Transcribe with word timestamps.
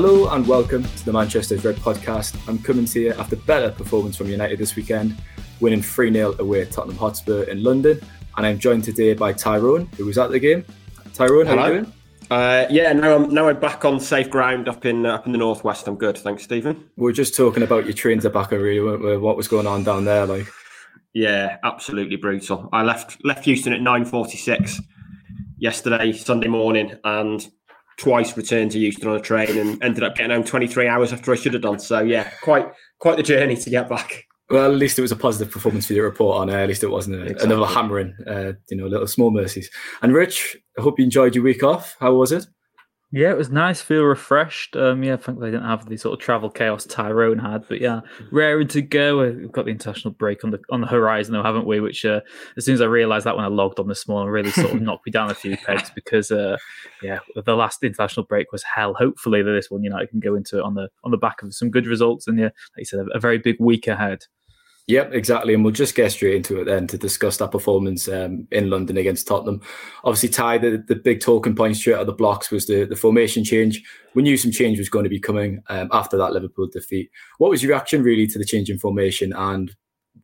Hello 0.00 0.28
and 0.28 0.46
welcome 0.46 0.84
to 0.84 1.04
the 1.04 1.12
Manchester 1.12 1.56
Red 1.56 1.74
podcast. 1.74 2.38
I'm 2.48 2.60
coming 2.60 2.84
to 2.84 3.00
you 3.00 3.12
after 3.14 3.34
better 3.34 3.72
performance 3.72 4.14
from 4.14 4.28
United 4.28 4.56
this 4.56 4.76
weekend, 4.76 5.20
winning 5.58 5.82
3 5.82 6.12
0 6.12 6.36
away 6.38 6.62
at 6.62 6.70
Tottenham 6.70 6.96
Hotspur 6.96 7.42
in 7.50 7.64
London. 7.64 8.00
And 8.36 8.46
I'm 8.46 8.60
joined 8.60 8.84
today 8.84 9.14
by 9.14 9.32
Tyrone, 9.32 9.86
who 9.96 10.06
was 10.06 10.16
at 10.16 10.30
the 10.30 10.38
game. 10.38 10.64
Tyrone, 11.14 11.46
how 11.46 11.58
are 11.58 11.74
you 11.74 11.80
doing? 11.80 11.92
Uh, 12.30 12.66
yeah, 12.70 12.92
now 12.92 13.16
I'm 13.16 13.34
now 13.34 13.48
I'm 13.48 13.58
back 13.58 13.84
on 13.84 13.98
safe 13.98 14.30
ground 14.30 14.68
up 14.68 14.86
in 14.86 15.04
uh, 15.04 15.14
up 15.14 15.26
in 15.26 15.32
the 15.32 15.38
northwest. 15.38 15.88
I'm 15.88 15.96
good, 15.96 16.16
thanks, 16.16 16.44
Stephen. 16.44 16.88
We 16.94 17.10
are 17.10 17.12
just 17.12 17.36
talking 17.36 17.64
about 17.64 17.84
your 17.84 17.94
train 17.94 18.20
to 18.20 18.30
Baku, 18.30 18.56
really, 18.56 18.78
weren't 18.78 19.02
we? 19.02 19.16
What 19.16 19.36
was 19.36 19.48
going 19.48 19.66
on 19.66 19.82
down 19.82 20.04
there, 20.04 20.26
like? 20.26 20.46
Yeah, 21.12 21.56
absolutely 21.64 22.14
brutal. 22.14 22.68
I 22.72 22.84
left 22.84 23.18
left 23.24 23.48
Euston 23.48 23.72
at 23.72 23.80
9:46 23.80 24.80
yesterday, 25.58 26.12
Sunday 26.12 26.46
morning, 26.46 26.96
and 27.02 27.44
twice 27.98 28.36
returned 28.36 28.70
to 28.72 28.78
Euston 28.78 29.08
on 29.08 29.16
a 29.16 29.20
train 29.20 29.58
and 29.58 29.82
ended 29.82 30.02
up 30.02 30.16
getting 30.16 30.30
home 30.30 30.44
23 30.44 30.86
hours 30.86 31.12
after 31.12 31.32
I 31.32 31.36
should 31.36 31.52
have 31.52 31.62
done. 31.62 31.78
So 31.78 32.00
yeah, 32.00 32.30
quite 32.42 32.66
quite 32.98 33.16
the 33.16 33.22
journey 33.22 33.56
to 33.56 33.70
get 33.70 33.88
back. 33.88 34.24
Well, 34.50 34.72
at 34.72 34.78
least 34.78 34.98
it 34.98 35.02
was 35.02 35.12
a 35.12 35.16
positive 35.16 35.52
performance 35.52 35.86
for 35.86 35.92
the 35.92 36.00
report 36.00 36.38
on. 36.38 36.50
Uh, 36.50 36.54
at 36.54 36.68
least 36.68 36.82
it 36.82 36.90
wasn't 36.90 37.16
a, 37.16 37.22
exactly. 37.22 37.46
another 37.46 37.66
hammering. 37.66 38.14
Uh, 38.26 38.52
you 38.70 38.78
know, 38.78 38.86
little 38.86 39.06
small 39.06 39.30
mercies. 39.30 39.70
And 40.00 40.14
Rich, 40.14 40.56
I 40.78 40.82
hope 40.82 40.98
you 40.98 41.04
enjoyed 41.04 41.34
your 41.34 41.44
week 41.44 41.62
off. 41.62 41.96
How 42.00 42.14
was 42.14 42.32
it? 42.32 42.46
Yeah, 43.10 43.30
it 43.30 43.38
was 43.38 43.48
nice. 43.48 43.80
Feel 43.80 44.02
refreshed. 44.02 44.76
Um, 44.76 45.02
yeah, 45.02 45.16
thankfully 45.16 45.48
I 45.48 45.52
didn't 45.52 45.66
have 45.66 45.88
the 45.88 45.96
sort 45.96 46.12
of 46.12 46.22
travel 46.22 46.50
chaos 46.50 46.84
Tyrone 46.84 47.38
had, 47.38 47.64
but 47.66 47.80
yeah, 47.80 48.00
raring 48.30 48.68
to 48.68 48.82
go. 48.82 49.20
We've 49.20 49.50
got 49.50 49.64
the 49.64 49.70
international 49.70 50.12
break 50.12 50.44
on 50.44 50.50
the 50.50 50.60
on 50.70 50.82
the 50.82 50.86
horizon, 50.86 51.32
though, 51.32 51.42
haven't 51.42 51.66
we? 51.66 51.80
Which 51.80 52.04
uh, 52.04 52.20
as 52.58 52.66
soon 52.66 52.74
as 52.74 52.82
I 52.82 52.84
realised 52.84 53.24
that 53.24 53.34
when 53.34 53.46
I 53.46 53.48
logged 53.48 53.80
on 53.80 53.88
this 53.88 54.06
morning, 54.06 54.30
really 54.30 54.50
sort 54.50 54.74
of 54.74 54.82
knocked 54.82 55.06
me 55.06 55.12
down 55.12 55.30
a 55.30 55.34
few 55.34 55.56
pegs 55.56 55.90
because 55.94 56.30
uh, 56.30 56.58
yeah, 57.02 57.20
the 57.34 57.56
last 57.56 57.82
international 57.82 58.26
break 58.26 58.52
was 58.52 58.62
hell. 58.62 58.92
Hopefully, 58.92 59.42
this 59.42 59.70
one 59.70 59.82
United 59.82 59.84
you 59.84 59.90
know, 59.90 60.02
I 60.02 60.06
can 60.10 60.20
go 60.20 60.34
into 60.34 60.58
it 60.58 60.62
on 60.62 60.74
the 60.74 60.90
on 61.02 61.10
the 61.10 61.16
back 61.16 61.42
of 61.42 61.54
some 61.54 61.70
good 61.70 61.86
results, 61.86 62.28
and 62.28 62.38
yeah, 62.38 62.44
like 62.44 62.52
you 62.76 62.84
said, 62.84 63.00
a, 63.00 63.16
a 63.16 63.20
very 63.20 63.38
big 63.38 63.56
week 63.58 63.86
ahead. 63.86 64.26
Yep, 64.88 65.12
exactly. 65.12 65.52
And 65.52 65.62
we'll 65.62 65.74
just 65.74 65.94
get 65.94 66.12
straight 66.12 66.34
into 66.34 66.62
it 66.62 66.64
then 66.64 66.86
to 66.86 66.96
discuss 66.96 67.36
that 67.36 67.50
performance 67.50 68.08
um, 68.08 68.48
in 68.50 68.70
London 68.70 68.96
against 68.96 69.26
Tottenham. 69.26 69.60
Obviously, 70.02 70.30
Ty, 70.30 70.58
the, 70.58 70.82
the 70.88 70.96
big 70.96 71.20
talking 71.20 71.54
point 71.54 71.76
straight 71.76 71.94
out 71.94 72.00
of 72.00 72.06
the 72.06 72.14
blocks 72.14 72.50
was 72.50 72.66
the, 72.66 72.86
the 72.86 72.96
formation 72.96 73.44
change. 73.44 73.82
We 74.14 74.22
knew 74.22 74.38
some 74.38 74.50
change 74.50 74.78
was 74.78 74.88
going 74.88 75.04
to 75.04 75.10
be 75.10 75.20
coming 75.20 75.62
um, 75.68 75.90
after 75.92 76.16
that 76.16 76.32
Liverpool 76.32 76.68
defeat. 76.72 77.10
What 77.36 77.50
was 77.50 77.62
your 77.62 77.72
reaction 77.72 78.02
really 78.02 78.26
to 78.28 78.38
the 78.38 78.46
change 78.46 78.70
in 78.70 78.78
formation? 78.78 79.34
And 79.34 79.76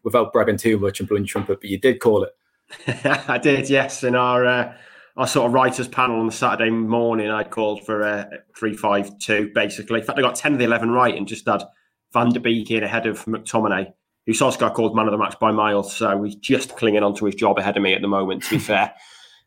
without 0.02 0.32
bragging 0.32 0.56
too 0.56 0.78
much 0.78 0.98
and 0.98 1.08
blowing 1.08 1.26
trumpet, 1.26 1.60
but 1.60 1.68
you 1.68 1.78
did 1.78 2.00
call 2.00 2.24
it. 2.24 2.32
I 3.28 3.36
did, 3.36 3.68
yes. 3.68 4.02
In 4.02 4.14
our 4.14 4.46
uh, 4.46 4.74
our 5.18 5.26
sort 5.26 5.46
of 5.46 5.52
writers 5.52 5.88
panel 5.88 6.20
on 6.20 6.26
the 6.26 6.32
Saturday 6.32 6.70
morning, 6.70 7.30
I 7.30 7.44
called 7.44 7.84
for 7.84 8.00
a 8.00 8.30
three-five-two 8.56 9.50
basically. 9.54 10.00
In 10.00 10.06
fact, 10.06 10.18
I 10.18 10.22
got 10.22 10.36
ten 10.36 10.54
of 10.54 10.58
the 10.58 10.64
eleven 10.64 10.90
right 10.90 11.14
and 11.14 11.28
just 11.28 11.46
had 11.46 11.62
Van 12.14 12.30
der 12.30 12.40
Beek 12.40 12.70
in 12.70 12.82
ahead 12.82 13.06
of 13.06 13.22
McTominay 13.26 13.92
who 14.26 14.32
Solskjaer 14.32 14.72
called 14.72 14.96
man 14.96 15.06
of 15.06 15.12
the 15.12 15.18
match 15.18 15.38
by 15.38 15.52
miles. 15.52 15.94
So 15.94 16.22
he's 16.22 16.36
just 16.36 16.76
clinging 16.76 17.02
on 17.02 17.14
to 17.16 17.26
his 17.26 17.34
job 17.34 17.58
ahead 17.58 17.76
of 17.76 17.82
me 17.82 17.94
at 17.94 18.02
the 18.02 18.08
moment, 18.08 18.42
to 18.44 18.50
be 18.50 18.58
fair. 18.58 18.94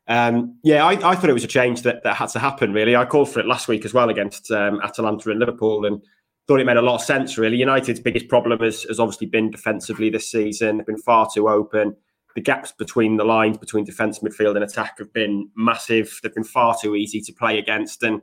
Um, 0.07 0.57
yeah, 0.63 0.85
I, 0.85 0.91
I, 1.11 1.15
thought 1.15 1.29
it 1.29 1.33
was 1.33 1.43
a 1.43 1.47
change 1.47 1.81
that, 1.81 2.03
that 2.03 2.15
had 2.15 2.27
to 2.29 2.39
happen, 2.39 2.71
really. 2.71 2.95
I 2.95 3.03
called 3.03 3.29
for 3.29 3.41
it 3.41 3.45
last 3.45 3.67
week 3.67 3.83
as 3.83 3.93
well 3.93 4.09
against 4.09 4.49
um, 4.51 4.79
Atalanta 4.81 5.29
and 5.31 5.39
Liverpool 5.39 5.85
and 5.85 6.01
thought 6.47 6.61
it 6.61 6.65
made 6.65 6.77
a 6.77 6.81
lot 6.81 6.95
of 6.95 7.01
sense, 7.01 7.37
really. 7.37 7.57
United's 7.57 7.99
biggest 7.99 8.29
problem 8.29 8.57
has, 8.61 8.83
has 8.83 8.99
obviously 8.99 9.27
been 9.27 9.51
defensively 9.51 10.09
this 10.09 10.31
season. 10.31 10.77
They've 10.77 10.85
been 10.85 10.97
far 10.97 11.27
too 11.33 11.49
open. 11.49 11.95
The 12.35 12.41
gaps 12.41 12.71
between 12.71 13.17
the 13.17 13.25
lines, 13.25 13.57
between 13.57 13.83
defence, 13.83 14.19
midfield, 14.19 14.55
and 14.55 14.63
attack 14.63 14.99
have 14.99 15.11
been 15.11 15.49
massive. 15.57 16.19
They've 16.23 16.33
been 16.33 16.45
far 16.45 16.77
too 16.81 16.95
easy 16.95 17.19
to 17.21 17.33
play 17.33 17.57
against. 17.57 18.01
And 18.03 18.21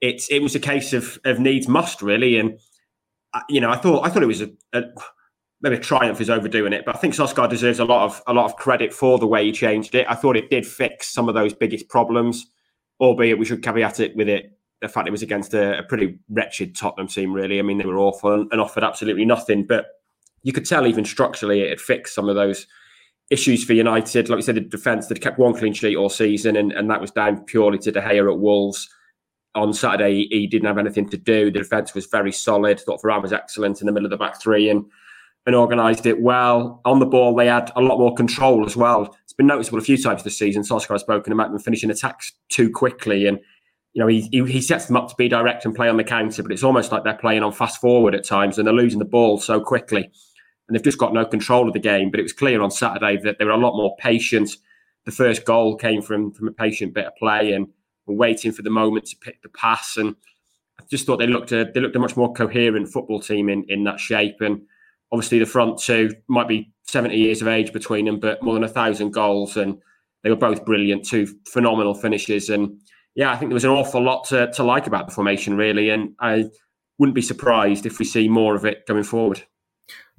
it's 0.00 0.30
it 0.30 0.40
was 0.40 0.54
a 0.54 0.60
case 0.60 0.94
of, 0.94 1.18
of 1.24 1.40
needs 1.40 1.68
must, 1.68 2.00
really. 2.00 2.38
And, 2.38 2.58
uh, 3.34 3.40
you 3.50 3.60
know, 3.60 3.70
I 3.70 3.76
thought 3.76 4.06
I 4.06 4.10
thought 4.10 4.22
it 4.22 4.26
was 4.26 4.42
a, 4.42 4.50
a 4.72 4.84
maybe 5.62 5.78
triumph 5.78 6.20
is 6.20 6.28
overdoing 6.28 6.72
it, 6.72 6.84
but 6.84 6.96
I 6.96 6.98
think 6.98 7.14
Solskjaer 7.14 7.48
deserves 7.48 7.78
a 7.78 7.84
lot 7.84 8.04
of 8.04 8.22
a 8.26 8.32
lot 8.32 8.46
of 8.46 8.56
credit 8.56 8.92
for 8.92 9.18
the 9.18 9.26
way 9.26 9.44
he 9.44 9.52
changed 9.52 9.94
it. 9.94 10.06
I 10.08 10.14
thought 10.14 10.36
it 10.36 10.50
did 10.50 10.66
fix 10.66 11.08
some 11.08 11.28
of 11.28 11.34
those 11.34 11.54
biggest 11.54 11.88
problems, 11.88 12.46
albeit 13.00 13.38
we 13.38 13.44
should 13.44 13.62
caveat 13.62 14.00
it 14.00 14.16
with 14.16 14.28
it 14.28 14.58
the 14.80 14.88
fact 14.88 15.06
it 15.06 15.12
was 15.12 15.22
against 15.22 15.54
a, 15.54 15.78
a 15.78 15.82
pretty 15.84 16.18
wretched 16.28 16.76
Tottenham 16.76 17.06
team. 17.06 17.32
Really, 17.32 17.58
I 17.58 17.62
mean 17.62 17.78
they 17.78 17.86
were 17.86 17.98
awful 17.98 18.32
and, 18.34 18.48
and 18.52 18.60
offered 18.60 18.84
absolutely 18.84 19.24
nothing, 19.24 19.64
but 19.64 19.86
you 20.42 20.52
could 20.52 20.66
tell 20.66 20.86
even 20.86 21.04
structurally 21.04 21.60
it 21.60 21.70
had 21.70 21.80
fixed 21.80 22.14
some 22.14 22.28
of 22.28 22.34
those 22.34 22.66
issues 23.30 23.64
for 23.64 23.72
United. 23.72 24.28
Like 24.28 24.36
we 24.36 24.42
said, 24.42 24.56
the 24.56 24.60
defence 24.60 25.06
they'd 25.06 25.20
kept 25.20 25.38
one 25.38 25.54
clean 25.54 25.72
sheet 25.72 25.96
all 25.96 26.10
season, 26.10 26.56
and, 26.56 26.72
and 26.72 26.90
that 26.90 27.00
was 27.00 27.12
down 27.12 27.44
purely 27.44 27.78
to 27.78 27.92
De 27.92 28.00
Gea 28.00 28.30
at 28.30 28.38
Wolves. 28.38 28.88
On 29.54 29.74
Saturday, 29.74 30.26
he 30.30 30.46
didn't 30.46 30.66
have 30.66 30.78
anything 30.78 31.10
to 31.10 31.18
do. 31.18 31.50
The 31.50 31.58
defence 31.58 31.94
was 31.94 32.06
very 32.06 32.32
solid. 32.32 32.80
Thought 32.80 33.02
Varane 33.02 33.20
was 33.20 33.34
excellent 33.34 33.82
in 33.82 33.86
the 33.86 33.92
middle 33.92 34.06
of 34.06 34.10
the 34.10 34.16
back 34.16 34.40
three, 34.40 34.68
and 34.68 34.84
and 35.46 35.54
organised 35.56 36.06
it 36.06 36.20
well. 36.20 36.80
On 36.84 36.98
the 36.98 37.06
ball, 37.06 37.34
they 37.34 37.46
had 37.46 37.70
a 37.74 37.80
lot 37.80 37.98
more 37.98 38.14
control 38.14 38.64
as 38.64 38.76
well. 38.76 39.16
It's 39.24 39.32
been 39.32 39.46
noticeable 39.46 39.78
a 39.78 39.82
few 39.82 40.00
times 40.00 40.22
this 40.22 40.38
season. 40.38 40.62
Solskjaer 40.62 40.92
has 40.92 41.00
spoken 41.00 41.32
about 41.32 41.50
them 41.50 41.58
finishing 41.58 41.90
attacks 41.90 42.32
too 42.48 42.70
quickly, 42.70 43.26
and 43.26 43.38
you 43.92 44.00
know 44.00 44.06
he, 44.06 44.22
he, 44.30 44.44
he 44.44 44.60
sets 44.60 44.86
them 44.86 44.96
up 44.96 45.08
to 45.08 45.14
be 45.16 45.28
direct 45.28 45.64
and 45.64 45.74
play 45.74 45.88
on 45.88 45.96
the 45.96 46.04
counter. 46.04 46.42
But 46.42 46.52
it's 46.52 46.62
almost 46.62 46.92
like 46.92 47.04
they're 47.04 47.14
playing 47.14 47.42
on 47.42 47.52
fast 47.52 47.80
forward 47.80 48.14
at 48.14 48.24
times, 48.24 48.58
and 48.58 48.66
they're 48.66 48.74
losing 48.74 48.98
the 48.98 49.04
ball 49.04 49.38
so 49.38 49.60
quickly, 49.60 50.10
and 50.68 50.76
they've 50.76 50.84
just 50.84 50.98
got 50.98 51.14
no 51.14 51.24
control 51.24 51.66
of 51.66 51.74
the 51.74 51.80
game. 51.80 52.10
But 52.10 52.20
it 52.20 52.24
was 52.24 52.32
clear 52.32 52.60
on 52.62 52.70
Saturday 52.70 53.18
that 53.24 53.38
they 53.38 53.44
were 53.44 53.50
a 53.50 53.56
lot 53.56 53.76
more 53.76 53.96
patient. 53.96 54.56
The 55.04 55.12
first 55.12 55.44
goal 55.44 55.76
came 55.76 56.02
from 56.02 56.32
from 56.32 56.46
a 56.46 56.52
patient 56.52 56.94
bit 56.94 57.06
of 57.06 57.16
play 57.16 57.52
and 57.52 57.66
waiting 58.06 58.52
for 58.52 58.62
the 58.62 58.70
moment 58.70 59.06
to 59.06 59.16
pick 59.16 59.42
the 59.42 59.48
pass. 59.48 59.96
And 59.96 60.14
I 60.78 60.84
just 60.90 61.06
thought 61.06 61.16
they 61.16 61.26
looked 61.26 61.50
a 61.50 61.70
they 61.74 61.80
looked 61.80 61.96
a 61.96 62.00
much 62.00 62.16
more 62.16 62.32
coherent 62.32 62.88
football 62.88 63.20
team 63.20 63.48
in 63.48 63.64
in 63.68 63.82
that 63.84 63.98
shape 63.98 64.40
and 64.40 64.62
obviously 65.12 65.38
the 65.38 65.46
front 65.46 65.78
two 65.78 66.10
might 66.28 66.48
be 66.48 66.72
70 66.84 67.16
years 67.16 67.42
of 67.42 67.48
age 67.48 67.72
between 67.72 68.06
them, 68.06 68.18
but 68.18 68.42
more 68.42 68.54
than 68.54 68.64
a 68.64 68.68
thousand 68.68 69.12
goals. 69.12 69.56
And 69.56 69.78
they 70.22 70.30
were 70.30 70.36
both 70.36 70.64
brilliant, 70.64 71.04
two 71.04 71.26
phenomenal 71.46 71.94
finishes. 71.94 72.48
And 72.48 72.80
yeah, 73.14 73.30
I 73.30 73.36
think 73.36 73.50
there 73.50 73.54
was 73.54 73.64
an 73.64 73.70
awful 73.70 74.02
lot 74.02 74.24
to, 74.28 74.50
to 74.52 74.62
like 74.62 74.86
about 74.86 75.08
the 75.08 75.14
formation, 75.14 75.56
really. 75.56 75.90
And 75.90 76.14
I 76.20 76.46
wouldn't 76.98 77.14
be 77.14 77.22
surprised 77.22 77.86
if 77.86 77.98
we 77.98 78.04
see 78.04 78.28
more 78.28 78.54
of 78.54 78.64
it 78.64 78.86
going 78.86 79.04
forward 79.04 79.42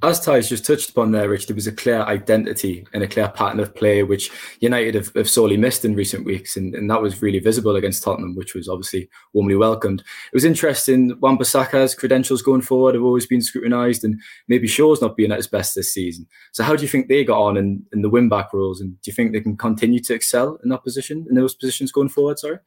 as 0.02 0.20
Ty's 0.20 0.50
just 0.50 0.66
touched 0.66 0.90
upon 0.90 1.12
there, 1.12 1.30
Rich, 1.30 1.48
there 1.48 1.56
was 1.56 1.68
a 1.68 1.72
clear 1.72 2.02
identity 2.02 2.86
and 2.94 3.04
a 3.04 3.08
clear 3.08 3.30
pattern 3.30 3.62
of 3.62 3.74
play 3.74 4.04
which 4.04 4.32
United 4.60 4.96
have, 4.96 5.14
have 5.16 5.30
sorely 5.30 5.56
missed 5.56 5.86
in 5.86 5.96
recent 5.96 6.26
weeks, 6.26 6.58
and, 6.58 6.76
and, 6.76 6.90
that 6.90 7.02
was 7.02 7.22
really 7.22 7.40
visible 7.40 7.78
against 7.78 8.04
Tottenham, 8.04 8.36
which 8.36 8.54
was 8.54 8.68
obviously 8.68 9.10
warmly 9.32 9.56
welcomed. 9.56 10.02
It 10.02 10.36
was 10.36 10.44
interesting. 10.44 11.18
Wan-Bissaka's 11.22 11.96
credentials 11.96 12.42
going 12.42 12.62
forward 12.62 12.96
have 12.96 13.04
always 13.04 13.26
been 13.26 13.42
scrutinised, 13.42 14.04
and 14.04 14.20
maybe 14.50 14.68
Shaw's 14.68 15.02
not 15.02 15.16
being 15.16 15.32
at 15.32 15.38
his 15.38 15.48
best 15.48 15.74
this 15.74 15.94
season. 15.94 16.28
So, 16.52 16.64
how 16.64 16.76
do 16.76 16.82
you 16.82 16.90
think 16.90 17.08
they 17.08 17.24
got 17.24 17.42
on 17.42 17.56
in, 17.56 17.86
in 17.94 18.02
the 18.02 18.10
win 18.10 18.28
back 18.28 18.54
roles, 18.54 18.82
and 18.82 19.02
do 19.02 19.10
you 19.10 19.14
think 19.14 19.32
they 19.32 19.42
can 19.42 19.56
continue 19.56 20.02
to 20.02 20.14
excel 20.14 20.60
in 20.64 20.70
that 20.70 20.84
position, 20.84 21.26
in 21.30 21.36
those 21.36 21.56
positions 21.56 21.94
going 21.94 22.10
forward? 22.10 22.40
Sorry. 22.40 22.58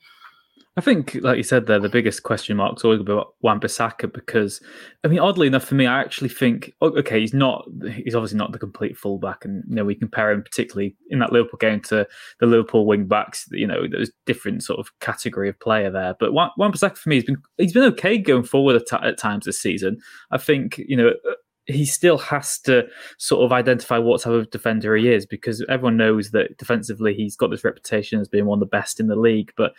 I 0.78 0.82
think, 0.82 1.16
like 1.22 1.38
you 1.38 1.42
said 1.42 1.66
there, 1.66 1.78
the 1.78 1.88
biggest 1.88 2.22
question 2.22 2.58
mark's 2.58 2.84
always 2.84 3.00
about 3.00 3.34
Wan-Bissaka 3.40 4.12
because, 4.12 4.60
I 5.04 5.08
mean, 5.08 5.20
oddly 5.20 5.46
enough 5.46 5.64
for 5.64 5.74
me, 5.74 5.86
I 5.86 6.00
actually 6.00 6.28
think, 6.28 6.74
okay, 6.82 7.18
he's 7.18 7.32
not, 7.32 7.66
he's 7.94 8.14
obviously 8.14 8.36
not 8.36 8.52
the 8.52 8.58
complete 8.58 8.94
fullback, 8.94 9.46
and 9.46 9.64
you 9.66 9.74
know 9.74 9.86
we 9.86 9.94
compare 9.94 10.30
him 10.30 10.42
particularly 10.42 10.94
in 11.08 11.18
that 11.20 11.32
Liverpool 11.32 11.56
game 11.58 11.80
to 11.82 12.06
the 12.40 12.46
Liverpool 12.46 12.84
wing 12.84 13.06
backs. 13.06 13.48
You 13.52 13.66
know, 13.66 13.86
there's 13.90 14.10
different 14.26 14.62
sort 14.62 14.78
of 14.78 14.90
category 15.00 15.48
of 15.48 15.58
player 15.60 15.90
there, 15.90 16.14
but 16.20 16.34
Wan-Bissaka 16.34 16.98
for 16.98 17.08
me, 17.08 17.16
he's 17.16 17.24
been 17.24 17.42
he's 17.56 17.72
been 17.72 17.92
okay 17.94 18.18
going 18.18 18.44
forward 18.44 18.76
at, 18.76 19.02
at 19.02 19.16
times 19.16 19.46
this 19.46 19.58
season. 19.58 19.98
I 20.30 20.36
think 20.36 20.76
you 20.76 20.96
know 20.98 21.08
uh, 21.08 21.32
he 21.64 21.86
still 21.86 22.18
has 22.18 22.58
to 22.60 22.86
sort 23.18 23.44
of 23.44 23.52
identify 23.52 23.96
what 23.96 24.20
type 24.20 24.32
of 24.32 24.50
defender 24.50 24.94
he 24.94 25.10
is 25.10 25.24
because 25.24 25.64
everyone 25.70 25.96
knows 25.96 26.32
that 26.32 26.59
defensively 26.59 27.14
he's 27.14 27.34
got 27.34 27.50
this 27.50 27.64
reputation 27.64 28.20
as 28.20 28.28
being 28.28 28.44
one 28.44 28.59
of 28.59 28.60
the 28.60 28.66
best 28.66 29.00
in 29.00 29.06
the 29.06 29.16
league, 29.16 29.52
but 29.56 29.72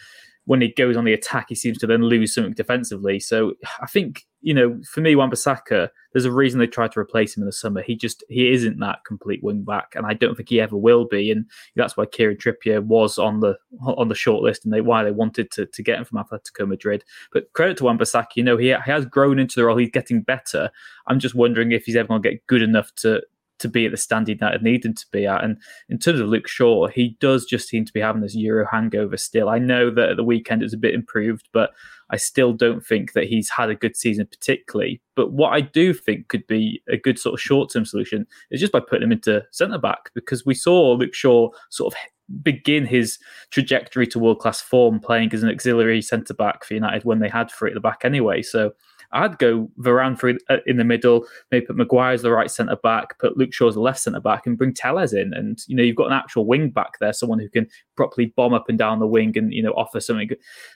when 0.47 0.61
he 0.61 0.69
goes 0.69 0.95
on 0.95 1.03
the 1.03 1.11
attack, 1.11 1.47
he 1.49 1.55
seems 1.55 1.77
to 1.77 1.85
then 1.85 2.03
lose 2.03 2.33
something 2.33 2.53
defensively. 2.53 3.19
So 3.19 3.53
I 3.81 3.85
think, 3.85 4.25
you 4.39 4.53
know, 4.53 4.79
for 4.89 5.01
me, 5.01 5.13
Wan-Bissaka, 5.13 5.89
there's 6.13 6.23
a 6.23 6.31
reason 6.31 6.57
they 6.57 6.67
tried 6.67 6.93
to 6.93 7.01
replace 7.01 7.35
him 7.35 7.43
in 7.43 7.47
the 7.47 7.51
summer. 7.51 7.81
He 7.81 7.97
just 7.97 8.23
he 8.29 8.53
isn't 8.53 8.79
that 8.79 8.99
complete 9.05 9.43
wing 9.43 9.63
back, 9.63 9.91
and 9.93 10.05
I 10.05 10.13
don't 10.13 10.35
think 10.35 10.47
he 10.47 10.61
ever 10.61 10.77
will 10.77 11.05
be. 11.05 11.31
And 11.31 11.45
that's 11.75 11.97
why 11.97 12.05
Kieran 12.05 12.37
Trippier 12.37 12.81
was 12.81 13.17
on 13.17 13.41
the 13.41 13.57
on 13.81 14.07
the 14.07 14.15
short 14.15 14.41
list, 14.41 14.63
and 14.63 14.73
they 14.73 14.79
why 14.79 15.03
they 15.03 15.11
wanted 15.11 15.51
to, 15.51 15.65
to 15.65 15.83
get 15.83 15.99
him 15.99 16.05
from 16.05 16.23
Atletico 16.23 16.65
Madrid. 16.65 17.03
But 17.33 17.51
credit 17.51 17.75
to 17.77 17.83
Wan-Bissaka, 17.83 18.37
you 18.37 18.43
know, 18.43 18.55
he, 18.55 18.67
he 18.67 18.91
has 18.91 19.05
grown 19.05 19.39
into 19.39 19.55
the 19.57 19.65
role. 19.65 19.75
He's 19.75 19.91
getting 19.91 20.21
better. 20.21 20.71
I'm 21.07 21.19
just 21.19 21.35
wondering 21.35 21.73
if 21.73 21.83
he's 21.83 21.97
ever 21.97 22.07
going 22.07 22.23
to 22.23 22.31
get 22.31 22.47
good 22.47 22.61
enough 22.61 22.95
to 22.95 23.21
to 23.59 23.67
be 23.67 23.85
at 23.85 23.91
the 23.91 23.97
standard 23.97 24.39
United 24.39 24.61
need 24.61 24.85
him 24.85 24.93
to 24.93 25.05
be 25.11 25.25
at. 25.25 25.43
And 25.43 25.57
in 25.89 25.97
terms 25.97 26.19
of 26.19 26.27
Luke 26.27 26.47
Shaw, 26.47 26.87
he 26.87 27.17
does 27.19 27.45
just 27.45 27.67
seem 27.67 27.85
to 27.85 27.93
be 27.93 27.99
having 27.99 28.21
this 28.21 28.35
Euro 28.35 28.65
hangover 28.69 29.17
still. 29.17 29.49
I 29.49 29.59
know 29.59 29.89
that 29.91 30.09
at 30.09 30.17
the 30.17 30.23
weekend 30.23 30.61
it 30.61 30.65
was 30.65 30.73
a 30.73 30.77
bit 30.77 30.93
improved, 30.93 31.49
but 31.53 31.71
I 32.09 32.17
still 32.17 32.53
don't 32.53 32.85
think 32.85 33.13
that 33.13 33.25
he's 33.25 33.49
had 33.49 33.69
a 33.69 33.75
good 33.75 33.97
season 33.97 34.27
particularly. 34.27 35.01
But 35.15 35.31
what 35.31 35.53
I 35.53 35.61
do 35.61 35.93
think 35.93 36.29
could 36.29 36.45
be 36.47 36.81
a 36.87 36.97
good 36.97 37.19
sort 37.19 37.33
of 37.33 37.41
short 37.41 37.71
term 37.71 37.85
solution 37.85 38.25
is 38.51 38.59
just 38.59 38.71
by 38.71 38.79
putting 38.79 39.03
him 39.03 39.11
into 39.11 39.43
centre 39.51 39.77
back 39.77 40.11
because 40.13 40.45
we 40.45 40.53
saw 40.53 40.93
Luke 40.93 41.13
Shaw 41.13 41.49
sort 41.69 41.93
of 41.93 41.99
begin 42.43 42.85
his 42.85 43.17
trajectory 43.51 44.05
to 44.07 44.19
world 44.19 44.39
class 44.39 44.61
form 44.61 44.99
playing 44.99 45.33
as 45.33 45.43
an 45.43 45.49
auxiliary 45.49 46.01
centre 46.01 46.33
back 46.33 46.65
for 46.65 46.73
United 46.73 47.05
when 47.05 47.19
they 47.19 47.29
had 47.29 47.49
three 47.51 47.69
at 47.69 47.73
the 47.73 47.79
back 47.79 48.01
anyway. 48.03 48.41
So 48.41 48.73
I'd 49.11 49.37
go 49.37 49.69
Varane 49.79 50.17
for 50.17 50.33
uh, 50.49 50.57
in 50.65 50.77
the 50.77 50.83
middle, 50.83 51.25
maybe 51.51 51.65
put 51.65 51.77
Maguire 51.77 52.13
as 52.13 52.21
the 52.21 52.31
right 52.31 52.51
centre 52.51 52.75
back, 52.75 53.17
put 53.19 53.37
Luke 53.37 53.53
Shaw 53.53 53.67
as 53.67 53.75
the 53.75 53.81
left 53.81 53.99
centre 53.99 54.19
back, 54.19 54.45
and 54.45 54.57
bring 54.57 54.73
Telles 54.73 55.13
in. 55.13 55.33
And 55.33 55.59
you 55.67 55.75
know 55.75 55.83
you've 55.83 55.95
got 55.95 56.07
an 56.07 56.13
actual 56.13 56.45
wing 56.45 56.69
back 56.69 56.99
there, 56.99 57.13
someone 57.13 57.39
who 57.39 57.49
can 57.49 57.67
properly 57.95 58.33
bomb 58.35 58.53
up 58.53 58.69
and 58.69 58.77
down 58.77 58.99
the 58.99 59.07
wing 59.07 59.37
and 59.37 59.53
you 59.53 59.63
know 59.63 59.71
offer 59.71 59.99
something 59.99 60.29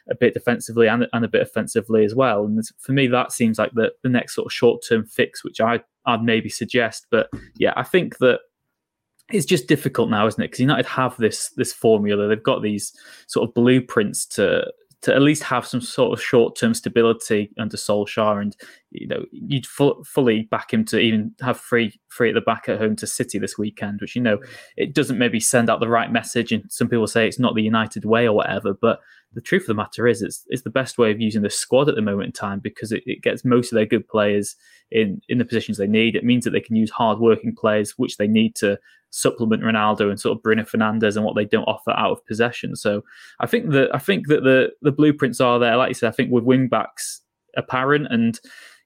a 0.10 0.16
bit 0.16 0.34
defensively 0.34 0.88
and, 0.88 1.08
and 1.14 1.26
a 1.26 1.30
bit 1.30 1.42
offensively 1.42 2.06
as 2.06 2.16
well. 2.16 2.46
And 2.46 2.64
for 2.80 2.94
me, 2.94 3.08
that 3.08 3.32
seems 3.32 3.60
like 3.60 3.72
the 3.74 3.92
the 4.04 4.10
next 4.10 4.36
sort 4.36 4.48
of 4.48 4.54
short 4.54 4.84
term 4.88 5.06
fix, 5.06 5.44
which 5.44 5.60
I 5.60 5.82
I'd 6.06 6.24
maybe 6.24 6.50
suggest. 6.50 7.08
But 7.12 7.30
yeah, 7.56 7.74
I 7.76 7.84
think 7.84 8.18
that 8.20 8.40
it's 9.30 9.46
just 9.46 9.68
difficult 9.68 10.10
now, 10.10 10.28
isn't 10.28 10.42
it? 10.42 10.48
Because 10.48 10.60
United 10.60 10.86
have 10.86 11.18
this 11.18 11.50
this 11.58 11.74
formula. 11.74 12.28
They've 12.28 12.42
got 12.42 12.62
these 12.62 12.94
sort 13.28 13.48
of 13.48 13.54
blueprints 13.54 14.26
to 14.28 14.72
to 15.02 15.14
at 15.16 15.22
least 15.22 15.44
have 15.44 15.66
some 15.66 15.82
sort 15.82 16.18
of 16.18 16.24
short 16.24 16.56
term 16.56 16.74
stability 16.74 17.52
under 17.58 17.78
Solskjaer, 17.78 18.42
and 18.42 18.56
you 18.92 19.08
know 19.08 19.26
you'd 19.32 19.66
fu- 19.66 20.04
fully 20.04 20.44
back 20.44 20.74
him 20.74 20.86
to 20.86 21.00
even 21.00 21.34
have 21.42 21.60
free 21.60 22.00
free 22.08 22.30
at 22.30 22.36
the 22.36 22.42
back 22.42 22.70
at 22.70 22.78
home 22.78 22.96
to 22.98 23.08
City 23.08 23.40
this 23.40 23.58
weekend, 23.58 24.02
which 24.02 24.16
you 24.16 24.22
know 24.22 24.38
it 24.78 24.94
doesn't 24.94 25.18
maybe 25.18 25.40
send 25.40 25.70
out 25.70 25.80
the 25.80 25.88
right 25.88 26.12
message, 26.12 26.52
and 26.52 26.64
some 26.72 26.88
people 26.88 27.08
say 27.08 27.28
it's 27.28 27.40
not 27.40 27.56
the 27.56 27.64
United 27.64 28.06
way 28.06 28.28
or 28.28 28.34
whatever, 28.36 28.74
but 28.74 29.00
the 29.34 29.42
truth 29.42 29.64
of 29.64 29.68
the 29.68 29.74
matter 29.74 30.08
is 30.08 30.22
it's 30.22 30.46
it's 30.48 30.64
the 30.64 30.70
best 30.70 30.98
way 30.98 31.12
of 31.12 31.22
using 31.22 31.42
the 31.42 31.50
squad 31.50 31.88
at 31.88 31.96
the 31.96 32.02
moment 32.02 32.28
in 32.28 32.32
time 32.32 32.60
because 32.60 32.92
it, 32.92 33.04
it 33.06 33.22
gets 33.22 33.46
most 33.46 33.72
of 33.72 33.76
their 33.76 33.86
good 33.86 34.08
players 34.08 34.56
in 34.92 35.22
in 35.30 35.38
the 35.38 35.46
positions 35.46 35.78
they 35.78 35.88
need. 35.88 36.16
It 36.16 36.26
means 36.26 36.44
that 36.44 36.52
they 36.52 36.60
can 36.60 36.76
use 36.76 36.92
hard 36.92 37.20
working 37.20 37.56
players, 37.56 37.92
which 37.98 38.18
they 38.18 38.28
need 38.28 38.56
to 38.56 38.78
supplement 39.10 39.64
Ronaldo 39.64 40.10
and 40.10 40.20
sort 40.20 40.38
of 40.38 40.44
Bruno 40.44 40.64
Fernandes 40.64 41.16
and 41.16 41.26
what 41.26 41.36
they 41.36 41.46
don't 41.46 41.64
offer 41.64 41.92
out 41.92 42.12
of 42.12 42.26
possession. 42.26 42.76
So 42.76 43.04
I 43.40 43.48
think 43.48 43.72
that 43.72 43.94
I 43.96 44.00
think 44.00 44.28
that 44.28 44.44
the 44.44 44.72
the 44.82 44.92
blueprints 44.92 45.40
are 45.40 45.60
there. 45.60 45.78
Like 45.78 45.90
you 45.90 45.96
said, 45.96 46.10
I 46.10 46.16
think 46.16 46.32
with 46.32 46.44
wing 46.44 46.68
backs 46.68 47.22
apparent 47.56 48.08
and 48.10 48.40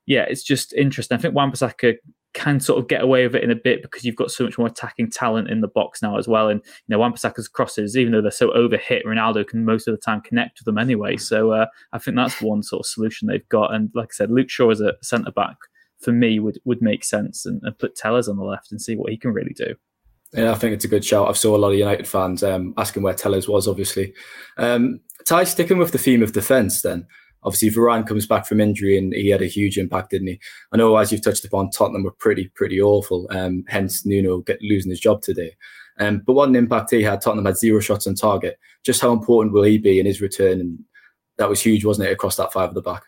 yeah, 0.06 0.25
it's 0.30 0.44
just 0.44 0.74
interesting. 0.74 1.18
I 1.18 1.21
think 1.21 1.33
Wan-Bissaka 1.33 1.95
can 2.35 2.59
sort 2.59 2.77
of 2.77 2.87
get 2.87 3.01
away 3.01 3.25
with 3.25 3.35
it 3.35 3.43
in 3.43 3.49
a 3.49 3.55
bit 3.55 3.81
because 3.81 4.03
you've 4.03 4.15
got 4.15 4.29
so 4.29 4.43
much 4.43 4.57
more 4.57 4.67
attacking 4.67 5.09
talent 5.09 5.49
in 5.49 5.61
the 5.61 5.67
box 5.67 6.01
now 6.01 6.17
as 6.17 6.27
well. 6.27 6.49
And 6.49 6.61
you 6.65 6.89
know, 6.89 6.99
Wan-Bissaka's 6.99 7.47
crosses, 7.47 7.97
even 7.97 8.11
though 8.11 8.21
they're 8.21 8.29
so 8.29 8.49
overhit, 8.49 9.05
Ronaldo 9.05 9.47
can 9.47 9.65
most 9.65 9.87
of 9.87 9.93
the 9.95 10.01
time 10.01 10.21
connect 10.21 10.59
with 10.59 10.65
them 10.65 10.77
anyway. 10.77 11.17
So 11.17 11.51
uh, 11.51 11.65
I 11.93 11.97
think 11.97 12.17
that's 12.17 12.41
one 12.41 12.61
sort 12.61 12.81
of 12.81 12.85
solution 12.85 13.27
they've 13.27 13.49
got. 13.49 13.73
And 13.73 13.89
like 13.95 14.09
I 14.11 14.13
said, 14.13 14.29
Luke 14.29 14.49
Shaw 14.49 14.69
as 14.69 14.81
a 14.81 14.93
centre 15.01 15.31
back 15.31 15.57
for 15.99 16.11
me 16.11 16.39
would 16.39 16.59
would 16.65 16.81
make 16.81 17.03
sense, 17.03 17.45
and, 17.45 17.61
and 17.63 17.77
put 17.79 17.95
Telles 17.95 18.27
on 18.27 18.37
the 18.37 18.43
left 18.43 18.71
and 18.71 18.81
see 18.81 18.95
what 18.95 19.11
he 19.11 19.17
can 19.17 19.31
really 19.31 19.53
do. 19.55 19.75
Yeah, 20.33 20.51
I 20.51 20.55
think 20.55 20.73
it's 20.73 20.85
a 20.85 20.89
good 20.89 21.05
shout. 21.05 21.29
I've 21.29 21.37
saw 21.37 21.55
a 21.55 21.57
lot 21.57 21.71
of 21.71 21.77
United 21.77 22.07
fans 22.07 22.43
um, 22.43 22.73
asking 22.77 23.03
where 23.03 23.13
Telles 23.13 23.47
was, 23.47 23.67
obviously. 23.67 24.13
Um, 24.57 24.99
Ty, 25.25 25.45
sticking 25.45 25.77
with 25.77 25.93
the 25.93 25.97
theme 25.97 26.21
of 26.21 26.33
defence 26.33 26.81
then, 26.81 27.07
obviously 27.45 27.69
Varane 27.69 28.07
comes 28.07 28.25
back 28.25 28.45
from 28.45 28.59
injury 28.59 28.97
and 28.97 29.13
he 29.13 29.30
had 29.30 29.42
a 29.42 29.47
huge 29.47 29.77
impact, 29.77 30.09
didn't 30.09 30.27
he? 30.27 30.39
I 30.74 30.77
know, 30.77 30.97
as 30.97 31.12
you've 31.12 31.24
touched 31.24 31.45
upon, 31.45 31.69
Tottenham 31.69 32.03
were 32.03 32.12
pretty, 32.12 32.50
pretty 32.56 32.81
awful, 32.81 33.27
um, 33.30 33.63
hence 33.68 34.06
Nuno 34.06 34.39
get, 34.39 34.62
losing 34.62 34.89
his 34.89 35.00
job 35.00 35.21
today. 35.21 35.56
Um, 36.00 36.21
but 36.25 36.33
what 36.33 36.50
an 36.50 36.56
impact 36.56 36.92
he 36.92 37.03
had. 37.03 37.21
Tottenham 37.21 37.45
had 37.45 37.57
zero 37.57 37.80
shots 37.80 38.07
on 38.07 38.15
target. 38.15 38.59
Just 38.83 39.01
how 39.01 39.13
important 39.13 39.53
will 39.53 39.63
he 39.63 39.77
be 39.77 40.00
in 40.00 40.06
his 40.06 40.21
return? 40.21 40.59
And 40.59 40.80
that 41.38 41.50
was 41.50 41.62
huge, 41.62 41.86
wasn't 41.86 42.09
it, 42.09 42.12
across 42.12 42.36
that 42.36 42.51
five 42.51 42.69
at 42.69 42.75
the 42.75 42.81
back? 42.81 43.03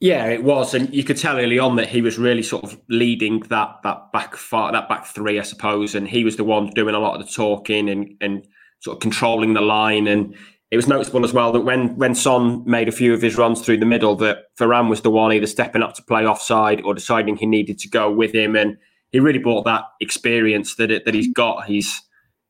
Yeah, 0.00 0.26
it 0.26 0.42
was, 0.42 0.74
and 0.74 0.92
you 0.92 1.04
could 1.04 1.16
tell 1.16 1.38
early 1.38 1.58
on 1.58 1.76
that 1.76 1.88
he 1.88 2.02
was 2.02 2.18
really 2.18 2.42
sort 2.42 2.64
of 2.64 2.78
leading 2.88 3.40
that 3.48 3.76
that 3.84 4.12
back 4.12 4.36
far, 4.36 4.72
that 4.72 4.88
back 4.88 5.06
three, 5.06 5.38
I 5.38 5.42
suppose, 5.42 5.94
and 5.94 6.06
he 6.06 6.24
was 6.24 6.36
the 6.36 6.44
one 6.44 6.66
doing 6.70 6.94
a 6.94 6.98
lot 6.98 7.18
of 7.18 7.24
the 7.24 7.32
talking 7.32 7.88
and 7.88 8.14
and 8.20 8.46
sort 8.80 8.96
of 8.96 9.00
controlling 9.00 9.54
the 9.54 9.62
line. 9.62 10.06
And 10.08 10.34
it 10.70 10.76
was 10.76 10.88
noticeable 10.88 11.24
as 11.24 11.32
well 11.32 11.52
that 11.52 11.60
when 11.60 11.96
when 11.96 12.14
Son 12.14 12.62
made 12.66 12.88
a 12.88 12.92
few 12.92 13.14
of 13.14 13.22
his 13.22 13.36
runs 13.36 13.60
through 13.60 13.78
the 13.78 13.86
middle, 13.86 14.16
that 14.16 14.44
Varane 14.58 14.88
was 14.88 15.02
the 15.02 15.10
one 15.10 15.32
either 15.32 15.46
stepping 15.46 15.82
up 15.82 15.94
to 15.94 16.02
play 16.02 16.26
offside 16.26 16.82
or 16.82 16.94
deciding 16.94 17.36
he 17.36 17.46
needed 17.46 17.78
to 17.78 17.88
go 17.88 18.10
with 18.10 18.34
him, 18.34 18.56
and 18.56 18.76
he 19.10 19.20
really 19.20 19.38
brought 19.38 19.64
that 19.64 19.84
experience 20.00 20.76
that 20.76 20.90
it, 20.90 21.04
that 21.04 21.14
he's 21.14 21.32
got. 21.32 21.66
He's 21.66 22.00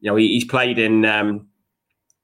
you 0.00 0.11
know 0.11 0.16
he, 0.16 0.28
he's 0.28 0.44
played 0.44 0.78
in 0.78 1.05
um, 1.05 1.49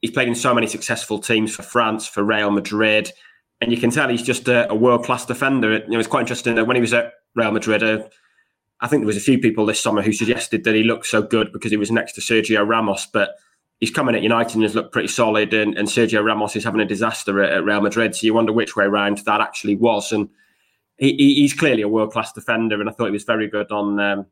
he's 0.01 0.11
played 0.11 0.29
in 0.29 0.35
so 0.35 0.55
many 0.55 0.67
successful 0.67 1.19
teams 1.19 1.55
for 1.55 1.63
France, 1.63 2.07
for 2.07 2.23
Real 2.23 2.51
Madrid 2.51 3.13
and 3.61 3.71
you 3.71 3.79
can 3.79 3.91
tell 3.91 4.09
he's 4.09 4.23
just 4.23 4.49
a, 4.49 4.71
a 4.71 4.75
world 4.75 5.05
class 5.05 5.27
defender. 5.27 5.79
You 5.79 5.89
know, 5.89 5.99
it's 5.99 6.09
quite 6.09 6.21
interesting 6.21 6.55
that 6.55 6.67
when 6.67 6.77
he 6.77 6.81
was 6.81 6.95
at 6.95 7.13
Real 7.35 7.53
Madrid, 7.53 7.83
uh, 7.83 8.03
I 8.81 8.89
think 8.89 9.03
there 9.03 9.07
was 9.07 9.17
a 9.17 9.21
few 9.21 9.39
people 9.39 9.67
this 9.67 9.81
summer 9.81 10.03
who 10.03 10.13
suggested 10.13 10.65
that 10.65 10.75
he 10.75 10.83
looked 10.83 11.07
so 11.07 11.23
good 11.23 11.53
because 11.53 11.71
he 11.71 11.77
was 11.77 11.91
next 11.91 12.15
to 12.15 12.21
Sergio 12.23 12.67
Ramos, 12.67 13.07
but 13.13 13.31
he's 13.81 13.91
coming 13.91 14.15
at 14.15 14.23
United 14.23 14.55
and 14.55 14.63
has 14.63 14.75
looked 14.75 14.93
pretty 14.93 15.09
solid, 15.09 15.53
and, 15.53 15.77
and 15.77 15.89
Sergio 15.89 16.23
Ramos 16.23 16.55
is 16.55 16.65
having 16.65 16.81
a 16.81 16.87
disaster 16.87 17.43
at, 17.43 17.53
at, 17.53 17.65
Real 17.65 17.81
Madrid. 17.81 18.15
So 18.15 18.27
you 18.27 18.35
wonder 18.35 18.53
which 18.53 18.77
way 18.77 18.85
around 18.85 19.19
that 19.19 19.41
actually 19.41 19.75
was, 19.75 20.13
and 20.13 20.29
he, 20.99 21.15
he's 21.17 21.55
clearly 21.55 21.83
a 21.83 21.89
world 21.89 22.13
class 22.13 22.33
defender, 22.33 22.79
and 22.81 22.89
I 22.89 22.93
thought 22.93 23.07
he 23.07 23.13
was 23.13 23.25
very 23.25 23.49
good 23.49 23.73
on 23.73 23.99
um, 23.99 24.27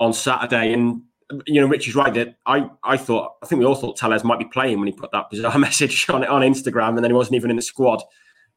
on 0.00 0.12
Saturday. 0.12 0.72
And 0.72 1.02
you 1.46 1.60
know, 1.60 1.66
Rich 1.66 1.88
is 1.88 1.94
right 1.96 2.14
that 2.14 2.36
I, 2.46 2.70
I 2.84 2.96
thought 2.96 3.34
I 3.42 3.46
think 3.46 3.58
we 3.58 3.66
all 3.66 3.74
thought 3.74 3.96
Telles 3.96 4.24
might 4.24 4.38
be 4.38 4.44
playing 4.46 4.78
when 4.78 4.86
he 4.86 4.92
put 4.92 5.10
that 5.12 5.30
bizarre 5.30 5.58
message 5.58 6.08
on 6.08 6.24
on 6.24 6.42
Instagram, 6.42 6.90
and 6.90 6.98
then 6.98 7.10
he 7.10 7.16
wasn't 7.16 7.36
even 7.36 7.50
in 7.50 7.56
the 7.56 7.62
squad. 7.62 8.02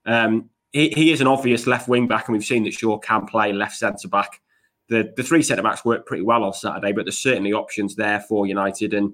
Um, 0.05 0.49
he, 0.71 0.89
he 0.89 1.11
is 1.11 1.21
an 1.21 1.27
obvious 1.27 1.65
left 1.65 1.87
wing 1.87 2.07
back, 2.07 2.27
and 2.27 2.33
we've 2.33 2.45
seen 2.45 2.63
that 2.65 2.73
Shaw 2.73 2.99
can 2.99 3.25
play 3.25 3.51
left 3.51 3.75
centre 3.75 4.07
back. 4.07 4.41
The 4.89 5.11
the 5.17 5.23
three 5.23 5.41
centre 5.41 5.63
backs 5.63 5.83
worked 5.83 6.05
pretty 6.05 6.23
well 6.23 6.43
on 6.43 6.53
Saturday, 6.53 6.91
but 6.91 7.05
there's 7.05 7.17
certainly 7.17 7.51
options 7.51 7.95
there 7.95 8.19
for 8.19 8.45
United, 8.45 8.93
and 8.93 9.13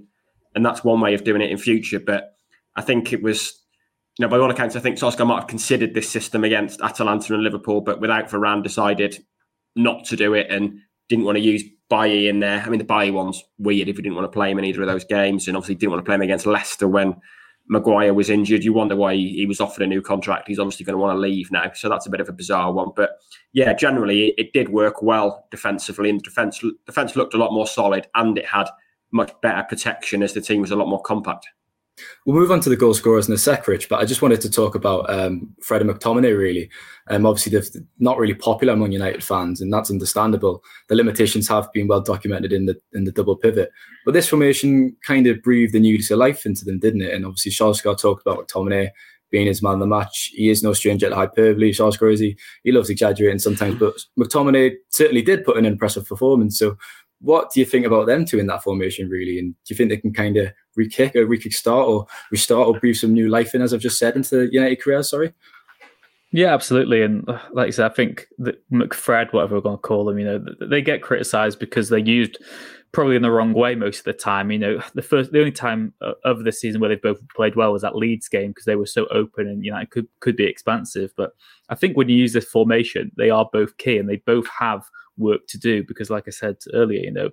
and 0.59 0.65
that's 0.65 0.83
one 0.83 0.99
way 0.99 1.13
of 1.13 1.23
doing 1.23 1.41
it 1.41 1.51
in 1.51 1.57
future. 1.57 2.01
But 2.01 2.35
I 2.75 2.81
think 2.81 3.13
it 3.13 3.23
was, 3.23 3.63
you 4.17 4.25
know, 4.25 4.29
by 4.29 4.37
all 4.37 4.51
accounts, 4.51 4.75
I 4.75 4.81
think 4.81 4.97
Solskjaer 4.97 5.25
might 5.25 5.39
have 5.39 5.47
considered 5.47 5.93
this 5.93 6.09
system 6.09 6.43
against 6.43 6.81
Atalanta 6.81 7.33
and 7.33 7.43
Liverpool, 7.43 7.79
but 7.79 8.01
without 8.01 8.27
Varane, 8.27 8.61
decided 8.61 9.23
not 9.77 10.03
to 10.07 10.17
do 10.17 10.33
it 10.33 10.47
and 10.49 10.79
didn't 11.07 11.23
want 11.23 11.37
to 11.37 11.41
use 11.41 11.63
Bailly 11.89 12.27
in 12.27 12.41
there. 12.41 12.61
I 12.61 12.67
mean, 12.67 12.77
the 12.77 12.83
Bailly 12.83 13.11
one's 13.11 13.41
weird 13.57 13.87
if 13.87 13.95
you 13.95 14.03
didn't 14.03 14.17
want 14.17 14.25
to 14.25 14.35
play 14.35 14.51
him 14.51 14.59
in 14.59 14.65
either 14.65 14.81
of 14.81 14.89
those 14.89 15.05
games, 15.05 15.47
and 15.47 15.55
obviously 15.55 15.75
didn't 15.75 15.93
want 15.93 16.03
to 16.03 16.05
play 16.05 16.15
him 16.15 16.23
against 16.23 16.45
Leicester 16.45 16.89
when 16.89 17.15
Maguire 17.69 18.13
was 18.13 18.29
injured. 18.29 18.65
You 18.65 18.73
wonder 18.73 18.97
why 18.97 19.15
he 19.15 19.45
was 19.45 19.61
offered 19.61 19.83
a 19.83 19.87
new 19.87 20.01
contract. 20.01 20.49
He's 20.49 20.59
obviously 20.59 20.83
going 20.83 20.95
to 20.95 21.01
want 21.01 21.15
to 21.15 21.21
leave 21.21 21.53
now. 21.53 21.71
So 21.73 21.87
that's 21.87 22.05
a 22.05 22.09
bit 22.09 22.19
of 22.19 22.27
a 22.27 22.33
bizarre 22.33 22.73
one. 22.73 22.89
But 22.93 23.11
yeah, 23.53 23.71
generally 23.71 24.33
it, 24.37 24.51
did 24.51 24.67
work 24.67 25.01
well 25.01 25.47
defensively, 25.51 26.09
and 26.09 26.19
the 26.19 26.23
defense 26.25 26.61
defense 26.85 27.15
looked 27.15 27.33
a 27.33 27.37
lot 27.37 27.53
more 27.53 27.67
solid, 27.67 28.07
and 28.13 28.37
it 28.37 28.45
had 28.45 28.69
much 29.11 29.31
better 29.41 29.63
protection 29.63 30.23
as 30.23 30.33
the 30.33 30.41
team 30.41 30.61
was 30.61 30.71
a 30.71 30.75
lot 30.75 30.87
more 30.87 31.01
compact. 31.01 31.47
We'll 32.25 32.35
move 32.35 32.51
on 32.51 32.61
to 32.61 32.69
the 32.69 32.75
goal 32.75 32.93
scorers 32.93 33.27
in 33.27 33.33
a 33.33 33.37
sec, 33.37 33.67
Rich, 33.67 33.89
but 33.89 33.99
I 33.99 34.05
just 34.05 34.21
wanted 34.21 34.41
to 34.41 34.49
talk 34.49 34.75
about 34.75 35.09
um, 35.09 35.53
Fred 35.61 35.81
and 35.81 35.89
McTominay, 35.89 36.37
really. 36.37 36.69
Um, 37.09 37.25
obviously, 37.25 37.51
they're 37.51 37.83
not 37.97 38.17
really 38.17 38.33
popular 38.33 38.73
among 38.73 38.91
United 38.91 39.23
fans, 39.23 39.61
and 39.61 39.71
that's 39.73 39.91
understandable. 39.91 40.63
The 40.87 40.95
limitations 40.95 41.47
have 41.47 41.71
been 41.73 41.87
well 41.87 42.01
documented 42.01 42.53
in 42.53 42.65
the 42.65 42.79
in 42.93 43.03
the 43.03 43.11
double 43.11 43.35
pivot. 43.35 43.71
But 44.05 44.13
this 44.13 44.29
formation 44.29 44.95
kind 45.05 45.27
of 45.27 45.41
breathed 45.41 45.75
a 45.75 45.79
new 45.79 45.97
lease 45.97 46.11
of 46.11 46.19
life 46.19 46.45
into 46.45 46.65
them, 46.65 46.79
didn't 46.79 47.01
it? 47.01 47.13
And 47.13 47.25
obviously, 47.25 47.51
Solskjaer 47.51 47.99
talked 47.99 48.25
about 48.25 48.47
McTominay 48.47 48.91
being 49.31 49.47
his 49.47 49.61
man 49.61 49.73
of 49.73 49.79
the 49.79 49.87
match. 49.87 50.31
He 50.33 50.49
is 50.49 50.63
no 50.63 50.73
stranger 50.73 51.09
to 51.09 51.15
hyperbole. 51.15 51.71
Solskjaer 51.71 52.13
is 52.13 52.19
he? 52.19 52.37
He 52.63 52.71
loves 52.71 52.89
exaggerating 52.89 53.39
sometimes, 53.39 53.75
but 53.75 53.93
McTominay 54.19 54.73
certainly 54.89 55.21
did 55.21 55.45
put 55.45 55.57
in 55.57 55.65
an 55.65 55.73
impressive 55.73 56.07
performance. 56.07 56.57
So 56.57 56.77
what 57.21 57.51
do 57.51 57.59
you 57.59 57.65
think 57.65 57.85
about 57.85 58.07
them 58.07 58.25
two 58.25 58.39
in 58.39 58.47
that 58.47 58.63
formation, 58.63 59.09
really? 59.09 59.39
And 59.39 59.53
do 59.53 59.73
you 59.73 59.75
think 59.75 59.89
they 59.89 59.97
can 59.97 60.13
kind 60.13 60.37
of 60.37 60.51
re-kick 60.75 61.15
or 61.15 61.25
re-kick-start 61.25 61.87
or 61.87 62.07
restart 62.31 62.67
or 62.67 62.79
breathe 62.79 62.95
some 62.95 63.13
new 63.13 63.29
life 63.29 63.53
in, 63.53 63.61
as 63.61 63.73
I've 63.73 63.81
just 63.81 63.99
said, 63.99 64.15
into 64.15 64.37
the 64.37 64.53
United 64.53 64.81
career? 64.81 65.03
Sorry. 65.03 65.33
Yeah, 66.31 66.53
absolutely. 66.53 67.01
And 67.01 67.27
uh, 67.27 67.39
like 67.51 67.67
I 67.67 67.71
said, 67.71 67.91
I 67.91 67.93
think 67.93 68.27
that 68.37 68.63
McFred, 68.69 69.33
whatever 69.33 69.55
we're 69.55 69.61
going 69.61 69.77
to 69.77 69.81
call 69.81 70.05
them, 70.05 70.19
you 70.19 70.25
know, 70.25 70.45
they 70.61 70.81
get 70.81 71.01
criticised 71.01 71.59
because 71.59 71.89
they're 71.89 71.99
used 71.99 72.37
probably 72.91 73.15
in 73.15 73.21
the 73.21 73.31
wrong 73.31 73.53
way 73.53 73.75
most 73.75 73.99
of 73.99 74.05
the 74.05 74.13
time. 74.13 74.51
You 74.51 74.59
know, 74.59 74.81
the 74.93 75.01
first, 75.01 75.31
the 75.31 75.39
only 75.39 75.51
time 75.51 75.93
uh, 76.01 76.13
of 76.23 76.43
the 76.43 76.51
season 76.51 76.81
where 76.81 76.89
they've 76.89 77.01
both 77.01 77.19
played 77.35 77.55
well 77.55 77.73
was 77.73 77.81
that 77.81 77.95
Leeds 77.95 78.27
game 78.27 78.51
because 78.51 78.65
they 78.65 78.75
were 78.75 78.85
so 78.85 79.07
open 79.07 79.47
and 79.47 79.63
you 79.63 79.71
know 79.71 79.77
it 79.77 79.91
could 79.91 80.07
could 80.19 80.35
be 80.35 80.45
expansive. 80.45 81.11
But 81.17 81.31
I 81.69 81.75
think 81.75 81.97
when 81.97 82.09
you 82.09 82.15
use 82.15 82.33
this 82.33 82.45
formation, 82.45 83.11
they 83.17 83.29
are 83.29 83.49
both 83.51 83.77
key 83.77 83.97
and 83.97 84.07
they 84.07 84.17
both 84.17 84.47
have 84.47 84.83
work 85.19 85.41
to 85.49 85.57
do 85.57 85.83
because, 85.83 86.09
like 86.09 86.25
I 86.27 86.31
said 86.31 86.57
earlier, 86.73 87.01
you 87.01 87.11
know, 87.11 87.29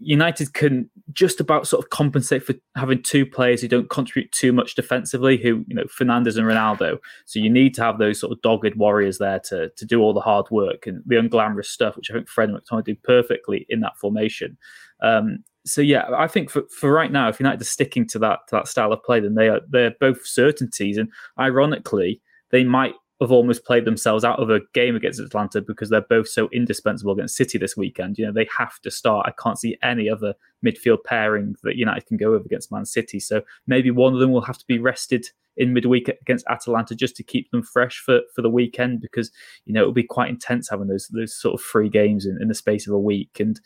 United 0.00 0.54
can 0.54 0.90
just 1.12 1.40
about 1.40 1.68
sort 1.68 1.84
of 1.84 1.90
compensate 1.90 2.42
for 2.42 2.54
having 2.74 3.02
two 3.02 3.24
players 3.24 3.60
who 3.60 3.68
don't 3.68 3.88
contribute 3.90 4.32
too 4.32 4.52
much 4.52 4.74
defensively, 4.74 5.36
who, 5.36 5.64
you 5.68 5.74
know, 5.74 5.84
Fernandes 5.84 6.36
and 6.36 6.46
Ronaldo. 6.46 6.98
So 7.26 7.38
you 7.38 7.48
need 7.48 7.74
to 7.74 7.82
have 7.82 7.98
those 7.98 8.18
sort 8.18 8.32
of 8.32 8.42
dogged 8.42 8.74
warriors 8.74 9.18
there 9.18 9.40
to, 9.44 9.70
to 9.70 9.84
do 9.84 10.00
all 10.00 10.12
the 10.12 10.20
hard 10.20 10.46
work 10.50 10.86
and 10.86 11.02
the 11.06 11.16
unglamorous 11.16 11.66
stuff, 11.66 11.96
which 11.96 12.10
I 12.10 12.14
think 12.14 12.28
Fred 12.28 12.50
McTominay 12.50 12.84
do 12.84 12.96
perfectly 12.96 13.66
in 13.68 13.80
that 13.80 13.96
formation. 13.96 14.58
Um, 15.00 15.44
so 15.64 15.80
yeah, 15.80 16.08
I 16.16 16.26
think 16.26 16.50
for, 16.50 16.62
for 16.76 16.92
right 16.92 17.12
now, 17.12 17.28
if 17.28 17.38
United 17.38 17.60
are 17.60 17.64
sticking 17.64 18.06
to 18.08 18.18
that 18.20 18.40
to 18.48 18.56
that 18.56 18.68
style 18.68 18.92
of 18.92 19.02
play, 19.04 19.20
then 19.20 19.34
they 19.34 19.48
are 19.48 19.60
they're 19.68 19.94
both 20.00 20.26
certainties. 20.26 20.96
And 20.96 21.10
ironically, 21.38 22.20
they 22.50 22.64
might 22.64 22.94
have 23.20 23.32
almost 23.32 23.64
played 23.64 23.84
themselves 23.84 24.24
out 24.24 24.38
of 24.38 24.48
a 24.48 24.60
game 24.74 24.94
against 24.94 25.20
Atalanta 25.20 25.60
because 25.60 25.90
they're 25.90 26.00
both 26.02 26.28
so 26.28 26.48
indispensable 26.52 27.12
against 27.12 27.36
City 27.36 27.58
this 27.58 27.76
weekend. 27.76 28.16
You 28.16 28.26
know, 28.26 28.32
they 28.32 28.48
have 28.56 28.78
to 28.80 28.90
start. 28.90 29.26
I 29.26 29.42
can't 29.42 29.58
see 29.58 29.76
any 29.82 30.08
other 30.08 30.34
midfield 30.64 30.98
pairing 31.04 31.56
that 31.64 31.76
United 31.76 32.06
can 32.06 32.16
go 32.16 32.30
with 32.30 32.46
against 32.46 32.70
Man 32.70 32.84
City. 32.84 33.18
So 33.18 33.42
maybe 33.66 33.90
one 33.90 34.14
of 34.14 34.20
them 34.20 34.30
will 34.30 34.42
have 34.42 34.58
to 34.58 34.66
be 34.66 34.78
rested 34.78 35.26
in 35.56 35.72
midweek 35.72 36.08
against 36.08 36.46
Atalanta 36.48 36.94
just 36.94 37.16
to 37.16 37.24
keep 37.24 37.50
them 37.50 37.62
fresh 37.62 37.98
for, 37.98 38.20
for 38.34 38.42
the 38.42 38.50
weekend 38.50 39.00
because 39.00 39.32
you 39.64 39.72
know 39.72 39.80
it'll 39.80 39.92
be 39.92 40.04
quite 40.04 40.30
intense 40.30 40.68
having 40.68 40.86
those 40.86 41.08
those 41.08 41.34
sort 41.34 41.54
of 41.54 41.60
free 41.60 41.88
games 41.88 42.24
in, 42.24 42.38
in 42.40 42.46
the 42.46 42.54
space 42.54 42.86
of 42.86 42.94
a 42.94 42.98
week. 42.98 43.40
And 43.40 43.60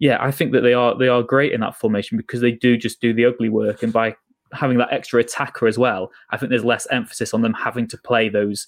yeah, 0.00 0.18
I 0.20 0.32
think 0.32 0.52
that 0.52 0.62
they 0.62 0.74
are 0.74 0.98
they 0.98 1.08
are 1.08 1.22
great 1.22 1.52
in 1.52 1.60
that 1.60 1.76
formation 1.76 2.16
because 2.16 2.40
they 2.40 2.50
do 2.50 2.76
just 2.76 3.00
do 3.00 3.14
the 3.14 3.26
ugly 3.26 3.48
work 3.48 3.84
and 3.84 3.92
by 3.92 4.16
having 4.52 4.78
that 4.78 4.92
extra 4.92 5.20
attacker 5.20 5.66
as 5.66 5.78
well, 5.78 6.10
I 6.30 6.36
think 6.36 6.50
there's 6.50 6.64
less 6.64 6.86
emphasis 6.90 7.34
on 7.34 7.42
them 7.42 7.54
having 7.54 7.86
to 7.88 7.98
play 7.98 8.28
those 8.28 8.66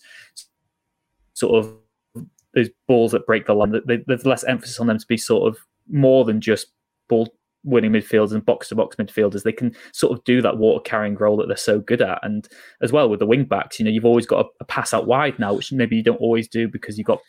sort 1.34 1.64
of 1.64 1.74
those 2.54 2.68
balls 2.86 3.12
that 3.12 3.26
break 3.26 3.46
the 3.46 3.54
line. 3.54 3.80
There's 4.06 4.26
less 4.26 4.44
emphasis 4.44 4.78
on 4.78 4.86
them 4.86 4.98
to 4.98 5.06
be 5.06 5.16
sort 5.16 5.48
of 5.48 5.58
more 5.88 6.24
than 6.24 6.40
just 6.40 6.68
ball 7.08 7.34
winning 7.64 7.92
midfielders 7.92 8.32
and 8.32 8.44
box 8.44 8.68
to 8.68 8.74
box 8.74 8.96
midfielders. 8.96 9.42
They 9.42 9.52
can 9.52 9.74
sort 9.92 10.12
of 10.12 10.24
do 10.24 10.42
that 10.42 10.58
water 10.58 10.82
carrying 10.82 11.14
role 11.14 11.36
that 11.36 11.46
they're 11.46 11.56
so 11.56 11.80
good 11.80 12.02
at. 12.02 12.18
And 12.22 12.48
as 12.80 12.92
well 12.92 13.08
with 13.08 13.20
the 13.20 13.26
wing 13.26 13.44
backs, 13.44 13.78
you 13.78 13.84
know, 13.84 13.90
you've 13.90 14.04
always 14.04 14.26
got 14.26 14.46
a, 14.60 14.64
pass 14.64 14.92
out 14.92 15.06
wide 15.06 15.38
now, 15.38 15.54
which 15.54 15.72
maybe 15.72 15.96
you 15.96 16.02
don't 16.02 16.20
always 16.20 16.48
do 16.48 16.68
because 16.68 16.98
you've 16.98 17.06
got 17.06 17.20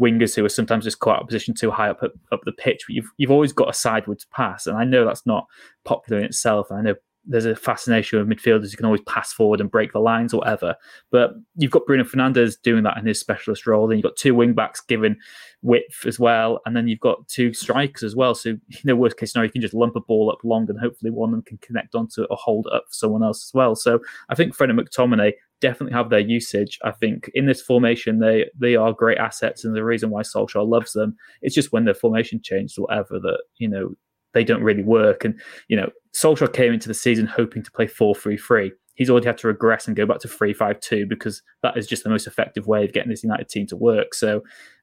wingers 0.00 0.34
who 0.34 0.44
are 0.44 0.48
sometimes 0.48 0.84
just 0.84 1.00
caught 1.00 1.16
out 1.16 1.22
of 1.22 1.28
position 1.28 1.54
too 1.54 1.70
high 1.70 1.90
up 1.90 2.02
up 2.32 2.40
the 2.44 2.52
pitch. 2.52 2.84
But 2.86 2.94
you've 2.94 3.10
you've 3.16 3.30
always 3.30 3.52
got 3.52 3.68
a 3.68 3.74
sideways 3.74 4.26
pass, 4.32 4.66
and 4.66 4.76
I 4.76 4.84
know 4.84 5.04
that's 5.04 5.26
not 5.26 5.46
popular 5.84 6.18
in 6.20 6.26
itself. 6.26 6.72
I 6.72 6.80
know 6.80 6.94
there's 7.26 7.46
a 7.46 7.56
fascination 7.56 8.18
with 8.18 8.28
midfielders 8.28 8.70
who 8.70 8.76
can 8.76 8.86
always 8.86 9.00
pass 9.02 9.32
forward 9.32 9.60
and 9.60 9.70
break 9.70 9.92
the 9.92 9.98
lines 9.98 10.34
or 10.34 10.38
whatever. 10.38 10.74
But 11.10 11.32
you've 11.56 11.70
got 11.70 11.86
Bruno 11.86 12.04
Fernandes 12.04 12.60
doing 12.62 12.82
that 12.84 12.98
in 12.98 13.06
his 13.06 13.18
specialist 13.18 13.66
role. 13.66 13.86
Then 13.86 13.98
you've 13.98 14.04
got 14.04 14.16
two 14.16 14.34
wing 14.34 14.52
backs 14.52 14.80
giving 14.80 15.16
width 15.62 16.06
as 16.06 16.20
well. 16.20 16.60
And 16.66 16.76
then 16.76 16.86
you've 16.86 17.00
got 17.00 17.26
two 17.28 17.52
strikers 17.54 18.02
as 18.02 18.14
well. 18.14 18.34
So, 18.34 18.50
you 18.50 18.78
know, 18.84 18.96
worst 18.96 19.16
case 19.16 19.32
scenario, 19.32 19.48
you 19.48 19.52
can 19.52 19.62
just 19.62 19.74
lump 19.74 19.96
a 19.96 20.00
ball 20.00 20.30
up 20.30 20.38
long 20.44 20.68
and 20.68 20.78
hopefully 20.78 21.10
one 21.10 21.30
of 21.30 21.32
them 21.32 21.42
can 21.42 21.58
connect 21.58 21.94
onto 21.94 22.22
it 22.22 22.28
or 22.30 22.36
hold 22.36 22.66
it 22.66 22.74
up 22.74 22.84
for 22.88 22.94
someone 22.94 23.22
else 23.22 23.48
as 23.48 23.54
well. 23.54 23.74
So 23.74 24.00
I 24.28 24.34
think 24.34 24.54
Fred 24.54 24.70
and 24.70 24.78
McTominay 24.78 25.32
definitely 25.60 25.94
have 25.94 26.10
their 26.10 26.20
usage. 26.20 26.78
I 26.84 26.90
think 26.90 27.30
in 27.32 27.46
this 27.46 27.62
formation, 27.62 28.18
they 28.18 28.50
they 28.58 28.76
are 28.76 28.92
great 28.92 29.18
assets. 29.18 29.64
And 29.64 29.74
the 29.74 29.84
reason 29.84 30.10
why 30.10 30.22
Solskjaer 30.22 30.68
loves 30.68 30.92
them, 30.92 31.16
it's 31.40 31.54
just 31.54 31.72
when 31.72 31.86
the 31.86 31.94
formation 31.94 32.40
changed 32.42 32.78
or 32.78 32.82
whatever 32.82 33.18
that, 33.20 33.42
you 33.56 33.68
know, 33.68 33.94
they 34.34 34.44
don't 34.44 34.62
really 34.62 34.82
work. 34.82 35.24
And, 35.24 35.40
you 35.68 35.76
know, 35.76 35.90
Solskjaer 36.14 36.52
came 36.52 36.72
into 36.72 36.88
the 36.88 36.94
season 36.94 37.26
hoping 37.26 37.62
to 37.62 37.72
play 37.72 37.86
4 37.86 38.14
3 38.14 38.36
3. 38.36 38.72
He's 38.94 39.10
already 39.10 39.26
had 39.26 39.38
to 39.38 39.48
regress 39.48 39.88
and 39.88 39.96
go 39.96 40.06
back 40.06 40.18
to 40.20 40.28
3 40.28 40.52
5 40.52 40.80
2 40.80 41.06
because 41.06 41.42
that 41.62 41.76
is 41.76 41.86
just 41.86 42.04
the 42.04 42.10
most 42.10 42.26
effective 42.26 42.66
way 42.66 42.84
of 42.84 42.92
getting 42.92 43.10
this 43.10 43.24
United 43.24 43.48
team 43.48 43.66
to 43.68 43.76
work. 43.76 44.14
So 44.14 44.42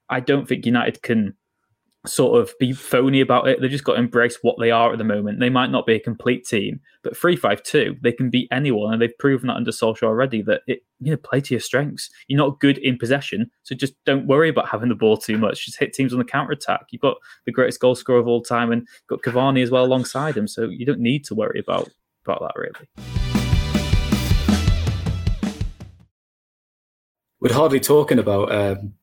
I 0.09 0.19
don't 0.19 0.47
think 0.47 0.65
United 0.65 1.01
can 1.03 1.35
sort 2.07 2.41
of 2.41 2.51
be 2.59 2.73
phony 2.73 3.21
about 3.21 3.47
it. 3.47 3.61
They've 3.61 3.69
just 3.69 3.83
got 3.83 3.93
to 3.93 3.99
embrace 3.99 4.39
what 4.41 4.55
they 4.59 4.71
are 4.71 4.91
at 4.91 4.97
the 4.97 5.03
moment. 5.03 5.39
They 5.39 5.49
might 5.49 5.69
not 5.69 5.85
be 5.85 5.93
a 5.93 5.99
complete 5.99 6.47
team, 6.47 6.79
but 7.03 7.13
3-5-2, 7.13 8.01
they 8.01 8.11
can 8.11 8.29
beat 8.29 8.47
anyone. 8.51 8.93
And 8.93 9.01
they've 9.01 9.17
proven 9.19 9.47
that 9.47 9.55
under 9.55 9.71
Solskjaer 9.71 10.03
already 10.03 10.41
that 10.43 10.61
it, 10.65 10.83
you 10.99 11.11
know, 11.11 11.17
play 11.17 11.41
to 11.41 11.53
your 11.53 11.61
strengths. 11.61 12.09
You're 12.27 12.39
not 12.39 12.59
good 12.59 12.79
in 12.79 12.97
possession, 12.97 13.51
so 13.63 13.75
just 13.75 13.93
don't 14.05 14.25
worry 14.25 14.49
about 14.49 14.69
having 14.69 14.89
the 14.89 14.95
ball 14.95 15.15
too 15.15 15.37
much. 15.37 15.65
Just 15.65 15.79
hit 15.79 15.93
teams 15.93 16.11
on 16.11 16.19
the 16.19 16.25
counter 16.25 16.53
attack. 16.53 16.87
You've 16.89 17.01
got 17.01 17.17
the 17.45 17.51
greatest 17.51 17.79
goal 17.79 17.93
scorer 17.93 18.19
of 18.19 18.27
all 18.27 18.41
time 18.41 18.71
and 18.71 18.87
got 19.07 19.21
Cavani 19.21 19.61
as 19.61 19.69
well 19.69 19.85
alongside 19.85 20.35
him. 20.35 20.47
So 20.47 20.69
you 20.69 20.85
don't 20.85 20.99
need 20.99 21.23
to 21.25 21.35
worry 21.35 21.59
about, 21.59 21.89
about 22.25 22.41
that 22.41 22.59
really. 22.59 22.87
We're 27.39 27.53
hardly 27.53 27.79
talking 27.79 28.19
about 28.19 28.51
um, 28.51 28.93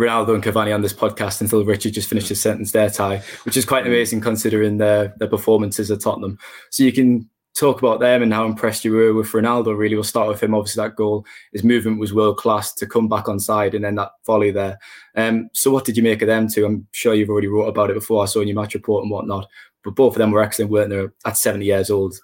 Ronaldo 0.00 0.34
and 0.34 0.42
Cavani 0.42 0.74
on 0.74 0.80
this 0.80 0.94
podcast 0.94 1.40
until 1.40 1.64
Richard 1.64 1.92
just 1.92 2.08
finished 2.08 2.30
his 2.30 2.40
sentence 2.40 2.72
there, 2.72 2.88
Ty, 2.88 3.22
which 3.44 3.56
is 3.56 3.66
quite 3.66 3.86
amazing 3.86 4.20
considering 4.22 4.78
their 4.78 5.14
their 5.18 5.28
performances 5.28 5.90
at 5.90 6.00
Tottenham. 6.00 6.38
So 6.70 6.82
you 6.82 6.92
can 6.92 7.28
talk 7.54 7.78
about 7.78 8.00
them 8.00 8.22
and 8.22 8.32
how 8.32 8.46
impressed 8.46 8.84
you 8.84 8.92
were 8.92 9.12
with 9.12 9.30
Ronaldo. 9.32 9.76
Really, 9.76 9.94
we'll 9.94 10.04
start 10.04 10.28
with 10.28 10.42
him. 10.42 10.54
Obviously, 10.54 10.82
that 10.82 10.96
goal, 10.96 11.26
his 11.52 11.64
movement 11.64 12.00
was 12.00 12.14
world 12.14 12.38
class 12.38 12.72
to 12.74 12.86
come 12.86 13.08
back 13.08 13.28
on 13.28 13.38
side 13.38 13.74
and 13.74 13.84
then 13.84 13.96
that 13.96 14.12
volley 14.24 14.50
there. 14.50 14.78
Um, 15.16 15.50
so 15.52 15.70
what 15.70 15.84
did 15.84 15.96
you 15.96 16.02
make 16.02 16.22
of 16.22 16.28
them 16.28 16.48
two? 16.48 16.64
I'm 16.64 16.86
sure 16.92 17.14
you've 17.14 17.28
already 17.28 17.48
wrote 17.48 17.68
about 17.68 17.90
it 17.90 17.94
before. 17.94 18.22
I 18.22 18.26
saw 18.26 18.40
in 18.40 18.48
your 18.48 18.56
match 18.56 18.74
report 18.74 19.02
and 19.02 19.10
whatnot. 19.10 19.46
But 19.82 19.94
both 19.94 20.14
of 20.14 20.18
them 20.18 20.30
were 20.30 20.42
excellent, 20.42 20.70
weren't 20.70 20.90
they? 20.90 21.06
At 21.28 21.38
70 21.38 21.64
years 21.64 21.90
old. 21.90 22.14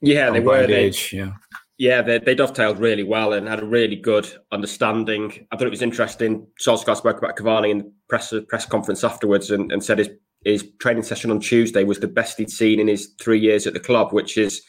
Yeah, 0.00 0.30
they 0.30 0.40
were. 0.40 0.66
They, 0.66 0.74
age, 0.74 1.12
yeah. 1.12 1.32
Yeah, 1.78 2.02
they, 2.02 2.18
they 2.18 2.34
dovetailed 2.34 2.80
really 2.80 3.04
well 3.04 3.32
and 3.32 3.46
had 3.46 3.62
a 3.62 3.64
really 3.64 3.94
good 3.94 4.28
understanding. 4.50 5.46
I 5.52 5.56
thought 5.56 5.68
it 5.68 5.70
was 5.70 5.82
interesting. 5.82 6.48
Solskjaer 6.60 6.96
spoke 6.96 7.18
about 7.18 7.36
Cavani 7.36 7.70
in 7.70 7.78
the 7.78 7.92
press 8.08 8.34
press 8.48 8.66
conference 8.66 9.04
afterwards 9.04 9.50
and, 9.50 9.70
and 9.70 9.82
said 9.82 9.98
his 9.98 10.10
his 10.44 10.68
training 10.80 11.02
session 11.04 11.30
on 11.30 11.40
Tuesday 11.40 11.84
was 11.84 12.00
the 12.00 12.08
best 12.08 12.38
he'd 12.38 12.50
seen 12.50 12.80
in 12.80 12.88
his 12.88 13.14
three 13.20 13.38
years 13.38 13.66
at 13.66 13.74
the 13.74 13.80
club, 13.80 14.12
which 14.12 14.36
is 14.36 14.62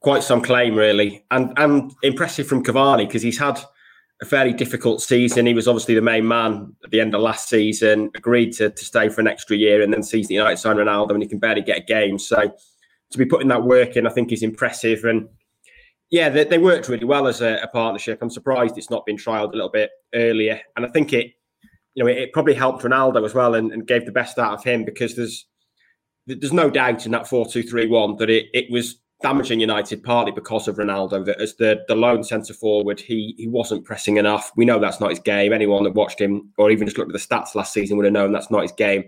quite 0.00 0.22
some 0.22 0.40
claim, 0.40 0.74
really, 0.74 1.22
and 1.30 1.52
and 1.58 1.92
impressive 2.02 2.46
from 2.46 2.64
Cavani 2.64 3.06
because 3.06 3.22
he's 3.22 3.38
had 3.38 3.60
a 4.22 4.24
fairly 4.24 4.54
difficult 4.54 5.02
season. 5.02 5.44
He 5.44 5.54
was 5.54 5.68
obviously 5.68 5.94
the 5.94 6.02
main 6.02 6.26
man 6.26 6.74
at 6.82 6.90
the 6.90 7.00
end 7.00 7.14
of 7.14 7.20
last 7.20 7.48
season, 7.48 8.10
agreed 8.16 8.52
to, 8.54 8.70
to 8.70 8.84
stay 8.84 9.10
for 9.10 9.20
an 9.20 9.28
extra 9.28 9.56
year, 9.56 9.82
and 9.82 9.92
then 9.92 10.02
sees 10.02 10.28
the 10.28 10.34
United 10.34 10.56
sign 10.56 10.76
Ronaldo, 10.76 11.10
and 11.10 11.22
he 11.22 11.28
can 11.28 11.38
barely 11.38 11.62
get 11.62 11.78
a 11.78 11.84
game. 11.84 12.18
So 12.18 12.54
to 13.10 13.18
be 13.18 13.26
putting 13.26 13.48
that 13.48 13.64
work 13.64 13.96
in, 13.96 14.06
I 14.06 14.10
think 14.10 14.32
is 14.32 14.42
impressive 14.42 15.04
and 15.04 15.28
yeah, 16.10 16.28
they, 16.28 16.44
they 16.44 16.58
worked 16.58 16.88
really 16.88 17.04
well 17.04 17.26
as 17.26 17.40
a, 17.40 17.58
a, 17.62 17.68
partnership. 17.68 18.20
I'm 18.22 18.30
surprised 18.30 18.78
it's 18.78 18.90
not 18.90 19.04
been 19.04 19.16
trialed 19.16 19.52
a 19.52 19.56
little 19.56 19.68
bit 19.68 19.90
earlier, 20.14 20.60
and 20.76 20.86
I 20.86 20.88
think 20.88 21.12
it, 21.12 21.32
you 21.94 22.02
know, 22.02 22.08
it, 22.08 22.18
it 22.18 22.32
probably 22.32 22.54
helped 22.54 22.82
Ronaldo 22.82 23.24
as 23.24 23.34
well 23.34 23.54
and, 23.54 23.72
and, 23.72 23.86
gave 23.86 24.06
the 24.06 24.12
best 24.12 24.38
out 24.38 24.54
of 24.54 24.64
him 24.64 24.84
because 24.84 25.16
there's 25.16 25.46
there's 26.26 26.52
no 26.52 26.70
doubt 26.70 27.06
in 27.06 27.12
that 27.12 27.26
four 27.26 27.46
two 27.46 27.62
three 27.62 27.86
one 27.86 28.16
that 28.16 28.30
it 28.30 28.46
it 28.54 28.70
was 28.70 29.00
damaging 29.20 29.60
United 29.60 30.02
partly 30.02 30.32
because 30.32 30.68
of 30.68 30.76
Ronaldo. 30.76 31.24
That 31.24 31.40
as 31.40 31.56
the 31.56 31.84
the 31.88 31.94
lone 31.94 32.24
centre 32.24 32.54
forward, 32.54 33.00
he 33.00 33.34
he 33.36 33.48
wasn't 33.48 33.84
pressing 33.84 34.16
enough. 34.16 34.52
We 34.56 34.64
know 34.64 34.78
that's 34.78 35.00
not 35.00 35.10
his 35.10 35.20
game. 35.20 35.52
Anyone 35.52 35.84
that 35.84 35.94
watched 35.94 36.20
him 36.20 36.52
or 36.56 36.70
even 36.70 36.86
just 36.86 36.96
looked 36.96 37.14
at 37.14 37.20
the 37.20 37.34
stats 37.34 37.54
last 37.54 37.72
season 37.72 37.96
would 37.96 38.04
have 38.04 38.12
known 38.12 38.32
that's 38.32 38.50
not 38.50 38.62
his 38.62 38.72
game. 38.72 39.04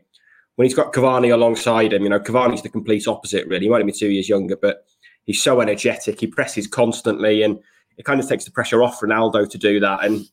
When 0.57 0.66
he's 0.66 0.75
got 0.75 0.92
Cavani 0.92 1.33
alongside 1.33 1.95
him, 1.95 2.02
you 2.02 2.11
know, 2.11 2.21
Cavani's 2.21 2.61
the 2.61 2.69
complete 2.69 3.09
opposite. 3.09 3.47
Really, 3.47 3.64
he 3.64 3.71
might 3.71 3.87
be 3.87 3.92
two 3.92 4.11
years 4.11 4.28
younger, 4.28 4.57
but 4.57 4.85
he's 5.25 5.43
so 5.43 5.61
energetic. 5.61 6.21
He 6.21 6.27
presses 6.27 6.67
constantly, 6.67 7.43
and 7.43 7.59
it 7.97 8.05
kind 8.05 8.21
of 8.21 8.29
takes 8.29 8.45
the 8.45 8.50
pressure 8.50 8.83
off 8.83 9.00
Ronaldo 9.00 9.49
to 9.49 9.59
do 9.59 9.81
that. 9.81 10.05
And 10.05 10.27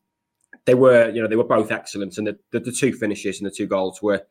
they 0.65 0.75
were, 0.75 1.10
you 1.10 1.22
know, 1.22 1.27
they 1.27 1.36
were 1.36 1.44
both 1.44 1.72
excellent, 1.72 2.17
and 2.17 2.27
the, 2.27 2.39
the, 2.51 2.60
the 2.60 2.72
two 2.72 2.94
finishes 2.94 3.39
and 3.39 3.50
the 3.50 3.56
two 3.56 3.67
goals 3.67 4.01
were 4.01 4.24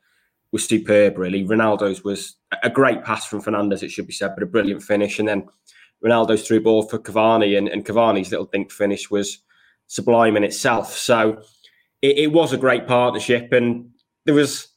were 0.52 0.58
superb. 0.58 1.18
Really, 1.18 1.44
Ronaldo's 1.44 2.04
was 2.04 2.36
a 2.62 2.70
great 2.70 3.04
pass 3.04 3.26
from 3.26 3.42
Fernandes, 3.42 3.82
it 3.82 3.90
should 3.90 4.06
be 4.06 4.12
said, 4.12 4.34
but 4.34 4.42
a 4.42 4.46
brilliant 4.46 4.82
finish, 4.82 5.18
and 5.18 5.28
then 5.28 5.48
Ronaldo's 6.04 6.46
through 6.46 6.62
ball 6.62 6.82
for 6.82 6.98
Cavani, 6.98 7.56
and, 7.56 7.68
and 7.68 7.84
Cavani's 7.84 8.30
little 8.30 8.46
dink 8.46 8.70
finish 8.70 9.10
was 9.10 9.38
sublime 9.86 10.36
in 10.36 10.44
itself. 10.44 10.96
So 10.96 11.42
it, 12.02 12.18
it 12.18 12.32
was 12.32 12.52
a 12.52 12.58
great 12.58 12.86
partnership, 12.86 13.52
and 13.52 13.90
there 14.24 14.34
was 14.34 14.68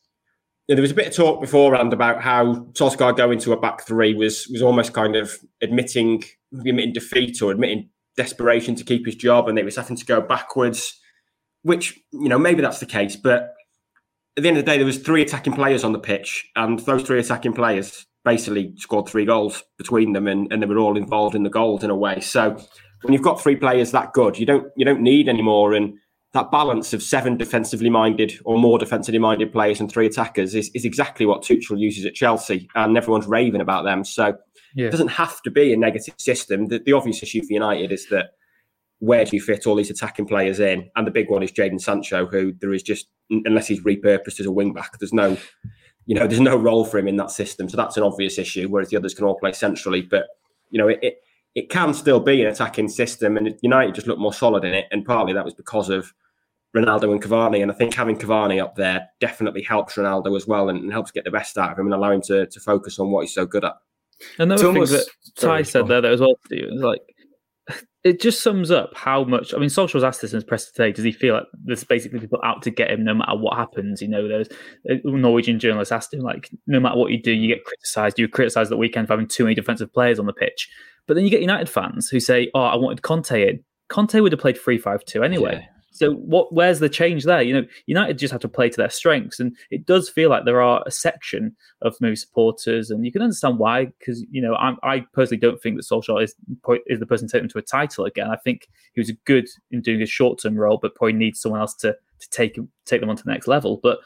yeah, 0.69 0.75
there 0.75 0.83
was 0.83 0.91
a 0.91 0.95
bit 0.95 1.07
of 1.07 1.15
talk 1.15 1.41
beforehand 1.41 1.93
about 1.93 2.21
how 2.21 2.53
Solskjaer 2.73 3.17
going 3.17 3.39
to 3.39 3.53
a 3.53 3.59
back 3.59 3.88
three 3.88 4.13
was 4.13 4.47
was 4.51 4.61
almost 4.61 4.93
kind 4.93 5.15
of 5.15 5.35
admitting 5.63 6.23
admitting 6.53 6.93
defeat 6.93 7.41
or 7.41 7.51
admitting 7.51 7.89
desperation 8.15 8.75
to 8.75 8.83
keep 8.83 9.07
his 9.07 9.15
job, 9.15 9.49
and 9.49 9.57
it 9.57 9.65
was 9.65 9.77
having 9.77 9.97
to 9.97 10.05
go 10.05 10.21
backwards. 10.21 10.99
Which 11.63 11.99
you 12.11 12.29
know 12.29 12.38
maybe 12.38 12.61
that's 12.61 12.79
the 12.79 12.85
case, 12.85 13.15
but 13.15 13.55
at 14.38 14.43
the 14.43 14.47
end 14.47 14.59
of 14.59 14.63
the 14.65 14.71
day, 14.71 14.77
there 14.77 14.85
was 14.85 14.99
three 14.99 15.23
attacking 15.23 15.53
players 15.53 15.83
on 15.83 15.91
the 15.91 15.99
pitch, 15.99 16.47
and 16.55 16.77
those 16.81 17.01
three 17.01 17.19
attacking 17.19 17.53
players 17.53 18.05
basically 18.23 18.75
scored 18.77 19.09
three 19.09 19.25
goals 19.25 19.63
between 19.79 20.13
them, 20.13 20.27
and, 20.27 20.53
and 20.53 20.61
they 20.61 20.67
were 20.67 20.77
all 20.77 20.97
involved 20.97 21.35
in 21.35 21.41
the 21.41 21.49
goals 21.49 21.83
in 21.83 21.89
a 21.89 21.95
way. 21.95 22.19
So 22.19 22.57
when 23.01 23.13
you've 23.13 23.23
got 23.23 23.41
three 23.41 23.55
players 23.55 23.89
that 23.91 24.13
good, 24.13 24.38
you 24.38 24.45
don't 24.45 24.67
you 24.77 24.85
don't 24.85 25.01
need 25.01 25.27
any 25.27 25.41
more. 25.41 25.73
And 25.73 25.95
that 26.33 26.51
balance 26.51 26.93
of 26.93 27.01
seven 27.01 27.38
defensively 27.38 27.89
minded 27.89 28.33
or 28.45 28.59
more 28.59 28.77
defensively 28.77 29.19
minded 29.19 29.51
players 29.51 29.79
and 29.79 29.91
three 29.91 30.05
attackers 30.05 30.53
is, 30.53 30.69
is 30.75 30.86
exactly 30.86 31.25
what 31.25 31.41
Tuchel 31.41 31.79
uses 31.79 32.05
at 32.05 32.13
Chelsea, 32.13 32.69
and 32.75 32.95
everyone's 32.95 33.25
raving 33.25 33.62
about 33.62 33.83
them. 33.83 34.03
So 34.03 34.38
yeah. 34.75 34.88
it 34.88 34.91
doesn't 34.91 35.07
have 35.09 35.41
to 35.41 35.51
be 35.51 35.74
a 35.74 35.77
negative 35.77 36.13
system. 36.17 36.67
The, 36.67 36.79
the, 36.79 36.93
obvious 36.93 37.24
issue 37.24 37.41
for 37.41 37.53
United 37.53 37.91
is 37.91 38.07
that 38.09 38.31
where 39.00 39.25
do 39.25 39.36
you 39.36 39.41
fit 39.41 39.65
all 39.65 39.75
these 39.75 39.89
attacking 39.89 40.27
players 40.27 40.59
in? 40.59 40.89
And 40.95 41.07
the 41.07 41.12
big 41.12 41.31
one 41.31 41.41
is 41.41 41.51
Jadon 41.51 41.81
Sancho, 41.81 42.27
who 42.27 42.53
there 42.59 42.74
is 42.74 42.83
just 42.83 43.07
unless 43.31 43.67
he's 43.67 43.83
repurposed 43.83 44.39
as 44.39 44.45
a 44.45 44.51
wing 44.51 44.74
back, 44.74 45.00
there's 45.00 45.13
no, 45.13 45.38
you 46.05 46.15
know, 46.15 46.27
there's 46.27 46.39
no 46.39 46.55
role 46.57 46.86
for 46.86 47.00
him 47.00 47.07
in 47.07 47.15
that 47.17 47.31
system. 47.31 47.69
So 47.69 47.77
that's 47.77 47.98
an 47.98 48.03
obvious 48.03 48.38
issue. 48.38 48.67
Whereas 48.67 48.89
the 48.89 48.98
others 48.98 49.13
can 49.13 49.25
all 49.25 49.39
play 49.39 49.51
centrally, 49.51 50.01
but 50.01 50.27
you 50.69 50.77
know, 50.77 50.88
it, 50.88 51.00
it 51.01 51.15
it 51.59 51.69
can 51.69 51.93
still 51.93 52.21
be 52.21 52.41
an 52.41 52.47
attacking 52.47 52.87
system, 52.87 53.35
and 53.35 53.53
United 53.61 53.93
just 53.93 54.07
looked 54.07 54.21
more 54.21 54.33
solid 54.33 54.63
in 54.63 54.73
it. 54.73 54.85
And 54.91 55.05
partly 55.05 55.33
that 55.33 55.43
was 55.43 55.53
because 55.53 55.89
of 55.89 56.13
Ronaldo 56.73 57.11
and 57.11 57.21
Cavani. 57.21 57.61
And 57.61 57.69
I 57.69 57.75
think 57.75 57.93
having 57.93 58.17
Cavani 58.17 58.63
up 58.63 58.75
there 58.75 59.09
definitely 59.19 59.63
helps 59.63 59.95
Ronaldo 59.95 60.37
as 60.37 60.47
well 60.47 60.69
and, 60.69 60.79
and 60.79 60.91
helps 60.93 61.11
get 61.11 61.25
the 61.25 61.31
best 61.31 61.57
out 61.57 61.73
of 61.73 61.77
him 61.77 61.87
and 61.87 61.93
allow 61.93 62.11
him 62.11 62.21
to, 62.23 62.47
to 62.47 62.59
focus 62.61 62.97
on 62.97 63.11
what 63.11 63.21
he's 63.21 63.33
so 63.33 63.45
good 63.45 63.65
at. 63.65 63.75
Another 64.37 64.71
things 64.71 64.91
that 64.91 65.05
Ty 65.35 65.63
said 65.63 65.87
there, 65.87 65.99
there 65.99 66.13
as 66.13 66.21
well, 66.21 66.35
Steve, 66.45 66.69
is 66.71 66.81
like 66.81 67.01
it 68.03 68.22
just 68.22 68.41
sums 68.41 68.72
up 68.72 68.91
how 68.96 69.25
much. 69.25 69.53
I 69.53 69.58
mean, 69.58 69.70
Solskjaer's 69.70 70.03
asked 70.03 70.22
this 70.22 70.32
in 70.32 70.38
his 70.38 70.44
press 70.44 70.72
today. 70.72 70.91
Does 70.91 71.03
he 71.03 71.12
feel 71.12 71.36
like 71.36 71.44
there's 71.65 71.84
basically 71.84 72.20
people 72.20 72.39
out 72.44 72.62
to 72.62 72.70
get 72.70 72.91
him 72.91 73.03
no 73.03 73.13
matter 73.13 73.36
what 73.36 73.58
happens? 73.58 74.01
You 74.01 74.08
know, 74.08 74.27
there's 74.27 74.48
a 74.88 75.00
Norwegian 75.03 75.60
journalist 75.60 75.91
asked 75.91 76.13
him 76.13 76.22
like, 76.22 76.50
no 76.65 76.79
matter 76.79 76.98
what 76.98 77.12
you 77.12 77.22
do, 77.22 77.32
you 77.32 77.53
get 77.53 77.65
criticised. 77.65 78.18
You 78.18 78.27
criticised 78.29 78.72
the 78.72 78.77
weekend 78.77 79.08
for 79.08 79.13
having 79.13 79.27
too 79.27 79.44
many 79.44 79.56
defensive 79.56 79.91
players 79.91 80.18
on 80.18 80.27
the 80.27 80.34
pitch. 80.34 80.70
But 81.08 81.15
then 81.15 81.25
you 81.25 81.29
get 81.29 81.41
United 81.41 81.68
fans 81.68 82.08
who 82.08 82.20
say, 82.20 82.51
"Oh, 82.53 82.62
I 82.62 82.75
wanted 82.75 83.01
Conte 83.01 83.50
in." 83.50 83.63
Conte 83.89 84.20
would 84.20 84.32
have 84.32 84.39
played 84.39 84.58
three 84.58 84.77
five 84.77 85.03
two 85.06 85.24
anyway. 85.24 85.60
Yeah. 85.60 85.78
So 86.00 86.13
what? 86.13 86.53
Where's 86.53 86.79
the 86.79 86.88
change 86.88 87.25
there? 87.25 87.41
You 87.41 87.53
know, 87.53 87.68
United 87.86 88.18
just 88.18 88.32
have 88.32 88.39
to 88.41 88.48
play 88.48 88.70
to 88.70 88.77
their 88.77 88.89
strengths, 88.89 89.38
and 89.38 89.53
it 89.70 89.86
does 89.86 90.10
feel 90.10 90.29
like 90.29 90.46
there 90.46 90.62
are 90.62 90.82
a 90.86 90.91
section 90.91 91.53
of 91.82 91.94
maybe 92.00 92.15
supporters, 92.15 92.89
and 92.89 93.06
you 93.06 93.12
can 93.12 93.22
understand 93.22 93.60
why. 93.60 93.88
Because 94.00 94.25
you 94.32 94.41
know, 94.41 94.56
I, 94.56 94.75
I, 94.82 95.06
personally 95.12 95.41
don't 95.41 95.62
think 95.62 95.75
that 95.75 95.86
Solskjaer 95.86 96.24
is 96.24 96.36
is 96.88 97.01
the 97.01 97.06
person 97.06 97.27
to 97.27 97.32
take 97.34 97.41
them 97.41 97.50
to 97.50 97.58
a 97.58 97.62
title 97.62 98.06
again. 98.06 98.29
I 98.32 98.38
think 98.38 98.70
he 98.94 99.01
was 99.01 99.12
good 99.25 99.50
in 99.72 99.82
doing 99.82 100.01
a 100.01 100.06
short 100.06 100.39
term 100.41 100.56
role, 100.56 100.79
but 100.82 100.96
probably 100.96 101.13
needs 101.13 101.41
someone 101.41 101.60
else 101.60 101.75
to 101.75 101.91
to 101.91 102.29
take 102.29 102.58
take 102.86 103.01
them 103.01 103.10
on 103.10 103.18
to 103.18 103.24
the 103.24 103.32
next 103.32 103.50
level. 103.50 103.82
But 103.84 104.00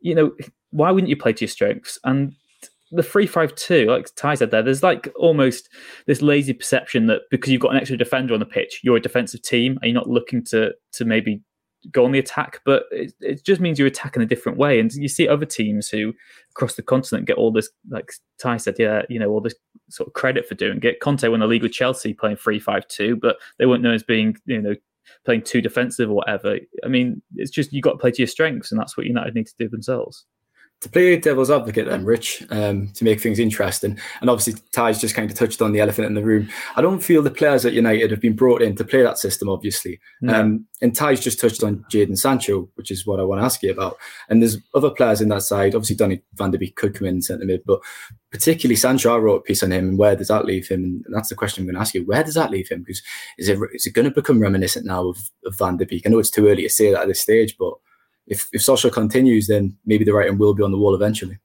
you 0.00 0.16
know, 0.16 0.32
why 0.70 0.90
wouldn't 0.90 1.08
you 1.08 1.16
play 1.16 1.34
to 1.34 1.44
your 1.44 1.50
strengths? 1.50 2.00
And 2.02 2.34
the 2.90 3.02
three 3.02 3.26
five 3.26 3.54
two, 3.54 3.86
like 3.86 4.08
Ty 4.16 4.34
said 4.34 4.50
there, 4.50 4.62
there's 4.62 4.82
like 4.82 5.12
almost 5.16 5.68
this 6.06 6.22
lazy 6.22 6.52
perception 6.52 7.06
that 7.06 7.22
because 7.30 7.52
you've 7.52 7.60
got 7.60 7.72
an 7.72 7.78
extra 7.78 7.96
defender 7.96 8.34
on 8.34 8.40
the 8.40 8.46
pitch, 8.46 8.80
you're 8.82 8.96
a 8.96 9.00
defensive 9.00 9.42
team 9.42 9.78
and 9.82 9.90
you're 9.90 10.00
not 10.00 10.08
looking 10.08 10.44
to 10.46 10.72
to 10.92 11.04
maybe 11.04 11.42
go 11.92 12.04
on 12.04 12.12
the 12.12 12.18
attack, 12.18 12.60
but 12.64 12.84
it, 12.90 13.12
it 13.20 13.44
just 13.44 13.60
means 13.60 13.78
you're 13.78 13.88
attacking 13.88 14.22
a 14.22 14.26
different 14.26 14.58
way. 14.58 14.80
And 14.80 14.92
you 14.92 15.08
see 15.08 15.28
other 15.28 15.46
teams 15.46 15.88
who 15.88 16.12
across 16.50 16.74
the 16.74 16.82
continent 16.82 17.26
get 17.26 17.36
all 17.36 17.52
this, 17.52 17.70
like 17.90 18.12
Ty 18.38 18.56
said, 18.56 18.76
yeah, 18.78 19.02
you 19.08 19.18
know, 19.18 19.28
all 19.30 19.40
this 19.40 19.54
sort 19.88 20.08
of 20.08 20.14
credit 20.14 20.46
for 20.46 20.54
doing 20.54 20.80
it. 20.82 21.00
Conte 21.00 21.28
won 21.28 21.40
the 21.40 21.46
league 21.46 21.62
with 21.62 21.72
Chelsea 21.72 22.14
playing 22.14 22.36
three 22.36 22.58
five 22.58 22.86
two, 22.88 23.16
but 23.16 23.36
they 23.58 23.66
weren't 23.66 23.82
known 23.82 23.94
as 23.94 24.02
being, 24.02 24.36
you 24.46 24.60
know, 24.60 24.74
playing 25.24 25.42
too 25.42 25.60
defensive 25.60 26.10
or 26.10 26.14
whatever. 26.14 26.58
I 26.84 26.88
mean, 26.88 27.22
it's 27.36 27.50
just 27.50 27.72
you 27.72 27.82
got 27.82 27.92
to 27.92 27.98
play 27.98 28.10
to 28.10 28.18
your 28.18 28.26
strengths, 28.26 28.72
and 28.72 28.80
that's 28.80 28.96
what 28.96 29.06
United 29.06 29.34
need 29.34 29.46
to 29.46 29.54
do 29.58 29.68
themselves 29.68 30.26
to 30.80 30.88
play 30.88 31.16
devil's 31.16 31.50
advocate 31.50 31.86
then, 31.86 32.04
Rich, 32.04 32.46
um, 32.50 32.88
to 32.94 33.04
make 33.04 33.20
things 33.20 33.38
interesting, 33.38 33.98
and 34.20 34.30
obviously 34.30 34.54
Ty's 34.72 35.00
just 35.00 35.14
kind 35.14 35.30
of 35.30 35.36
touched 35.36 35.60
on 35.60 35.72
the 35.72 35.80
elephant 35.80 36.06
in 36.06 36.14
the 36.14 36.22
room. 36.22 36.48
I 36.76 36.82
don't 36.82 37.00
feel 37.02 37.20
the 37.20 37.30
players 37.30 37.66
at 37.66 37.72
United 37.72 38.10
have 38.12 38.20
been 38.20 38.36
brought 38.36 38.62
in 38.62 38.76
to 38.76 38.84
play 38.84 39.02
that 39.02 39.18
system, 39.18 39.48
obviously. 39.48 39.98
No. 40.20 40.40
Um, 40.40 40.66
and 40.80 40.94
Ty's 40.94 41.20
just 41.20 41.40
touched 41.40 41.64
on 41.64 41.84
Jadon 41.90 42.16
Sancho, 42.16 42.68
which 42.76 42.92
is 42.92 43.06
what 43.06 43.18
I 43.18 43.24
want 43.24 43.40
to 43.40 43.44
ask 43.44 43.62
you 43.62 43.72
about. 43.72 43.96
And 44.28 44.40
there's 44.40 44.58
other 44.74 44.90
players 44.90 45.20
in 45.20 45.28
that 45.30 45.42
side. 45.42 45.74
Obviously, 45.74 45.96
Donny 45.96 46.22
van 46.34 46.52
der 46.52 46.58
Beek 46.58 46.76
could 46.76 46.94
come 46.94 47.08
in 47.08 47.22
centre 47.22 47.44
mid, 47.44 47.62
but 47.66 47.80
particularly 48.30 48.76
Sancho, 48.76 49.12
I 49.12 49.18
wrote 49.18 49.38
a 49.38 49.42
piece 49.42 49.64
on 49.64 49.72
him, 49.72 49.88
and 49.88 49.98
where 49.98 50.14
does 50.14 50.28
that 50.28 50.44
leave 50.44 50.68
him? 50.68 51.02
And 51.04 51.14
that's 51.14 51.30
the 51.30 51.34
question 51.34 51.62
I'm 51.62 51.66
going 51.66 51.74
to 51.74 51.80
ask 51.80 51.94
you. 51.94 52.06
Where 52.06 52.22
does 52.22 52.34
that 52.34 52.52
leave 52.52 52.68
him? 52.68 52.80
Because 52.80 53.02
is 53.36 53.48
it 53.48 53.58
is 53.74 53.86
it 53.86 53.94
going 53.94 54.04
to 54.04 54.14
become 54.14 54.38
reminiscent 54.40 54.86
now 54.86 55.08
of, 55.08 55.18
of 55.44 55.58
Van 55.58 55.76
der 55.76 55.86
Beek? 55.86 56.06
I 56.06 56.10
know 56.10 56.20
it's 56.20 56.30
too 56.30 56.46
early 56.46 56.62
to 56.62 56.70
say 56.70 56.92
that 56.92 57.02
at 57.02 57.08
this 57.08 57.20
stage, 57.20 57.56
but 57.58 57.74
if 58.28 58.48
if 58.52 58.62
Solskjaer 58.62 58.92
continues, 58.92 59.46
then 59.46 59.76
maybe 59.84 60.04
the 60.04 60.12
writing 60.12 60.38
will 60.38 60.54
be 60.54 60.62
on 60.62 60.72
the 60.72 60.78
wall 60.78 60.94
eventually. 60.94 61.38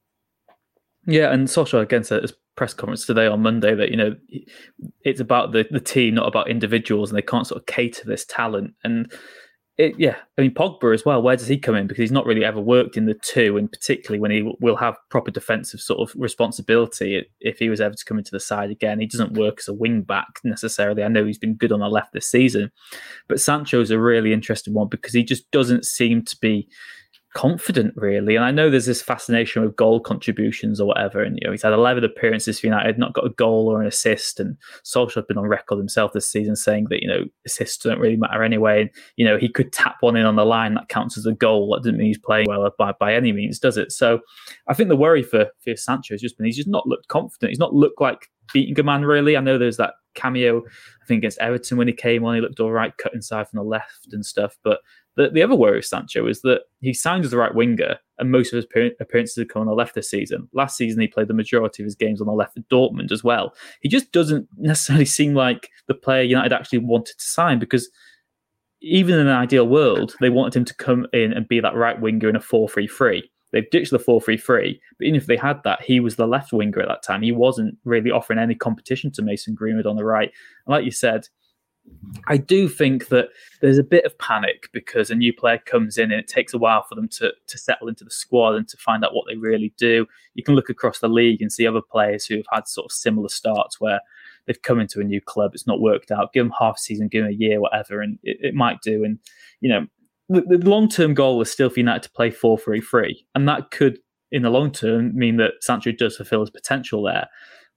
Yeah, 1.06 1.32
and 1.32 1.48
Solskjaer 1.48 1.82
again 1.82 2.04
said 2.04 2.18
at 2.18 2.22
his 2.22 2.34
press 2.56 2.72
conference 2.72 3.04
today 3.04 3.26
on 3.26 3.42
Monday 3.42 3.74
that 3.74 3.90
you 3.90 3.96
know 3.96 4.16
it's 5.02 5.20
about 5.20 5.52
the 5.52 5.66
the 5.70 5.80
team, 5.80 6.14
not 6.14 6.28
about 6.28 6.48
individuals, 6.48 7.10
and 7.10 7.18
they 7.18 7.22
can't 7.22 7.46
sort 7.46 7.60
of 7.60 7.66
cater 7.66 8.04
this 8.06 8.24
talent. 8.24 8.74
And 8.84 9.12
it, 9.76 9.98
yeah, 9.98 10.16
I 10.38 10.42
mean 10.42 10.54
Pogba 10.54 10.94
as 10.94 11.04
well. 11.04 11.20
Where 11.20 11.36
does 11.36 11.48
he 11.48 11.58
come 11.58 11.74
in? 11.74 11.86
Because 11.86 12.00
he's 12.00 12.12
not 12.12 12.26
really 12.26 12.44
ever 12.44 12.60
worked 12.60 12.96
in 12.96 13.06
the 13.06 13.14
two, 13.14 13.56
and 13.56 13.70
particularly 13.70 14.20
when 14.20 14.30
he 14.30 14.48
will 14.60 14.76
have 14.76 14.96
proper 15.10 15.32
defensive 15.32 15.80
sort 15.80 16.00
of 16.00 16.14
responsibility. 16.16 17.26
If 17.40 17.58
he 17.58 17.68
was 17.68 17.80
ever 17.80 17.94
to 17.94 18.04
come 18.04 18.18
into 18.18 18.30
the 18.30 18.40
side 18.40 18.70
again, 18.70 19.00
he 19.00 19.06
doesn't 19.06 19.32
work 19.32 19.58
as 19.58 19.68
a 19.68 19.74
wing 19.74 20.02
back 20.02 20.40
necessarily. 20.44 21.02
I 21.02 21.08
know 21.08 21.24
he's 21.24 21.38
been 21.38 21.56
good 21.56 21.72
on 21.72 21.80
the 21.80 21.88
left 21.88 22.12
this 22.12 22.30
season, 22.30 22.70
but 23.26 23.40
Sancho's 23.40 23.90
a 23.90 23.98
really 23.98 24.32
interesting 24.32 24.74
one 24.74 24.88
because 24.88 25.12
he 25.12 25.24
just 25.24 25.50
doesn't 25.50 25.84
seem 25.84 26.24
to 26.24 26.36
be 26.40 26.68
confident, 27.34 27.92
really. 27.96 28.36
And 28.36 28.44
I 28.44 28.52
know 28.52 28.70
there's 28.70 28.86
this 28.86 29.02
fascination 29.02 29.62
with 29.62 29.76
goal 29.76 30.00
contributions 30.00 30.80
or 30.80 30.86
whatever. 30.86 31.22
And 31.22 31.36
you 31.40 31.46
know, 31.46 31.52
he's 31.52 31.62
had 31.62 31.72
11 31.72 32.04
appearances 32.04 32.60
for 32.60 32.66
United, 32.66 32.98
not 32.98 33.12
got 33.12 33.26
a 33.26 33.30
goal 33.30 33.68
or 33.68 33.80
an 33.80 33.86
assist. 33.86 34.40
And 34.40 34.56
Solskjaer's 34.84 35.26
been 35.26 35.36
on 35.36 35.44
record 35.44 35.78
himself 35.78 36.12
this 36.12 36.28
season 36.28 36.56
saying 36.56 36.86
that 36.90 37.02
you 37.02 37.08
know 37.08 37.24
assists 37.44 37.84
don't 37.84 37.98
really 37.98 38.16
matter 38.16 38.42
anyway. 38.42 38.82
And 38.82 38.90
you 39.16 39.24
know, 39.24 39.36
he 39.36 39.48
could 39.48 39.72
tap 39.72 39.96
one 40.00 40.16
in 40.16 40.24
on 40.24 40.36
the 40.36 40.46
line 40.46 40.74
that 40.74 40.88
counts 40.88 41.18
as 41.18 41.26
a 41.26 41.32
goal. 41.32 41.70
That 41.70 41.82
doesn't 41.82 41.98
mean 41.98 42.06
he's 42.06 42.18
playing 42.18 42.46
well 42.48 42.70
by 42.78 42.92
by 42.92 43.14
any 43.14 43.32
means, 43.32 43.58
does 43.58 43.76
it? 43.76 43.92
So 43.92 44.20
I 44.68 44.74
think 44.74 44.88
the 44.88 44.96
worry 44.96 45.22
for 45.22 45.48
for 45.62 45.76
Sancho 45.76 46.14
has 46.14 46.22
just 46.22 46.38
been 46.38 46.46
he's 46.46 46.56
just 46.56 46.68
not 46.68 46.86
looked 46.86 47.08
confident. 47.08 47.50
He's 47.50 47.58
not 47.58 47.74
looked 47.74 48.00
like 48.00 48.30
beating 48.52 48.78
a 48.78 48.82
man 48.82 49.04
really. 49.04 49.36
I 49.36 49.40
know 49.40 49.58
there's 49.58 49.78
that 49.78 49.94
cameo 50.14 50.62
I 51.04 51.06
think 51.06 51.18
against 51.18 51.38
Everton 51.38 51.76
when 51.76 51.86
he 51.86 51.92
came 51.92 52.24
on, 52.24 52.34
he 52.34 52.40
looked 52.40 52.60
all 52.60 52.72
right, 52.72 52.96
cut 52.96 53.12
inside 53.14 53.48
from 53.48 53.58
the 53.58 53.64
left 53.64 54.12
and 54.12 54.24
stuff. 54.24 54.56
But 54.64 54.80
the, 55.16 55.30
the 55.30 55.42
other 55.42 55.54
worry 55.54 55.76
with 55.76 55.86
Sancho 55.86 56.26
is 56.26 56.42
that 56.42 56.62
he 56.80 56.92
signed 56.92 57.24
as 57.24 57.30
the 57.30 57.36
right 57.36 57.54
winger, 57.54 57.96
and 58.18 58.30
most 58.30 58.52
of 58.52 58.56
his 58.56 58.92
appearances 59.00 59.36
have 59.36 59.48
come 59.48 59.62
on 59.62 59.68
the 59.68 59.74
left 59.74 59.94
this 59.94 60.10
season. 60.10 60.48
Last 60.52 60.76
season, 60.76 61.00
he 61.00 61.06
played 61.06 61.28
the 61.28 61.34
majority 61.34 61.82
of 61.82 61.84
his 61.84 61.94
games 61.94 62.20
on 62.20 62.26
the 62.26 62.32
left 62.32 62.56
at 62.56 62.68
Dortmund 62.68 63.12
as 63.12 63.22
well. 63.22 63.54
He 63.80 63.88
just 63.88 64.12
doesn't 64.12 64.48
necessarily 64.56 65.04
seem 65.04 65.34
like 65.34 65.70
the 65.86 65.94
player 65.94 66.22
United 66.22 66.52
actually 66.52 66.78
wanted 66.78 67.16
to 67.18 67.24
sign 67.24 67.58
because 67.58 67.88
even 68.80 69.14
in 69.14 69.26
an 69.26 69.34
ideal 69.34 69.66
world, 69.66 70.14
they 70.20 70.30
wanted 70.30 70.56
him 70.56 70.64
to 70.66 70.74
come 70.74 71.06
in 71.12 71.32
and 71.32 71.48
be 71.48 71.60
that 71.60 71.74
right 71.74 72.00
winger 72.00 72.28
in 72.28 72.36
a 72.36 72.40
4 72.40 72.68
3 72.68 72.86
3. 72.86 73.30
They've 73.52 73.70
ditched 73.70 73.92
the 73.92 74.00
4 74.00 74.20
3 74.20 74.36
3, 74.36 74.80
but 74.98 75.04
even 75.06 75.16
if 75.16 75.26
they 75.26 75.36
had 75.36 75.62
that, 75.62 75.80
he 75.80 76.00
was 76.00 76.16
the 76.16 76.26
left 76.26 76.52
winger 76.52 76.80
at 76.80 76.88
that 76.88 77.04
time. 77.04 77.22
He 77.22 77.32
wasn't 77.32 77.78
really 77.84 78.10
offering 78.10 78.38
any 78.38 78.56
competition 78.56 79.12
to 79.12 79.22
Mason 79.22 79.54
Greenwood 79.54 79.86
on 79.86 79.96
the 79.96 80.04
right. 80.04 80.30
And 80.66 80.72
like 80.72 80.84
you 80.84 80.90
said, 80.90 81.28
I 82.26 82.36
do 82.36 82.68
think 82.68 83.08
that 83.08 83.28
there's 83.60 83.78
a 83.78 83.84
bit 83.84 84.04
of 84.04 84.16
panic 84.18 84.68
because 84.72 85.10
a 85.10 85.14
new 85.14 85.32
player 85.32 85.58
comes 85.58 85.98
in 85.98 86.10
and 86.10 86.20
it 86.20 86.28
takes 86.28 86.54
a 86.54 86.58
while 86.58 86.84
for 86.88 86.94
them 86.94 87.08
to, 87.08 87.32
to 87.46 87.58
settle 87.58 87.88
into 87.88 88.04
the 88.04 88.10
squad 88.10 88.54
and 88.54 88.66
to 88.68 88.76
find 88.76 89.04
out 89.04 89.14
what 89.14 89.26
they 89.28 89.36
really 89.36 89.74
do. 89.76 90.06
You 90.34 90.42
can 90.42 90.54
look 90.54 90.70
across 90.70 91.00
the 91.00 91.08
league 91.08 91.42
and 91.42 91.52
see 91.52 91.66
other 91.66 91.82
players 91.82 92.24
who 92.24 92.36
have 92.36 92.46
had 92.50 92.68
sort 92.68 92.86
of 92.86 92.92
similar 92.92 93.28
starts 93.28 93.80
where 93.80 94.00
they've 94.46 94.62
come 94.62 94.80
into 94.80 95.00
a 95.00 95.04
new 95.04 95.20
club, 95.20 95.52
it's 95.54 95.66
not 95.66 95.80
worked 95.80 96.10
out. 96.10 96.32
Give 96.32 96.44
them 96.44 96.54
half 96.58 96.76
a 96.76 96.80
season, 96.80 97.08
give 97.08 97.24
them 97.24 97.32
a 97.32 97.36
year, 97.36 97.60
whatever, 97.60 98.00
and 98.00 98.18
it, 98.22 98.38
it 98.40 98.54
might 98.54 98.80
do. 98.82 99.04
And, 99.04 99.18
you 99.60 99.68
know, 99.68 99.86
the, 100.28 100.58
the 100.58 100.70
long 100.70 100.88
term 100.88 101.14
goal 101.14 101.40
is 101.40 101.50
still 101.50 101.70
for 101.70 101.80
United 101.80 102.04
to 102.04 102.10
play 102.10 102.30
4 102.30 102.58
3 102.58 102.80
3. 102.80 103.26
And 103.34 103.48
that 103.48 103.70
could, 103.70 103.98
in 104.32 104.42
the 104.42 104.50
long 104.50 104.72
term, 104.72 105.14
mean 105.16 105.36
that 105.38 105.52
Sancho 105.60 105.92
does 105.92 106.16
fulfill 106.16 106.40
his 106.40 106.50
potential 106.50 107.02
there. 107.02 107.28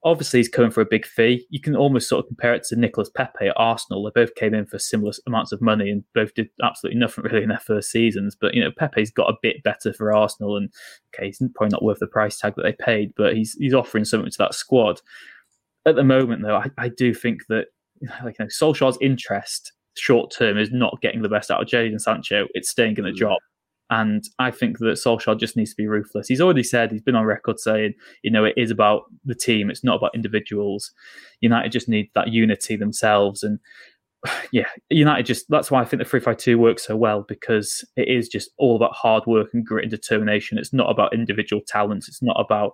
Obviously, 0.04 0.38
he's 0.38 0.48
coming 0.48 0.70
for 0.70 0.80
a 0.80 0.86
big 0.88 1.04
fee. 1.04 1.44
You 1.50 1.60
can 1.60 1.74
almost 1.74 2.08
sort 2.08 2.24
of 2.24 2.28
compare 2.28 2.54
it 2.54 2.62
to 2.68 2.76
Nicolas 2.76 3.10
Pepe 3.10 3.48
at 3.48 3.54
Arsenal. 3.56 4.04
They 4.04 4.20
both 4.20 4.34
came 4.36 4.54
in 4.54 4.64
for 4.64 4.78
similar 4.78 5.12
amounts 5.26 5.50
of 5.50 5.60
money 5.60 5.90
and 5.90 6.04
both 6.14 6.34
did 6.34 6.48
absolutely 6.62 7.00
nothing 7.00 7.24
really 7.30 7.42
in 7.42 7.48
their 7.48 7.58
first 7.58 7.90
seasons. 7.90 8.36
But 8.40 8.54
you 8.54 8.62
know, 8.62 8.70
Pepe's 8.78 9.10
got 9.10 9.30
a 9.30 9.36
bit 9.42 9.62
better 9.64 9.92
for 9.92 10.14
Arsenal, 10.14 10.56
and 10.56 10.72
okay, 11.14 11.26
he's 11.26 11.42
probably 11.54 11.72
not 11.72 11.84
worth 11.84 11.98
the 11.98 12.06
price 12.06 12.38
tag 12.38 12.54
that 12.56 12.62
they 12.62 12.74
paid, 12.84 13.12
but 13.16 13.34
he's 13.34 13.54
he's 13.54 13.74
offering 13.74 14.04
something 14.04 14.30
to 14.30 14.38
that 14.38 14.54
squad. 14.54 15.00
At 15.84 15.96
the 15.96 16.04
moment, 16.04 16.42
though, 16.42 16.56
I, 16.56 16.70
I 16.78 16.88
do 16.88 17.12
think 17.12 17.46
that 17.48 17.66
like 18.22 18.36
you 18.38 18.44
know, 18.44 18.48
Solskjaer's 18.48 18.98
interest 19.00 19.72
short 19.96 20.30
term 20.30 20.58
is 20.58 20.70
not 20.70 21.00
getting 21.02 21.22
the 21.22 21.28
best 21.28 21.50
out 21.50 21.60
of 21.60 21.68
Jadon 21.68 22.00
Sancho. 22.00 22.46
It's 22.54 22.70
staying 22.70 22.96
in 22.96 23.04
the 23.04 23.10
mm. 23.10 23.16
job. 23.16 23.38
And 23.90 24.24
I 24.38 24.50
think 24.50 24.78
that 24.78 24.98
Solskjaer 24.98 25.38
just 25.38 25.56
needs 25.56 25.70
to 25.70 25.76
be 25.76 25.86
ruthless. 25.86 26.28
He's 26.28 26.40
already 26.40 26.62
said, 26.62 26.92
he's 26.92 27.02
been 27.02 27.16
on 27.16 27.24
record 27.24 27.58
saying, 27.58 27.94
you 28.22 28.30
know, 28.30 28.44
it 28.44 28.54
is 28.56 28.70
about 28.70 29.04
the 29.24 29.34
team, 29.34 29.70
it's 29.70 29.84
not 29.84 29.96
about 29.96 30.14
individuals. 30.14 30.92
United 31.40 31.72
just 31.72 31.88
need 31.88 32.10
that 32.14 32.28
unity 32.28 32.76
themselves. 32.76 33.42
And 33.42 33.58
yeah, 34.52 34.68
United 34.90 35.24
just, 35.24 35.46
that's 35.48 35.70
why 35.70 35.80
I 35.80 35.84
think 35.84 36.02
the 36.02 36.08
352 36.08 36.58
works 36.58 36.86
so 36.86 36.96
well 36.96 37.24
because 37.26 37.84
it 37.96 38.08
is 38.08 38.28
just 38.28 38.50
all 38.58 38.76
about 38.76 38.94
hard 38.94 39.24
work 39.26 39.48
and 39.54 39.64
grit 39.64 39.84
and 39.84 39.90
determination. 39.90 40.58
It's 40.58 40.74
not 40.74 40.90
about 40.90 41.14
individual 41.14 41.62
talents, 41.66 42.08
it's 42.08 42.22
not 42.22 42.36
about 42.38 42.72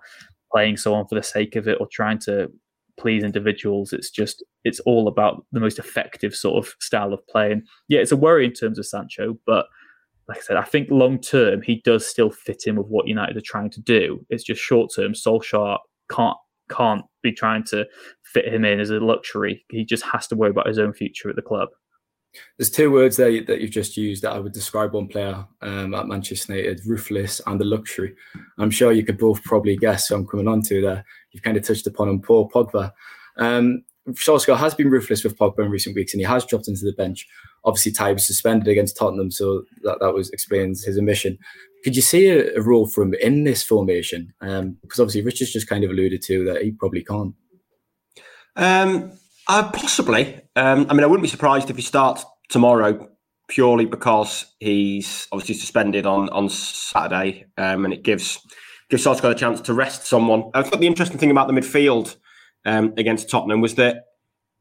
playing 0.52 0.76
someone 0.76 1.06
for 1.06 1.14
the 1.14 1.22
sake 1.22 1.56
of 1.56 1.68
it 1.68 1.78
or 1.80 1.86
trying 1.92 2.18
to 2.20 2.50
please 2.98 3.22
individuals. 3.22 3.92
It's 3.92 4.10
just, 4.10 4.44
it's 4.64 4.80
all 4.80 5.08
about 5.08 5.44
the 5.52 5.60
most 5.60 5.78
effective 5.78 6.34
sort 6.34 6.64
of 6.64 6.74
style 6.80 7.12
of 7.12 7.26
play. 7.28 7.52
And 7.52 7.66
yeah, 7.88 8.00
it's 8.00 8.12
a 8.12 8.16
worry 8.16 8.44
in 8.44 8.52
terms 8.52 8.78
of 8.78 8.86
Sancho, 8.86 9.38
but 9.46 9.66
like 10.28 10.38
I 10.38 10.40
said, 10.40 10.56
I 10.56 10.64
think 10.64 10.88
long 10.90 11.20
term 11.20 11.62
he 11.62 11.82
does 11.84 12.06
still 12.06 12.30
fit 12.30 12.64
in 12.66 12.76
with 12.76 12.86
what 12.86 13.06
United 13.06 13.36
are 13.36 13.42
trying 13.42 13.70
to 13.70 13.80
do. 13.80 14.24
It's 14.30 14.44
just 14.44 14.60
short 14.60 14.90
term. 14.94 15.12
Solskjaer 15.12 15.78
can't 16.10 16.36
can't 16.70 17.04
be 17.22 17.32
trying 17.32 17.64
to 17.64 17.86
fit 18.22 18.48
him 18.48 18.64
in 18.64 18.80
as 18.80 18.90
a 18.90 19.00
luxury. 19.00 19.64
He 19.70 19.84
just 19.84 20.04
has 20.04 20.26
to 20.28 20.36
worry 20.36 20.50
about 20.50 20.66
his 20.66 20.78
own 20.78 20.92
future 20.92 21.28
at 21.28 21.36
the 21.36 21.42
club. 21.42 21.68
There's 22.58 22.70
two 22.70 22.90
words 22.90 23.16
there 23.16 23.44
that 23.44 23.60
you've 23.60 23.70
just 23.70 23.96
used 23.96 24.22
that 24.22 24.32
I 24.32 24.40
would 24.40 24.52
describe 24.52 24.92
one 24.92 25.06
player 25.06 25.46
um, 25.62 25.94
at 25.94 26.08
Manchester 26.08 26.56
United: 26.56 26.84
ruthless 26.86 27.40
and 27.46 27.60
the 27.60 27.64
luxury. 27.64 28.14
I'm 28.58 28.70
sure 28.70 28.92
you 28.92 29.04
could 29.04 29.18
both 29.18 29.42
probably 29.44 29.76
guess 29.76 30.08
who 30.08 30.16
I'm 30.16 30.26
coming 30.26 30.48
on 30.48 30.62
to 30.62 30.80
there. 30.80 31.04
You've 31.30 31.42
kind 31.42 31.56
of 31.56 31.64
touched 31.64 31.86
upon 31.86 32.08
him, 32.08 32.20
Paul 32.20 32.50
Pogba. 32.50 32.92
Um, 33.36 33.84
Solskjaer 34.10 34.58
has 34.58 34.74
been 34.74 34.90
ruthless 34.90 35.24
with 35.24 35.38
Pogba 35.38 35.64
in 35.64 35.70
recent 35.70 35.96
weeks, 35.96 36.12
and 36.12 36.20
he 36.20 36.26
has 36.26 36.44
dropped 36.44 36.68
into 36.68 36.84
the 36.84 36.92
bench 36.92 37.26
obviously 37.64 37.92
Ty 37.92 38.12
was 38.12 38.26
suspended 38.26 38.68
against 38.68 38.96
Tottenham, 38.96 39.30
so 39.30 39.64
that, 39.82 39.98
that 40.00 40.14
was 40.14 40.30
explains 40.30 40.84
his 40.84 40.98
omission. 40.98 41.38
Could 41.82 41.96
you 41.96 42.02
see 42.02 42.28
a, 42.28 42.54
a 42.56 42.62
role 42.62 42.86
for 42.86 43.02
him 43.02 43.14
in 43.14 43.44
this 43.44 43.62
formation? 43.62 44.32
Um, 44.40 44.78
because 44.82 45.00
obviously 45.00 45.22
Richard's 45.22 45.52
just 45.52 45.68
kind 45.68 45.84
of 45.84 45.90
alluded 45.90 46.22
to 46.22 46.44
that 46.44 46.62
he 46.62 46.72
probably 46.72 47.04
can't. 47.04 47.34
Um, 48.56 49.12
Uh, 49.46 49.70
possibly. 49.70 50.40
Um, 50.56 50.86
I 50.88 50.94
mean, 50.94 51.04
I 51.04 51.06
wouldn't 51.06 51.22
be 51.22 51.28
surprised 51.28 51.68
if 51.68 51.76
he 51.76 51.82
starts 51.82 52.24
tomorrow 52.48 53.08
purely 53.48 53.84
because 53.84 54.46
he's 54.58 55.28
obviously 55.32 55.54
suspended 55.54 56.06
on 56.06 56.30
on 56.30 56.48
Saturday, 56.48 57.44
um, 57.58 57.84
and 57.84 57.92
it 57.92 58.02
gives 58.02 58.38
gives 58.88 59.04
Solskjaer 59.04 59.32
a 59.32 59.34
chance 59.34 59.60
to 59.62 59.74
rest 59.74 60.06
someone. 60.06 60.50
I 60.54 60.62
thought 60.62 60.80
the 60.80 60.86
interesting 60.86 61.18
thing 61.18 61.30
about 61.30 61.48
the 61.48 61.52
midfield 61.52 62.16
um, 62.64 62.94
against 62.96 63.28
Tottenham 63.30 63.60
was 63.60 63.74
that 63.76 64.04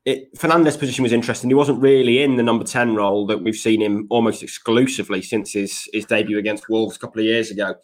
it, 0.06 0.36
Fernandes' 0.38 0.78
position 0.78 1.04
was 1.04 1.14
interesting. 1.14 1.50
He 1.50 1.54
wasn't 1.54 1.82
really 1.82 2.22
in 2.22 2.36
the 2.36 2.44
number 2.44 2.66
10 2.66 2.96
role 2.96 3.26
that 3.28 3.42
we've 3.42 3.56
seen 3.56 3.82
him 3.82 4.08
almost 4.10 4.44
exclusively 4.44 5.22
since 5.22 5.54
his, 5.54 5.88
his 5.94 6.06
debut 6.06 6.38
against 6.38 6.70
Wolves 6.70 6.96
a 6.96 7.00
couple 7.00 7.20
of 7.20 7.26
years 7.26 7.50
ago. 7.52 7.76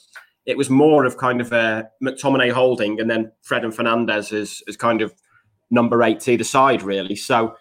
It 0.46 0.58
was 0.58 0.70
more 0.70 1.06
of 1.06 1.18
kind 1.18 1.40
of 1.40 1.54
a 1.54 1.90
McTominay 2.04 2.52
holding 2.52 3.00
and 3.00 3.10
then 3.10 3.32
Fred 3.42 3.64
and 3.64 3.74
Fernandes 3.74 4.34
as, 4.34 4.62
as 4.68 4.76
kind 4.76 5.02
of 5.02 5.14
number 5.72 6.04
eight 6.04 6.20
to 6.22 6.32
either 6.32 6.44
side, 6.44 6.82
really. 6.82 7.16
So 7.16 7.56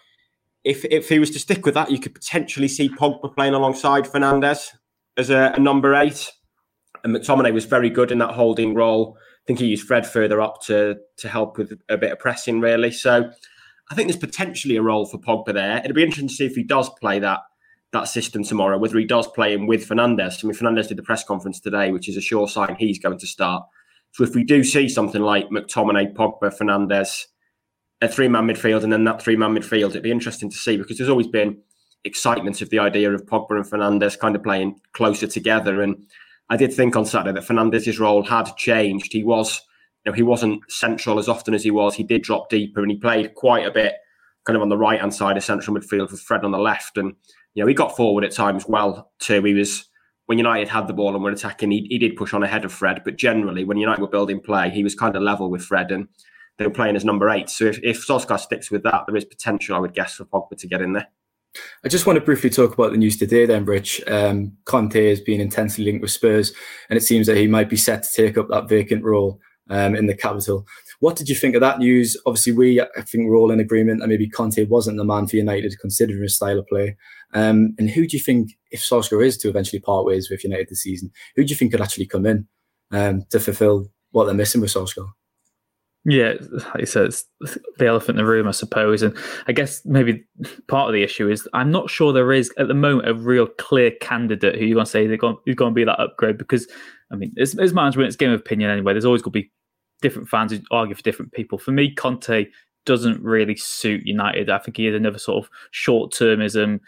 if, 0.63 0.83
if 0.85 1.07
he 1.07 1.19
was 1.19 1.31
to 1.31 1.39
stick 1.39 1.65
with 1.65 1.75
that, 1.75 1.91
you 1.91 1.99
could 1.99 2.13
potentially 2.13 2.67
see 2.67 2.89
Pogba 2.89 3.33
playing 3.33 3.53
alongside 3.53 4.05
Fernandes 4.05 4.71
as 5.15 5.29
a, 5.29 5.53
a 5.55 5.59
number 5.59 5.95
eight. 5.95 6.31
And 7.03 7.15
McTominay 7.15 7.53
was 7.53 7.63
very 7.63 7.89
good 7.89 8.11
in 8.11 8.17
that 8.17 8.33
holding 8.33 8.73
role. 8.73 9.17
Think 9.49 9.61
he 9.61 9.65
used 9.65 9.87
Fred 9.87 10.05
further 10.05 10.41
up 10.41 10.61
to 10.67 10.97
to 11.17 11.27
help 11.27 11.57
with 11.57 11.73
a 11.89 11.97
bit 11.97 12.11
of 12.11 12.19
pressing, 12.19 12.59
really. 12.59 12.91
So 12.91 13.31
I 13.89 13.95
think 13.95 14.07
there's 14.07 14.15
potentially 14.15 14.75
a 14.75 14.83
role 14.83 15.07
for 15.07 15.17
Pogba 15.17 15.55
there. 15.55 15.81
It'll 15.83 15.95
be 15.95 16.03
interesting 16.03 16.27
to 16.27 16.33
see 16.35 16.45
if 16.45 16.53
he 16.53 16.61
does 16.61 16.87
play 17.01 17.17
that 17.17 17.39
that 17.91 18.03
system 18.03 18.43
tomorrow, 18.43 18.77
whether 18.77 18.99
he 18.99 19.05
does 19.05 19.25
play 19.25 19.51
him 19.51 19.65
with 19.65 19.89
Fernandes. 19.89 20.43
I 20.43 20.47
mean, 20.47 20.55
Fernandes 20.55 20.89
did 20.89 20.97
the 20.97 21.01
press 21.01 21.23
conference 21.23 21.59
today, 21.59 21.91
which 21.91 22.07
is 22.07 22.15
a 22.15 22.21
sure 22.21 22.47
sign 22.47 22.75
he's 22.77 22.99
going 22.99 23.17
to 23.17 23.25
start. 23.25 23.63
So 24.11 24.23
if 24.23 24.35
we 24.35 24.43
do 24.43 24.63
see 24.63 24.87
something 24.87 25.23
like 25.23 25.49
McTominay, 25.49 26.13
Pogba, 26.13 26.55
Fernandes, 26.55 27.23
a 28.03 28.07
three-man 28.07 28.45
midfield, 28.45 28.83
and 28.83 28.93
then 28.93 29.03
that 29.05 29.19
three-man 29.19 29.55
midfield, 29.55 29.89
it'd 29.89 30.03
be 30.03 30.11
interesting 30.11 30.51
to 30.51 30.57
see 30.57 30.77
because 30.77 30.99
there's 30.99 31.09
always 31.09 31.27
been 31.27 31.57
excitement 32.03 32.61
of 32.61 32.69
the 32.69 32.77
idea 32.77 33.11
of 33.11 33.25
Pogba 33.25 33.55
and 33.55 33.65
Fernandes 33.65 34.19
kind 34.19 34.35
of 34.35 34.43
playing 34.43 34.79
closer 34.93 35.25
together. 35.25 35.81
And 35.81 36.05
I 36.49 36.57
did 36.57 36.73
think 36.73 36.95
on 36.95 37.05
Saturday 37.05 37.33
that 37.33 37.45
Fernandes's 37.45 37.99
role 37.99 38.23
had 38.23 38.55
changed. 38.57 39.13
He 39.13 39.23
was 39.23 39.61
you 40.05 40.11
know, 40.11 40.15
he 40.15 40.23
wasn't 40.23 40.61
central 40.71 41.19
as 41.19 41.27
often 41.27 41.53
as 41.53 41.63
he 41.63 41.71
was. 41.71 41.95
He 41.95 42.03
did 42.03 42.23
drop 42.23 42.49
deeper 42.49 42.81
and 42.81 42.91
he 42.91 42.97
played 42.97 43.35
quite 43.35 43.65
a 43.65 43.71
bit 43.71 43.95
kind 44.45 44.55
of 44.55 44.61
on 44.61 44.69
the 44.69 44.77
right 44.77 44.99
hand 44.99 45.13
side 45.13 45.37
of 45.37 45.43
central 45.43 45.75
midfield 45.75 46.11
with 46.11 46.21
Fred 46.21 46.45
on 46.45 46.51
the 46.51 46.57
left. 46.57 46.97
And, 46.97 47.13
you 47.53 47.63
know, 47.63 47.67
he 47.67 47.73
got 47.73 47.95
forward 47.95 48.23
at 48.23 48.31
times 48.31 48.65
well 48.67 49.11
too. 49.19 49.43
He 49.43 49.53
was, 49.53 49.85
when 50.27 50.37
United 50.37 50.69
had 50.69 50.87
the 50.87 50.93
ball 50.93 51.13
and 51.13 51.23
were 51.23 51.31
attacking, 51.31 51.71
he, 51.71 51.85
he 51.89 51.97
did 51.97 52.15
push 52.15 52.33
on 52.33 52.43
ahead 52.43 52.63
of 52.63 52.71
Fred. 52.71 53.01
But 53.03 53.17
generally, 53.17 53.65
when 53.65 53.77
United 53.77 54.01
were 54.01 54.07
building 54.07 54.39
play, 54.39 54.69
he 54.69 54.83
was 54.83 54.95
kind 54.95 55.15
of 55.15 55.21
level 55.21 55.49
with 55.49 55.65
Fred 55.65 55.91
and 55.91 56.07
they 56.57 56.65
were 56.65 56.73
playing 56.73 56.95
as 56.95 57.05
number 57.05 57.29
eight. 57.29 57.49
So 57.49 57.65
if, 57.65 57.79
if 57.83 58.05
Solskjaer 58.05 58.39
sticks 58.39 58.71
with 58.71 58.83
that, 58.83 59.03
there 59.05 59.15
is 59.15 59.25
potential, 59.25 59.75
I 59.75 59.79
would 59.79 59.93
guess, 59.93 60.15
for 60.15 60.25
Pogba 60.25 60.57
to 60.57 60.67
get 60.67 60.81
in 60.81 60.93
there. 60.93 61.07
I 61.83 61.87
just 61.87 62.05
want 62.05 62.17
to 62.17 62.25
briefly 62.25 62.49
talk 62.49 62.73
about 62.73 62.91
the 62.91 62.97
news 62.97 63.17
today, 63.17 63.45
then, 63.45 63.65
Rich. 63.65 64.01
Um, 64.07 64.53
Conte 64.65 65.09
has 65.09 65.19
been 65.19 65.41
intensely 65.41 65.83
linked 65.83 66.01
with 66.01 66.11
Spurs, 66.11 66.53
and 66.89 66.97
it 66.97 67.01
seems 67.01 67.27
that 67.27 67.37
he 67.37 67.47
might 67.47 67.69
be 67.69 67.77
set 67.77 68.03
to 68.03 68.09
take 68.13 68.37
up 68.37 68.49
that 68.49 68.69
vacant 68.69 69.03
role 69.03 69.39
um, 69.69 69.95
in 69.95 70.07
the 70.07 70.15
capital. 70.15 70.65
What 70.99 71.15
did 71.15 71.29
you 71.29 71.35
think 71.35 71.55
of 71.55 71.61
that 71.61 71.79
news? 71.79 72.17
Obviously, 72.25 72.53
we 72.53 72.81
I 72.81 73.01
think 73.01 73.27
we're 73.27 73.37
all 73.37 73.51
in 73.51 73.59
agreement 73.59 74.01
that 74.01 74.07
maybe 74.07 74.29
Conte 74.29 74.63
wasn't 74.65 74.97
the 74.97 75.05
man 75.05 75.27
for 75.27 75.37
United, 75.37 75.73
considering 75.79 76.21
his 76.21 76.35
style 76.35 76.59
of 76.59 76.67
play. 76.67 76.97
Um, 77.33 77.75
and 77.77 77.89
who 77.89 78.07
do 78.07 78.17
you 78.17 78.23
think, 78.23 78.51
if 78.71 78.81
Solskjaer 78.81 79.25
is 79.25 79.37
to 79.39 79.49
eventually 79.49 79.79
part 79.79 80.05
ways 80.05 80.29
with 80.29 80.43
United 80.43 80.67
this 80.69 80.83
season, 80.83 81.11
who 81.35 81.43
do 81.43 81.49
you 81.49 81.55
think 81.55 81.71
could 81.71 81.81
actually 81.81 82.07
come 82.07 82.25
in 82.25 82.47
um, 82.91 83.23
to 83.29 83.39
fulfil 83.39 83.87
what 84.11 84.25
they're 84.25 84.33
missing 84.33 84.61
with 84.61 84.71
Solskjaer? 84.73 85.07
Yeah, 86.09 86.33
like 86.51 86.79
you 86.79 86.85
said, 86.87 87.05
it's 87.05 87.25
the 87.77 87.85
elephant 87.85 88.17
in 88.17 88.25
the 88.25 88.29
room, 88.29 88.47
I 88.47 88.51
suppose. 88.51 89.03
And 89.03 89.15
I 89.47 89.51
guess 89.51 89.85
maybe 89.85 90.23
part 90.67 90.89
of 90.89 90.93
the 90.93 91.03
issue 91.03 91.29
is 91.29 91.47
I'm 91.53 91.69
not 91.69 91.89
sure 91.89 92.11
there 92.11 92.31
is 92.31 92.51
at 92.57 92.67
the 92.67 92.73
moment 92.73 93.07
a 93.07 93.13
real 93.13 93.45
clear 93.45 93.91
candidate 94.01 94.55
who 94.55 94.65
you're 94.65 94.75
going 94.75 94.85
to 94.85 94.91
say 94.91 95.05
they're 95.05 95.17
going, 95.17 95.37
who's 95.45 95.55
going 95.55 95.71
to 95.71 95.75
be 95.75 95.83
that 95.83 95.99
upgrade 95.99 96.39
because, 96.39 96.67
I 97.11 97.15
mean, 97.15 97.31
it's, 97.35 97.53
it's 97.53 97.73
management, 97.73 98.07
it's 98.07 98.15
game 98.15 98.31
of 98.31 98.39
opinion 98.39 98.71
anyway. 98.71 98.93
There's 98.93 99.05
always 99.05 99.21
going 99.21 99.33
to 99.33 99.39
be 99.41 99.51
different 100.01 100.29
fans 100.29 100.51
who 100.51 100.59
argue 100.71 100.95
for 100.95 101.03
different 101.03 101.31
people. 101.31 101.59
For 101.59 101.71
me, 101.71 101.93
Conte 101.93 102.47
doesn't 102.89 103.21
really 103.21 103.55
suit 103.55 104.01
United. 104.03 104.49
I 104.49 104.57
think 104.57 104.77
he 104.77 104.87
is 104.87 104.95
another 104.95 105.19
sort 105.19 105.45
of 105.45 105.51
short 105.69 106.11
termism, 106.11 106.79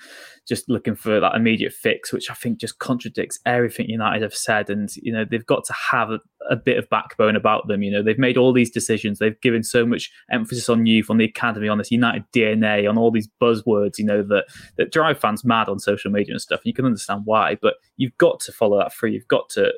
just 0.47 0.67
looking 0.67 0.95
for 0.95 1.19
that 1.19 1.35
immediate 1.35 1.73
fix, 1.73 2.11
which 2.11 2.31
I 2.31 2.33
think 2.33 2.57
just 2.57 2.79
contradicts 2.79 3.39
everything 3.45 3.87
United 3.87 4.23
have 4.23 4.33
said. 4.33 4.71
And, 4.71 4.89
you 4.95 5.13
know, 5.13 5.25
they've 5.29 5.45
got 5.45 5.63
to 5.65 5.73
have 5.73 6.09
a, 6.09 6.19
a, 6.49 6.55
bit 6.55 6.79
of 6.79 6.89
backbone 6.89 7.35
about 7.35 7.67
them. 7.67 7.83
You 7.83 7.91
know, 7.91 8.01
they've 8.01 8.17
made 8.17 8.35
all 8.35 8.51
these 8.51 8.71
decisions. 8.71 9.19
They've 9.19 9.39
given 9.41 9.61
so 9.61 9.85
much 9.85 10.11
emphasis 10.31 10.69
on 10.69 10.87
youth, 10.87 11.11
on 11.11 11.17
the 11.19 11.25
academy, 11.25 11.67
on 11.67 11.77
this 11.77 11.91
United 11.91 12.23
DNA, 12.35 12.89
on 12.89 12.97
all 12.97 13.11
these 13.11 13.29
buzzwords, 13.39 13.99
you 13.99 14.05
know, 14.05 14.23
that, 14.23 14.45
that 14.77 14.91
drive 14.91 15.19
fans 15.19 15.45
mad 15.45 15.69
on 15.69 15.77
social 15.77 16.09
media 16.09 16.33
and 16.33 16.41
stuff. 16.41 16.61
And 16.61 16.65
you 16.65 16.73
can 16.73 16.85
understand 16.85 17.21
why, 17.25 17.59
but 17.61 17.75
you've 17.97 18.17
got 18.17 18.39
to 18.39 18.51
follow 18.51 18.79
that 18.79 18.91
through. 18.91 19.11
You've 19.11 19.27
got 19.27 19.49
to 19.49 19.71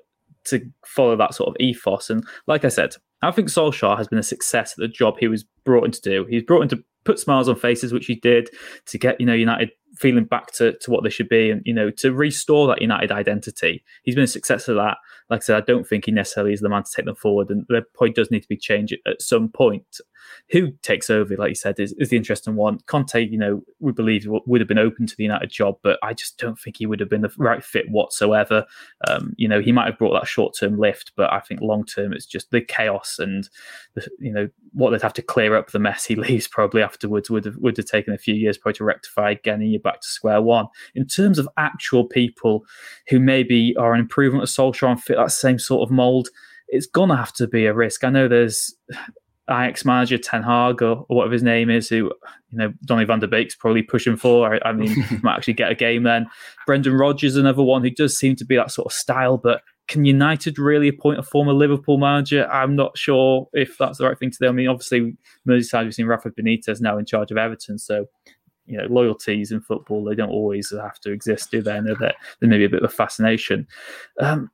to 0.46 0.62
follow 0.86 1.16
that 1.16 1.34
sort 1.34 1.50
of 1.50 1.56
ethos. 1.60 2.10
And 2.10 2.26
like 2.48 2.66
I 2.66 2.70
said, 2.70 2.96
I 3.24 3.32
think 3.32 3.50
Solskjaer 3.50 3.98
has 3.98 4.08
been 4.08 4.20
a 4.20 4.24
success 4.24 4.74
at 4.74 4.78
the 4.78 4.88
job 4.88 5.18
he 5.20 5.28
was 5.28 5.44
brought 5.64 5.86
in 5.86 5.92
to 5.92 6.02
do. 6.02 6.26
He's 6.30 6.44
brought 6.44 6.62
in 6.62 6.70
to 6.70 6.84
put 7.06 7.20
smiles 7.20 7.50
on 7.50 7.56
faces, 7.56 7.94
which 7.94 8.06
he 8.06 8.16
did, 8.16 8.50
to 8.88 8.98
get 8.98 9.20
you 9.20 9.26
know 9.26 9.34
United 9.34 9.72
feeling 9.96 10.26
back 10.26 10.52
to, 10.54 10.78
to 10.80 10.92
what 10.92 11.04
they 11.04 11.10
should 11.10 11.30
be 11.30 11.50
and 11.50 11.62
you 11.66 11.74
know 11.74 11.90
to 11.92 12.14
restore 12.14 12.68
that 12.68 12.82
United 12.82 13.12
identity. 13.12 13.84
He's 14.04 14.16
been 14.16 14.24
a 14.24 14.28
success 14.28 14.68
at 14.70 14.76
that. 14.76 14.98
Like 15.30 15.42
I 15.42 15.44
said, 15.44 15.58
I 15.58 15.66
don't 15.66 15.88
think 15.88 16.06
he 16.06 16.12
necessarily 16.12 16.54
is 16.54 16.62
the 16.62 16.70
man 16.70 16.84
to 16.84 16.92
take 16.94 17.06
them 17.06 17.16
forward, 17.16 17.50
and 17.50 17.66
the 17.70 17.84
point 17.96 18.16
does 18.16 18.32
need 18.32 18.42
to 18.42 18.48
be 18.48 18.58
changed 18.58 18.96
at 19.06 19.22
some 19.22 19.50
point. 19.50 20.00
Who 20.52 20.72
takes 20.82 21.10
over, 21.10 21.36
like 21.36 21.50
you 21.50 21.56
said, 21.56 21.80
is, 21.80 21.94
is 21.98 22.10
the 22.10 22.18
interesting 22.18 22.56
one. 22.56 22.80
Conte, 22.88 23.28
you 23.28 23.38
know, 23.38 23.62
we 23.80 23.92
believe 23.92 24.26
would 24.28 24.62
have 24.62 24.68
been 24.68 24.78
open 24.78 25.06
to 25.08 25.16
the 25.16 25.24
United 25.24 25.50
job, 25.50 25.78
but 25.84 26.00
I 26.02 26.14
just 26.14 26.38
don't 26.38 26.60
think 26.60 26.78
he 26.78 26.86
would 26.86 27.00
have 27.00 27.10
been 27.10 27.22
the 27.22 27.34
right 27.38 27.64
fit 27.64 27.90
whatsoever. 27.90 28.66
Um, 29.08 29.34
you 29.38 29.48
know, 29.48 29.60
he 29.60 29.72
might 29.72 29.88
have 29.88 29.98
brought 29.98 30.14
that 30.14 30.28
short 30.28 30.56
term 30.58 30.78
lift, 30.78 31.12
but 31.16 31.32
I 31.32 31.40
think 31.40 31.62
long 31.62 31.86
term 31.86 32.14
it's 32.14 32.26
just 32.26 32.52
the 32.52 32.62
chaos 32.62 33.18
and 33.20 33.50
the, 33.96 34.08
you 34.20 34.32
know 34.32 34.50
what 34.74 34.90
they'd 34.90 35.02
have 35.02 35.14
to 35.14 35.22
clear 35.22 35.56
up 35.56 35.72
the 35.72 35.80
mess 35.80 36.06
he 36.06 36.16
leaves 36.24 36.48
probably 36.48 36.82
afterwards 36.82 37.30
would 37.30 37.46
have 37.46 37.56
would 37.58 37.78
have 37.78 37.86
taken 37.86 38.14
a 38.14 38.18
few 38.18 38.34
years 38.34 38.58
probably 38.58 38.78
to 38.78 38.84
rectify 38.84 39.32
again, 39.32 39.62
and 39.62 39.72
you're 39.72 39.80
back 39.84 40.02
to 40.02 40.08
square 40.08 40.41
one. 40.41 40.67
In 40.96 41.06
terms 41.06 41.38
of 41.38 41.48
actual 41.58 42.06
people 42.06 42.65
who 43.10 43.19
maybe 43.19 43.76
are 43.78 43.93
an 43.93 44.00
improvement 44.00 44.43
of 44.43 44.50
Solskjaer 44.50 44.91
and 44.91 45.02
fit 45.02 45.17
that 45.17 45.32
same 45.32 45.60
sort 45.60 45.88
of 45.88 45.91
mold, 45.91 46.30
it's 46.67 46.88
gonna 46.88 47.15
have 47.15 47.34
to 47.34 47.48
be 47.48 47.65
a 47.65 47.74
risk. 47.74 48.04
I 48.04 48.10
know 48.10 48.28
there's 48.28 48.74
Ajax 49.50 49.84
manager 49.84 50.17
Ten 50.17 50.41
Hag 50.41 50.82
or, 50.82 51.06
or, 51.10 51.17
whatever 51.17 51.34
his 51.34 51.43
name 51.43 51.69
is, 51.69 51.89
who 51.89 52.12
you 52.50 52.58
know 52.58 52.74
Donny 52.86 53.04
Van 53.04 53.19
der 53.19 53.28
Beek's 53.28 53.56
probably 53.56 53.84
pushing 53.84 54.15
for. 54.15 54.54
I, 54.54 54.69
I 54.69 54.72
mean, 54.72 54.96
might 55.22 55.36
actually 55.36 55.54
get 55.54 55.72
a 55.72 55.76
game 55.76 56.04
then. 56.04 56.28
Brendan 56.65 56.93
Rodgers, 56.93 57.36
another 57.36 57.63
one 57.63 57.84
who 57.84 57.89
does 57.89 58.17
seem 58.17 58.36
to 58.38 58.46
be 58.46 58.56
that 58.56 58.72
sort 58.72 58.86
of 58.86 58.93
style, 58.93 59.38
but 59.38 59.62
can 59.89 60.06
United 60.06 60.58
really 60.58 60.88
appoint 60.88 61.19
a 61.19 61.24
former 61.24 61.52
Liverpool 61.52 61.98
manager? 61.98 62.50
I'm 62.50 62.76
not 62.76 62.98
sure 62.98 63.50
if 63.52 63.78
that's 63.78 63.98
the 63.98 64.06
right 64.06 64.17
thing 64.17 64.32
to 64.32 64.38
do. 64.39 64.48
I 64.48 64.52
mean, 64.52 64.69
obviously, 64.69 65.17
Merseyside 65.48 65.84
we've 65.84 65.93
seen 65.93 66.06
Rafa 66.06 66.32
Benitez 66.32 66.80
now 66.80 66.98
in 66.98 67.06
charge 67.06 67.30
of 67.30 67.38
Everton, 67.38 67.78
so 67.78 68.06
you 68.65 68.78
know 68.78 68.86
loyalties 68.86 69.52
in 69.52 69.62
football 69.62 70.04
they 70.04 70.15
don't 70.15 70.30
always 70.30 70.71
have 70.71 70.99
to 71.02 71.12
exist, 71.12 71.52
do 71.52 71.62
they? 71.62 71.80
Know 71.82 71.95
that 71.99 72.15
there 72.39 72.49
may 72.49 72.58
be 72.58 72.65
a 72.65 72.69
bit 72.69 72.84
of 72.84 72.89
a 72.89 72.93
fascination. 72.93 73.67
Um, 74.19 74.49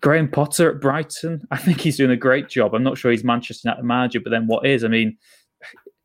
Graham 0.00 0.28
Potter 0.28 0.70
at 0.70 0.80
Brighton, 0.80 1.46
I 1.50 1.56
think 1.56 1.80
he's 1.80 1.96
doing 1.96 2.10
a 2.10 2.16
great 2.16 2.48
job. 2.48 2.74
I'm 2.74 2.82
not 2.82 2.98
sure 2.98 3.10
he's 3.10 3.24
Manchester 3.24 3.68
United 3.68 3.84
manager, 3.84 4.20
but 4.20 4.30
then 4.30 4.46
what 4.46 4.66
is? 4.66 4.84
I 4.84 4.88
mean, 4.88 5.16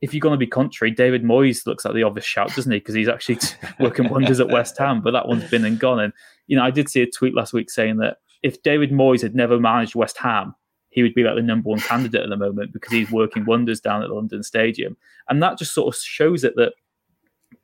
if 0.02 0.14
you're 0.14 0.22
going 0.22 0.34
to 0.34 0.38
be 0.38 0.48
country, 0.48 0.92
David 0.92 1.24
Moyes 1.24 1.66
looks 1.66 1.84
like 1.84 1.94
the 1.94 2.04
obvious 2.04 2.26
shout, 2.26 2.56
doesn't 2.56 2.72
he? 2.72 2.80
Because 2.80 2.96
he's 2.96 3.10
actually 3.10 3.40
working 3.80 4.10
wonders 4.10 4.40
at 4.40 4.50
West 4.50 4.78
Ham, 4.78 5.02
but 5.02 5.12
that 5.12 5.28
one's 5.28 5.50
been 5.50 5.66
and 5.66 5.80
gone. 5.80 6.00
And 6.00 6.14
you 6.48 6.56
know, 6.56 6.64
I 6.64 6.72
did 6.72 6.90
see 6.90 7.02
a 7.02 7.10
tweet 7.10 7.36
last 7.36 7.54
week 7.54 7.70
saying 7.70 7.98
that 7.98 8.18
if 8.42 8.62
David 8.64 8.92
Moyes 8.92 9.22
had 9.22 9.36
never 9.36 9.60
managed 9.60 9.96
West 9.96 10.18
Ham, 10.20 10.56
he 10.92 11.04
would 11.04 11.14
be 11.14 11.24
like 11.24 11.36
the 11.36 11.42
number 11.42 11.70
one 11.70 11.80
candidate 11.80 12.22
at 12.22 12.30
the 12.30 12.38
moment 12.38 12.74
because 12.74 12.92
he's 12.92 13.12
working 13.12 13.46
wonders 13.46 13.80
down 13.80 14.02
at 14.02 14.08
the 14.08 14.16
London 14.16 14.44
Stadium, 14.44 14.96
and 15.28 15.44
that 15.44 15.58
just 15.58 15.74
sort 15.74 15.94
of 15.94 16.00
shows 16.00 16.44
it 16.44 16.56
that 16.56 16.74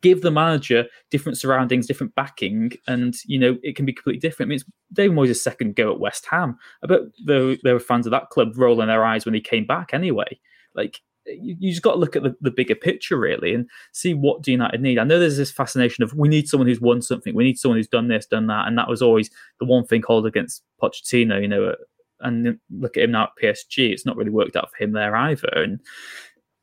give 0.05 0.21
the 0.21 0.29
manager 0.29 0.85
different 1.09 1.35
surroundings, 1.35 1.87
different 1.87 2.13
backing, 2.13 2.71
and 2.85 3.15
you 3.25 3.39
know 3.39 3.57
it 3.63 3.75
can 3.75 3.87
be 3.87 3.93
completely 3.93 4.19
different. 4.19 4.47
I 4.47 4.49
mean, 4.49 4.55
it's 4.57 4.65
David 4.93 5.17
Moyes' 5.17 5.37
second 5.37 5.75
go 5.75 5.91
at 5.91 5.99
West 5.99 6.27
Ham. 6.29 6.57
I 6.83 6.87
bet 6.87 6.99
there, 7.25 7.57
there 7.63 7.73
were 7.73 7.79
fans 7.79 8.05
of 8.05 8.11
that 8.11 8.29
club 8.29 8.55
rolling 8.55 8.87
their 8.87 9.03
eyes 9.03 9.25
when 9.25 9.33
he 9.33 9.41
came 9.41 9.65
back. 9.65 9.95
Anyway, 9.95 10.39
like 10.75 11.01
you, 11.25 11.55
you 11.59 11.71
just 11.71 11.81
got 11.81 11.93
to 11.93 11.97
look 11.97 12.15
at 12.15 12.21
the, 12.21 12.35
the 12.39 12.51
bigger 12.51 12.75
picture 12.75 13.17
really 13.17 13.55
and 13.55 13.67
see 13.93 14.13
what 14.13 14.43
do 14.43 14.51
United 14.51 14.79
need. 14.79 14.99
I 14.99 15.05
know 15.05 15.19
there's 15.19 15.37
this 15.37 15.51
fascination 15.51 16.03
of 16.03 16.13
we 16.13 16.29
need 16.29 16.47
someone 16.47 16.67
who's 16.67 16.79
won 16.79 17.01
something, 17.01 17.33
we 17.33 17.43
need 17.43 17.57
someone 17.57 17.79
who's 17.79 17.87
done 17.87 18.07
this, 18.07 18.27
done 18.27 18.45
that, 18.45 18.67
and 18.67 18.77
that 18.77 18.87
was 18.87 19.01
always 19.01 19.31
the 19.59 19.65
one 19.65 19.87
thing 19.87 20.03
called 20.03 20.27
against 20.27 20.61
Pochettino. 20.79 21.41
You 21.41 21.47
know, 21.47 21.65
uh, 21.69 21.75
and 22.19 22.59
look 22.69 22.95
at 22.95 23.03
him 23.03 23.11
now 23.11 23.23
at 23.23 23.29
PSG. 23.41 23.89
It's 23.89 24.05
not 24.05 24.17
really 24.17 24.29
worked 24.29 24.55
out 24.55 24.69
for 24.69 24.83
him 24.83 24.91
there 24.91 25.15
either, 25.15 25.49
and 25.55 25.79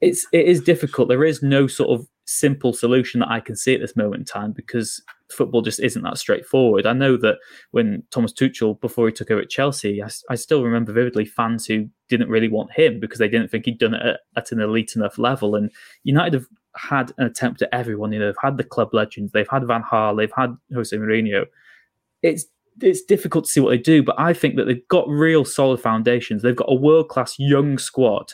it's 0.01 0.29
it 0.33 0.47
is 0.47 0.61
difficult. 0.61 1.09
There 1.09 1.25
is 1.25 1.43
no 1.43 1.67
sort 1.67 1.91
of 1.91 2.07
simple 2.33 2.73
solution 2.73 3.21
that 3.21 3.31
I 3.31 3.41
can 3.41 3.57
see 3.57 3.75
at 3.75 3.81
this 3.81 3.97
moment 3.97 4.21
in 4.21 4.25
time 4.25 4.53
because 4.53 5.03
football 5.31 5.63
just 5.63 5.81
isn't 5.81 6.03
that 6.03 6.19
straightforward. 6.19 6.87
I 6.87 6.93
know 6.93 7.17
that 7.17 7.39
when 7.71 8.03
Thomas 8.11 8.33
Tuchel, 8.33 8.81
before 8.81 9.07
he 9.07 9.13
took 9.13 9.31
over 9.31 9.41
at 9.41 9.49
Chelsea, 9.49 10.03
I, 10.03 10.09
I 10.31 10.35
still 10.35 10.63
remember 10.63 10.93
vividly 10.93 11.25
fans 11.25 11.67
who 11.67 11.89
didn't 12.09 12.29
really 12.29 12.49
want 12.49 12.73
him 12.73 13.01
because 13.01 13.19
they 13.19 13.29
didn't 13.29 13.49
think 13.49 13.65
he'd 13.65 13.79
done 13.79 13.95
it 13.95 14.03
at, 14.05 14.21
at, 14.37 14.53
an 14.53 14.61
elite 14.61 14.95
enough 14.97 15.19
level. 15.19 15.55
And 15.55 15.71
United 16.05 16.35
have 16.35 16.47
had 16.77 17.13
an 17.19 17.27
attempt 17.27 17.63
at 17.63 17.69
everyone. 17.73 18.13
You 18.13 18.21
know, 18.21 18.27
they've 18.27 18.35
had 18.43 18.57
the 18.57 18.65
club 18.65 18.93
legends, 18.93 19.33
they've 19.33 19.49
had 19.49 19.67
Van 19.67 19.83
Gaal, 19.83 20.17
they've 20.17 20.33
had 20.37 20.57
Jose 20.75 20.97
Mourinho. 20.97 21.47
It's 22.23 22.47
it's 22.81 23.03
difficult 23.03 23.45
to 23.45 23.51
see 23.51 23.61
what 23.61 23.71
they 23.71 23.79
do, 23.79 24.03
but 24.03 24.19
I 24.19 24.33
think 24.33 24.57
that 24.57 24.65
they've 24.65 24.89
got 24.89 25.07
real 25.07 25.45
solid 25.45 25.79
foundations. 25.79 26.43
They've 26.43 26.57
got 26.57 26.71
a 26.71 26.75
world 26.75 27.09
class 27.09 27.39
young 27.39 27.77
squad, 27.77 28.33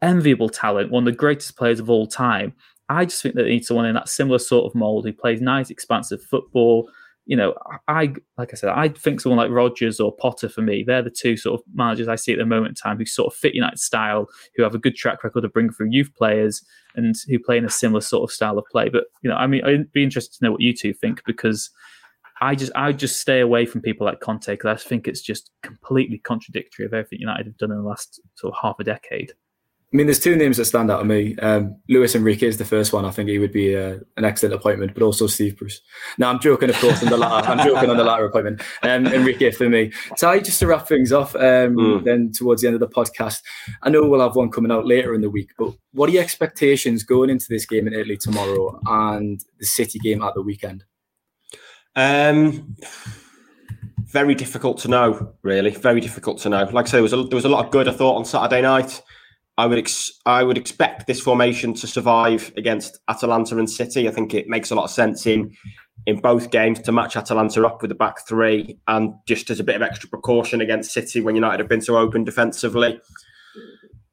enviable 0.00 0.48
talent, 0.48 0.90
one 0.90 1.06
of 1.06 1.12
the 1.12 1.18
greatest 1.18 1.56
players 1.56 1.80
of 1.80 1.90
all 1.90 2.06
time. 2.06 2.54
I 2.88 3.04
just 3.04 3.22
think 3.22 3.34
that 3.34 3.42
they 3.42 3.50
need 3.50 3.66
someone 3.66 3.86
in 3.86 3.94
that 3.94 4.08
similar 4.08 4.38
sort 4.38 4.66
of 4.66 4.74
mold 4.74 5.04
who 5.04 5.12
plays 5.12 5.40
nice, 5.40 5.70
expansive 5.70 6.22
football. 6.22 6.88
You 7.26 7.36
know, 7.36 7.54
I 7.88 8.14
like 8.38 8.54
I 8.54 8.56
said, 8.56 8.70
I 8.70 8.88
think 8.88 9.20
someone 9.20 9.36
like 9.36 9.54
Rodgers 9.54 10.00
or 10.00 10.16
Potter 10.16 10.48
for 10.48 10.62
me, 10.62 10.82
they're 10.82 11.02
the 11.02 11.10
two 11.10 11.36
sort 11.36 11.60
of 11.60 11.66
managers 11.74 12.08
I 12.08 12.16
see 12.16 12.32
at 12.32 12.38
the 12.38 12.46
moment 12.46 12.70
in 12.70 12.74
time 12.74 12.96
who 12.96 13.04
sort 13.04 13.32
of 13.32 13.38
fit 13.38 13.54
United 13.54 13.78
style, 13.78 14.28
who 14.56 14.62
have 14.62 14.74
a 14.74 14.78
good 14.78 14.96
track 14.96 15.22
record 15.22 15.44
of 15.44 15.52
bringing 15.52 15.72
through 15.72 15.90
youth 15.90 16.10
players 16.14 16.64
and 16.94 17.14
who 17.28 17.38
play 17.38 17.58
in 17.58 17.66
a 17.66 17.70
similar 17.70 18.00
sort 18.00 18.28
of 18.28 18.34
style 18.34 18.56
of 18.56 18.64
play. 18.70 18.88
But 18.88 19.04
you 19.20 19.28
know, 19.28 19.36
I 19.36 19.46
mean, 19.46 19.62
I'd 19.64 19.92
be 19.92 20.02
interested 20.02 20.38
to 20.38 20.44
know 20.44 20.52
what 20.52 20.62
you 20.62 20.74
two 20.74 20.94
think 20.94 21.22
because 21.26 21.70
I 22.40 22.54
just 22.54 22.72
I 22.74 22.92
just 22.92 23.20
stay 23.20 23.40
away 23.40 23.66
from 23.66 23.82
people 23.82 24.06
like 24.06 24.20
Conte 24.20 24.46
because 24.46 24.80
I 24.80 24.88
think 24.88 25.08
it's 25.08 25.20
just 25.20 25.50
completely 25.62 26.18
contradictory 26.18 26.86
of 26.86 26.94
everything 26.94 27.20
United 27.20 27.46
have 27.46 27.58
done 27.58 27.72
in 27.72 27.78
the 27.78 27.82
last 27.82 28.20
sort 28.36 28.54
of 28.54 28.60
half 28.62 28.80
a 28.80 28.84
decade. 28.84 29.32
I 29.90 29.96
mean, 29.96 30.06
there's 30.06 30.20
two 30.20 30.36
names 30.36 30.58
that 30.58 30.66
stand 30.66 30.90
out 30.90 30.98
to 30.98 31.04
me. 31.06 31.34
Um, 31.38 31.76
Luis 31.88 32.14
Enrique 32.14 32.46
is 32.46 32.58
the 32.58 32.64
first 32.66 32.92
one. 32.92 33.06
I 33.06 33.10
think 33.10 33.30
he 33.30 33.38
would 33.38 33.52
be 33.52 33.74
uh, 33.74 33.96
an 34.18 34.24
excellent 34.26 34.54
appointment, 34.54 34.92
but 34.92 35.02
also 35.02 35.26
Steve 35.26 35.56
Bruce. 35.56 35.80
Now, 36.18 36.28
I'm 36.28 36.40
joking, 36.40 36.68
of 36.68 36.76
course, 36.76 37.02
on 37.02 37.08
the 37.08 37.16
latter. 37.16 37.48
I'm 37.48 37.66
joking 37.66 37.88
on 37.88 37.96
the 37.96 38.04
latter 38.04 38.26
appointment. 38.26 38.60
Um, 38.82 39.06
Enrique 39.06 39.50
for 39.50 39.66
me. 39.66 39.90
So, 40.18 40.38
just 40.40 40.58
to 40.58 40.66
wrap 40.66 40.86
things 40.86 41.10
off, 41.10 41.34
um, 41.36 41.76
mm. 41.76 42.04
then 42.04 42.32
towards 42.32 42.60
the 42.60 42.68
end 42.68 42.74
of 42.74 42.80
the 42.80 42.88
podcast, 42.88 43.40
I 43.82 43.88
know 43.88 44.06
we'll 44.06 44.20
have 44.20 44.36
one 44.36 44.50
coming 44.50 44.70
out 44.70 44.86
later 44.86 45.14
in 45.14 45.22
the 45.22 45.30
week, 45.30 45.52
but 45.56 45.72
what 45.92 46.10
are 46.10 46.12
your 46.12 46.22
expectations 46.22 47.02
going 47.02 47.30
into 47.30 47.46
this 47.48 47.64
game 47.64 47.86
in 47.86 47.94
Italy 47.94 48.18
tomorrow 48.18 48.78
and 48.86 49.42
the 49.58 49.64
City 49.64 49.98
game 49.98 50.22
at 50.22 50.34
the 50.34 50.42
weekend? 50.42 50.84
Um, 51.96 52.76
very 54.08 54.34
difficult 54.34 54.78
to 54.80 54.88
know, 54.88 55.34
really. 55.40 55.70
Very 55.70 56.02
difficult 56.02 56.40
to 56.40 56.50
know. 56.50 56.64
Like 56.64 56.86
I 56.86 56.88
say, 56.90 56.96
there 56.98 57.02
was 57.02 57.14
a, 57.14 57.24
there 57.24 57.36
was 57.36 57.46
a 57.46 57.48
lot 57.48 57.64
of 57.64 57.72
good 57.72 57.88
I 57.88 57.92
thought 57.92 58.16
on 58.16 58.26
Saturday 58.26 58.60
night. 58.60 59.00
I 59.58 59.66
would 59.66 59.78
ex- 59.78 60.12
I 60.24 60.44
would 60.44 60.56
expect 60.56 61.08
this 61.08 61.20
formation 61.20 61.74
to 61.74 61.86
survive 61.88 62.52
against 62.56 63.00
Atalanta 63.08 63.58
and 63.58 63.68
City. 63.68 64.08
I 64.08 64.12
think 64.12 64.32
it 64.32 64.48
makes 64.48 64.70
a 64.70 64.76
lot 64.76 64.84
of 64.84 64.90
sense 64.90 65.26
in 65.26 65.54
in 66.06 66.20
both 66.20 66.52
games 66.52 66.80
to 66.82 66.92
match 66.92 67.16
Atalanta 67.16 67.66
up 67.66 67.82
with 67.82 67.88
the 67.88 67.96
back 67.96 68.26
three, 68.26 68.78
and 68.86 69.14
just 69.26 69.50
as 69.50 69.58
a 69.58 69.64
bit 69.64 69.74
of 69.74 69.82
extra 69.82 70.08
precaution 70.08 70.60
against 70.60 70.92
City 70.92 71.20
when 71.20 71.34
United 71.34 71.58
have 71.58 71.68
been 71.68 71.82
so 71.82 71.98
open 71.98 72.22
defensively. 72.22 73.00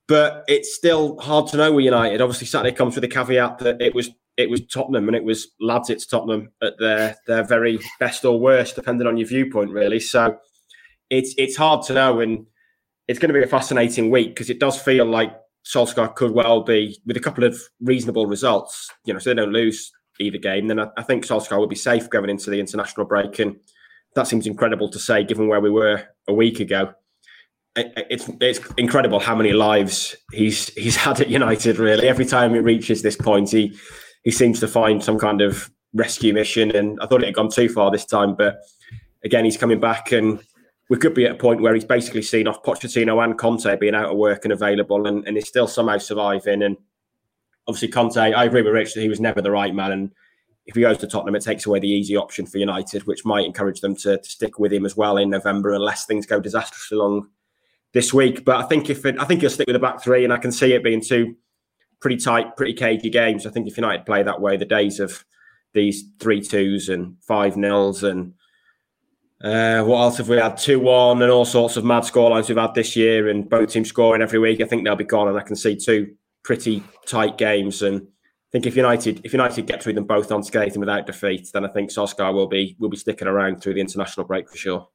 But 0.07 0.43
it's 0.47 0.75
still 0.75 1.19
hard 1.19 1.47
to 1.49 1.57
know 1.57 1.71
with 1.71 1.85
United. 1.85 2.21
Obviously, 2.21 2.47
Saturday 2.47 2.75
comes 2.75 2.95
with 2.95 3.03
the 3.03 3.07
caveat 3.07 3.59
that 3.59 3.79
it 3.79 3.93
was 3.93 4.09
it 4.37 4.49
was 4.49 4.65
Tottenham 4.65 5.07
and 5.07 5.15
it 5.15 5.23
was 5.23 5.47
lads. 5.61 5.91
It's 5.91 6.07
Tottenham 6.07 6.49
at 6.63 6.73
their 6.79 7.17
their 7.27 7.43
very 7.43 7.79
best 7.99 8.25
or 8.25 8.39
worst, 8.39 8.75
depending 8.75 9.05
on 9.05 9.17
your 9.17 9.27
viewpoint, 9.27 9.69
really. 9.69 9.99
So 9.99 10.37
it's 11.11 11.35
it's 11.37 11.55
hard 11.55 11.85
to 11.85 11.93
know 11.93 12.19
and 12.19 12.47
it's 13.07 13.19
going 13.19 13.33
to 13.33 13.39
be 13.39 13.43
a 13.43 13.47
fascinating 13.47 14.09
week 14.09 14.29
because 14.29 14.49
it 14.49 14.59
does 14.59 14.79
feel 14.81 15.05
like 15.05 15.35
Solskjaer 15.65 16.15
could 16.15 16.31
well 16.31 16.61
be 16.61 16.99
with 17.05 17.17
a 17.17 17.19
couple 17.19 17.43
of 17.43 17.59
reasonable 17.81 18.27
results. 18.27 18.89
You 19.05 19.13
know, 19.13 19.19
so 19.19 19.29
they 19.29 19.35
don't 19.35 19.53
lose 19.53 19.91
either 20.19 20.37
game. 20.37 20.67
Then 20.67 20.79
I, 20.79 20.87
I 20.97 21.03
think 21.03 21.25
Solskjaer 21.25 21.57
will 21.57 21.67
be 21.67 21.75
safe 21.75 22.09
going 22.09 22.29
into 22.29 22.49
the 22.49 22.59
international 22.59 23.05
break, 23.05 23.39
and 23.39 23.57
that 24.15 24.27
seems 24.27 24.47
incredible 24.47 24.89
to 24.89 24.99
say 24.99 25.23
given 25.23 25.47
where 25.47 25.61
we 25.61 25.69
were 25.69 26.03
a 26.27 26.33
week 26.33 26.59
ago. 26.59 26.93
it's 27.75 28.29
it's 28.39 28.59
incredible 28.77 29.19
how 29.19 29.35
many 29.35 29.53
lives 29.53 30.15
he's 30.31 30.69
he's 30.75 30.95
had 30.95 31.19
at 31.19 31.29
United. 31.29 31.77
Really, 31.77 32.07
every 32.07 32.25
time 32.25 32.55
it 32.55 32.59
reaches 32.59 33.01
this 33.01 33.17
point, 33.17 33.51
he 33.51 33.77
he 34.23 34.31
seems 34.31 34.59
to 34.59 34.67
find 34.67 35.03
some 35.03 35.19
kind 35.19 35.41
of 35.41 35.69
rescue 35.93 36.33
mission. 36.33 36.75
And 36.75 36.99
I 37.01 37.07
thought 37.07 37.21
it 37.21 37.27
had 37.27 37.35
gone 37.35 37.49
too 37.49 37.69
far 37.69 37.91
this 37.91 38.05
time, 38.05 38.35
but 38.35 38.57
again, 39.23 39.45
he's 39.45 39.57
coming 39.57 39.79
back 39.79 40.11
and 40.11 40.39
we 40.89 40.97
could 40.97 41.13
be 41.13 41.25
at 41.25 41.31
a 41.31 41.35
point 41.35 41.61
where 41.61 41.73
he's 41.73 41.85
basically 41.85 42.21
seen 42.21 42.47
off 42.47 42.63
Pochettino 42.63 43.23
and 43.23 43.37
Conte 43.37 43.75
being 43.77 43.95
out 43.95 44.11
of 44.11 44.17
work 44.17 44.45
and 44.45 44.53
available, 44.53 45.07
and, 45.07 45.27
and 45.27 45.35
he's 45.35 45.47
still 45.47 45.67
somehow 45.67 45.97
surviving. 45.97 46.61
And 46.61 46.77
obviously, 47.67 47.87
Conte, 47.87 48.17
I 48.17 48.43
agree 48.43 48.61
with 48.61 48.73
Rich 48.73 48.93
that 48.93 49.01
he 49.01 49.09
was 49.09 49.19
never 49.19 49.41
the 49.41 49.51
right 49.51 49.73
man. 49.73 49.91
And 49.91 50.11
if 50.67 50.75
he 50.75 50.81
goes 50.81 50.99
to 50.99 51.07
Tottenham, 51.07 51.35
it 51.35 51.43
takes 51.43 51.65
away 51.65 51.79
the 51.79 51.89
easy 51.89 52.15
option 52.15 52.45
for 52.45 52.59
United, 52.59 53.07
which 53.07 53.25
might 53.25 53.45
encourage 53.45 53.81
them 53.81 53.95
to, 53.97 54.17
to 54.17 54.29
stick 54.29 54.59
with 54.59 54.71
him 54.71 54.85
as 54.85 54.95
well 54.95 55.17
in 55.17 55.29
November, 55.29 55.73
unless 55.73 56.05
things 56.05 56.25
go 56.25 56.39
disastrously 56.39 56.97
long 56.97 57.29
this 57.93 58.13
week. 58.13 58.45
But 58.45 58.57
I 58.57 58.67
think 58.67 58.89
if 58.89 59.05
it, 59.05 59.19
I 59.19 59.25
think 59.25 59.41
he'll 59.41 59.49
stick 59.49 59.67
with 59.67 59.75
the 59.75 59.79
back 59.79 60.03
three, 60.03 60.23
and 60.23 60.33
I 60.33 60.37
can 60.37 60.51
see 60.51 60.73
it 60.73 60.83
being 60.83 61.01
two 61.01 61.35
pretty 61.99 62.17
tight, 62.17 62.57
pretty 62.57 62.73
cagey 62.73 63.09
games. 63.09 63.47
I 63.47 63.49
think 63.49 63.67
if 63.67 63.77
United 63.77 64.05
play 64.05 64.21
that 64.21 64.41
way, 64.41 64.57
the 64.57 64.65
days 64.65 64.99
of 64.99 65.25
these 65.73 66.03
three 66.19 66.41
twos 66.41 66.89
and 66.89 67.15
five 67.21 67.57
nils 67.57 68.03
and 68.03 68.33
uh, 69.45 69.83
what 69.83 70.01
else 70.01 70.17
have 70.17 70.27
we 70.27 70.37
had? 70.37 70.57
2 70.57 70.79
1 70.79 71.21
and 71.21 71.31
all 71.31 71.45
sorts 71.45 71.77
of 71.77 71.85
mad 71.85 72.01
scorelines 72.01 72.47
we've 72.47 72.57
had 72.57 72.73
this 72.73 72.95
year, 72.95 73.29
and 73.29 73.47
both 73.47 73.69
teams 73.69 73.89
scoring 73.89 74.23
every 74.23 74.39
week. 74.39 74.59
I 74.59 74.65
think 74.65 74.83
they'll 74.83 74.95
be 74.95 75.03
gone, 75.03 75.27
and 75.27 75.37
I 75.37 75.43
can 75.43 75.55
see 75.55 75.75
two 75.75 76.15
pretty 76.43 76.83
tight 77.05 77.37
games. 77.37 77.83
And 77.83 78.01
I 78.01 78.51
think 78.51 78.65
if 78.65 78.75
United 78.75 79.21
if 79.23 79.33
United 79.33 79.67
get 79.67 79.83
through 79.83 79.93
them 79.93 80.05
both 80.05 80.31
unscathed 80.31 80.73
and 80.73 80.79
without 80.79 81.05
defeat, 81.05 81.47
then 81.53 81.63
I 81.63 81.67
think 81.67 81.91
Solskjaer 81.91 82.33
will 82.33 82.47
be 82.47 82.75
will 82.79 82.89
be 82.89 82.97
sticking 82.97 83.27
around 83.27 83.61
through 83.61 83.75
the 83.75 83.81
international 83.81 84.25
break 84.25 84.49
for 84.49 84.57
sure. 84.57 84.87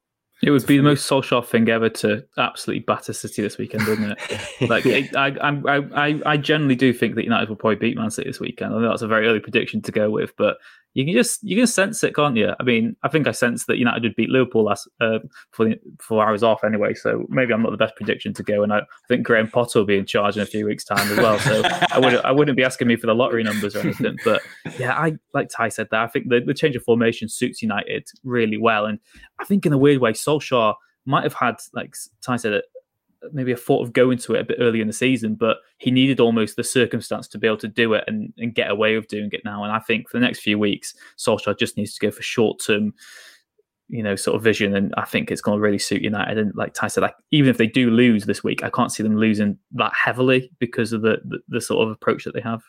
It 0.43 0.51
would 0.51 0.65
be 0.65 0.75
the 0.75 0.83
most 0.83 1.09
Solskjaer 1.09 1.45
thing 1.45 1.69
ever 1.69 1.87
to 1.87 2.25
absolutely 2.37 2.81
batter 2.81 3.13
City 3.13 3.43
this 3.43 3.57
weekend, 3.57 3.87
wouldn't 3.87 4.17
it? 4.19 4.69
like, 4.69 4.85
it, 4.87 5.15
I, 5.15 5.27
I, 5.27 5.81
I, 5.95 6.21
I 6.25 6.37
generally 6.37 6.75
do 6.75 6.91
think 6.93 7.13
that 7.13 7.23
United 7.23 7.47
will 7.47 7.55
probably 7.55 7.75
beat 7.75 7.95
Man 7.95 8.09
City 8.09 8.27
this 8.27 8.39
weekend. 8.39 8.73
I 8.73 8.79
know 8.81 8.89
that's 8.89 9.03
a 9.03 9.07
very 9.07 9.27
early 9.27 9.39
prediction 9.39 9.83
to 9.83 9.91
go 9.91 10.09
with, 10.09 10.35
but 10.37 10.57
you 10.93 11.05
can 11.05 11.13
just 11.13 11.39
you 11.41 11.55
can 11.55 11.67
sense 11.67 12.03
it, 12.03 12.13
can't 12.15 12.35
you? 12.35 12.53
I 12.59 12.63
mean, 12.63 12.97
I 13.03 13.07
think 13.07 13.27
I 13.27 13.31
sensed 13.31 13.67
that 13.67 13.77
United 13.77 14.03
would 14.03 14.15
beat 14.15 14.29
Liverpool 14.29 14.65
last 14.65 14.89
uh, 14.99 15.19
for 15.51 15.65
the, 15.65 15.79
before 15.97 16.27
I 16.27 16.31
was 16.31 16.43
off 16.43 16.63
anyway. 16.63 16.93
So 16.93 17.25
maybe 17.29 17.53
I'm 17.53 17.63
not 17.63 17.71
the 17.71 17.77
best 17.77 17.95
prediction 17.95 18.33
to 18.33 18.43
go, 18.43 18.61
and 18.63 18.73
I, 18.73 18.81
think 19.07 19.25
Graham 19.25 19.49
Potter 19.49 19.79
will 19.79 19.85
be 19.85 19.97
in 19.97 20.05
charge 20.05 20.35
in 20.35 20.43
a 20.43 20.45
few 20.45 20.65
weeks' 20.65 20.83
time 20.83 21.09
as 21.11 21.17
well. 21.17 21.39
So 21.39 21.61
I 21.91 21.99
wouldn't 21.99 22.25
I 22.25 22.31
wouldn't 22.31 22.57
be 22.57 22.63
asking 22.63 22.87
me 22.89 22.97
for 22.97 23.07
the 23.07 23.15
lottery 23.15 23.43
numbers 23.43 23.75
or 23.75 23.79
anything. 23.79 24.17
But 24.25 24.41
yeah, 24.77 24.93
I 24.93 25.13
like 25.33 25.49
Ty 25.49 25.69
said 25.69 25.87
that. 25.91 26.01
I 26.01 26.07
think 26.07 26.29
the, 26.29 26.41
the 26.45 26.53
change 26.53 26.75
of 26.75 26.83
formation 26.83 27.29
suits 27.29 27.61
United 27.61 28.07
really 28.23 28.57
well, 28.57 28.85
and 28.85 28.99
I 29.39 29.45
think 29.45 29.65
in 29.65 29.73
a 29.73 29.77
weird 29.77 30.01
way, 30.01 30.11
Solskjaer 30.11 30.75
might 31.05 31.23
have 31.23 31.33
had 31.33 31.55
like 31.73 31.95
Ty 32.21 32.35
said 32.35 32.61
maybe 33.31 33.51
a 33.51 33.57
thought 33.57 33.83
of 33.85 33.93
going 33.93 34.17
to 34.17 34.35
it 34.35 34.41
a 34.41 34.45
bit 34.45 34.57
early 34.59 34.81
in 34.81 34.87
the 34.87 34.93
season, 34.93 35.35
but 35.35 35.57
he 35.77 35.91
needed 35.91 36.19
almost 36.19 36.55
the 36.55 36.63
circumstance 36.63 37.27
to 37.29 37.37
be 37.37 37.47
able 37.47 37.57
to 37.57 37.67
do 37.67 37.93
it 37.93 38.03
and, 38.07 38.33
and 38.37 38.55
get 38.55 38.71
away 38.71 38.95
with 38.95 39.07
doing 39.07 39.29
it 39.31 39.45
now. 39.45 39.63
And 39.63 39.71
I 39.71 39.79
think 39.79 40.09
for 40.09 40.17
the 40.17 40.25
next 40.25 40.39
few 40.39 40.57
weeks, 40.57 40.93
Solskjaer 41.17 41.57
just 41.57 41.77
needs 41.77 41.93
to 41.95 42.05
go 42.05 42.11
for 42.11 42.21
short 42.21 42.61
term, 42.65 42.93
you 43.89 44.01
know, 44.01 44.15
sort 44.15 44.35
of 44.35 44.43
vision. 44.43 44.75
And 44.75 44.93
I 44.97 45.05
think 45.05 45.29
it's 45.29 45.41
going 45.41 45.57
to 45.57 45.61
really 45.61 45.79
suit 45.79 46.01
United. 46.01 46.37
And 46.37 46.55
like 46.55 46.73
Ty 46.73 46.87
said, 46.87 47.01
like, 47.01 47.15
even 47.31 47.49
if 47.49 47.57
they 47.57 47.67
do 47.67 47.91
lose 47.91 48.25
this 48.25 48.43
week, 48.43 48.63
I 48.63 48.69
can't 48.69 48.91
see 48.91 49.03
them 49.03 49.17
losing 49.17 49.57
that 49.73 49.93
heavily 49.93 50.51
because 50.59 50.93
of 50.93 51.01
the, 51.01 51.17
the, 51.25 51.39
the 51.47 51.61
sort 51.61 51.85
of 51.85 51.91
approach 51.91 52.23
that 52.23 52.33
they 52.33 52.41
have. 52.41 52.63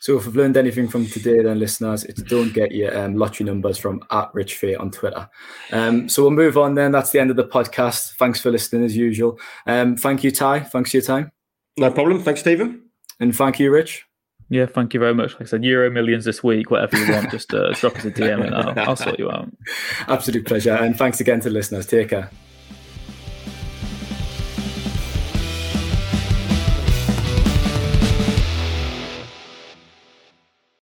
So 0.00 0.16
if 0.16 0.26
we've 0.26 0.36
learned 0.36 0.56
anything 0.56 0.88
from 0.88 1.06
today, 1.06 1.42
then 1.42 1.58
listeners, 1.58 2.04
it's 2.04 2.22
don't 2.22 2.52
get 2.52 2.72
your 2.72 2.96
um, 2.96 3.16
lottery 3.16 3.44
numbers 3.44 3.78
from 3.78 4.02
at 4.10 4.30
Rich 4.34 4.56
Fay 4.56 4.74
on 4.74 4.90
Twitter. 4.90 5.28
Um, 5.72 6.08
so 6.08 6.22
we'll 6.22 6.30
move 6.32 6.56
on 6.56 6.74
then. 6.74 6.92
That's 6.92 7.10
the 7.10 7.20
end 7.20 7.30
of 7.30 7.36
the 7.36 7.44
podcast. 7.44 8.16
Thanks 8.16 8.40
for 8.40 8.50
listening 8.50 8.84
as 8.84 8.96
usual. 8.96 9.38
Um, 9.66 9.96
thank 9.96 10.24
you, 10.24 10.30
Ty. 10.30 10.60
Thanks 10.60 10.90
for 10.90 10.96
your 10.96 11.04
time. 11.04 11.32
No 11.76 11.90
problem. 11.90 12.22
Thanks, 12.22 12.40
Stephen. 12.40 12.82
And 13.20 13.36
thank 13.36 13.58
you, 13.58 13.70
Rich. 13.70 14.06
Yeah, 14.48 14.66
thank 14.66 14.94
you 14.94 15.00
very 15.00 15.14
much. 15.14 15.34
Like 15.34 15.42
I 15.42 15.44
said, 15.44 15.64
Euro 15.64 15.90
millions 15.90 16.24
this 16.24 16.42
week, 16.42 16.72
whatever 16.72 16.98
you 16.98 17.12
want, 17.12 17.30
just 17.30 17.54
uh, 17.54 17.70
drop 17.74 17.96
us 17.96 18.04
a 18.04 18.10
DM 18.10 18.44
and 18.44 18.54
I'll, 18.54 18.90
I'll 18.90 18.96
sort 18.96 19.18
you 19.18 19.30
out. 19.30 19.48
Absolute 20.08 20.44
pleasure. 20.44 20.74
And 20.74 20.96
thanks 20.96 21.20
again 21.20 21.40
to 21.40 21.50
listeners. 21.50 21.86
Take 21.86 22.08
care. 22.08 22.30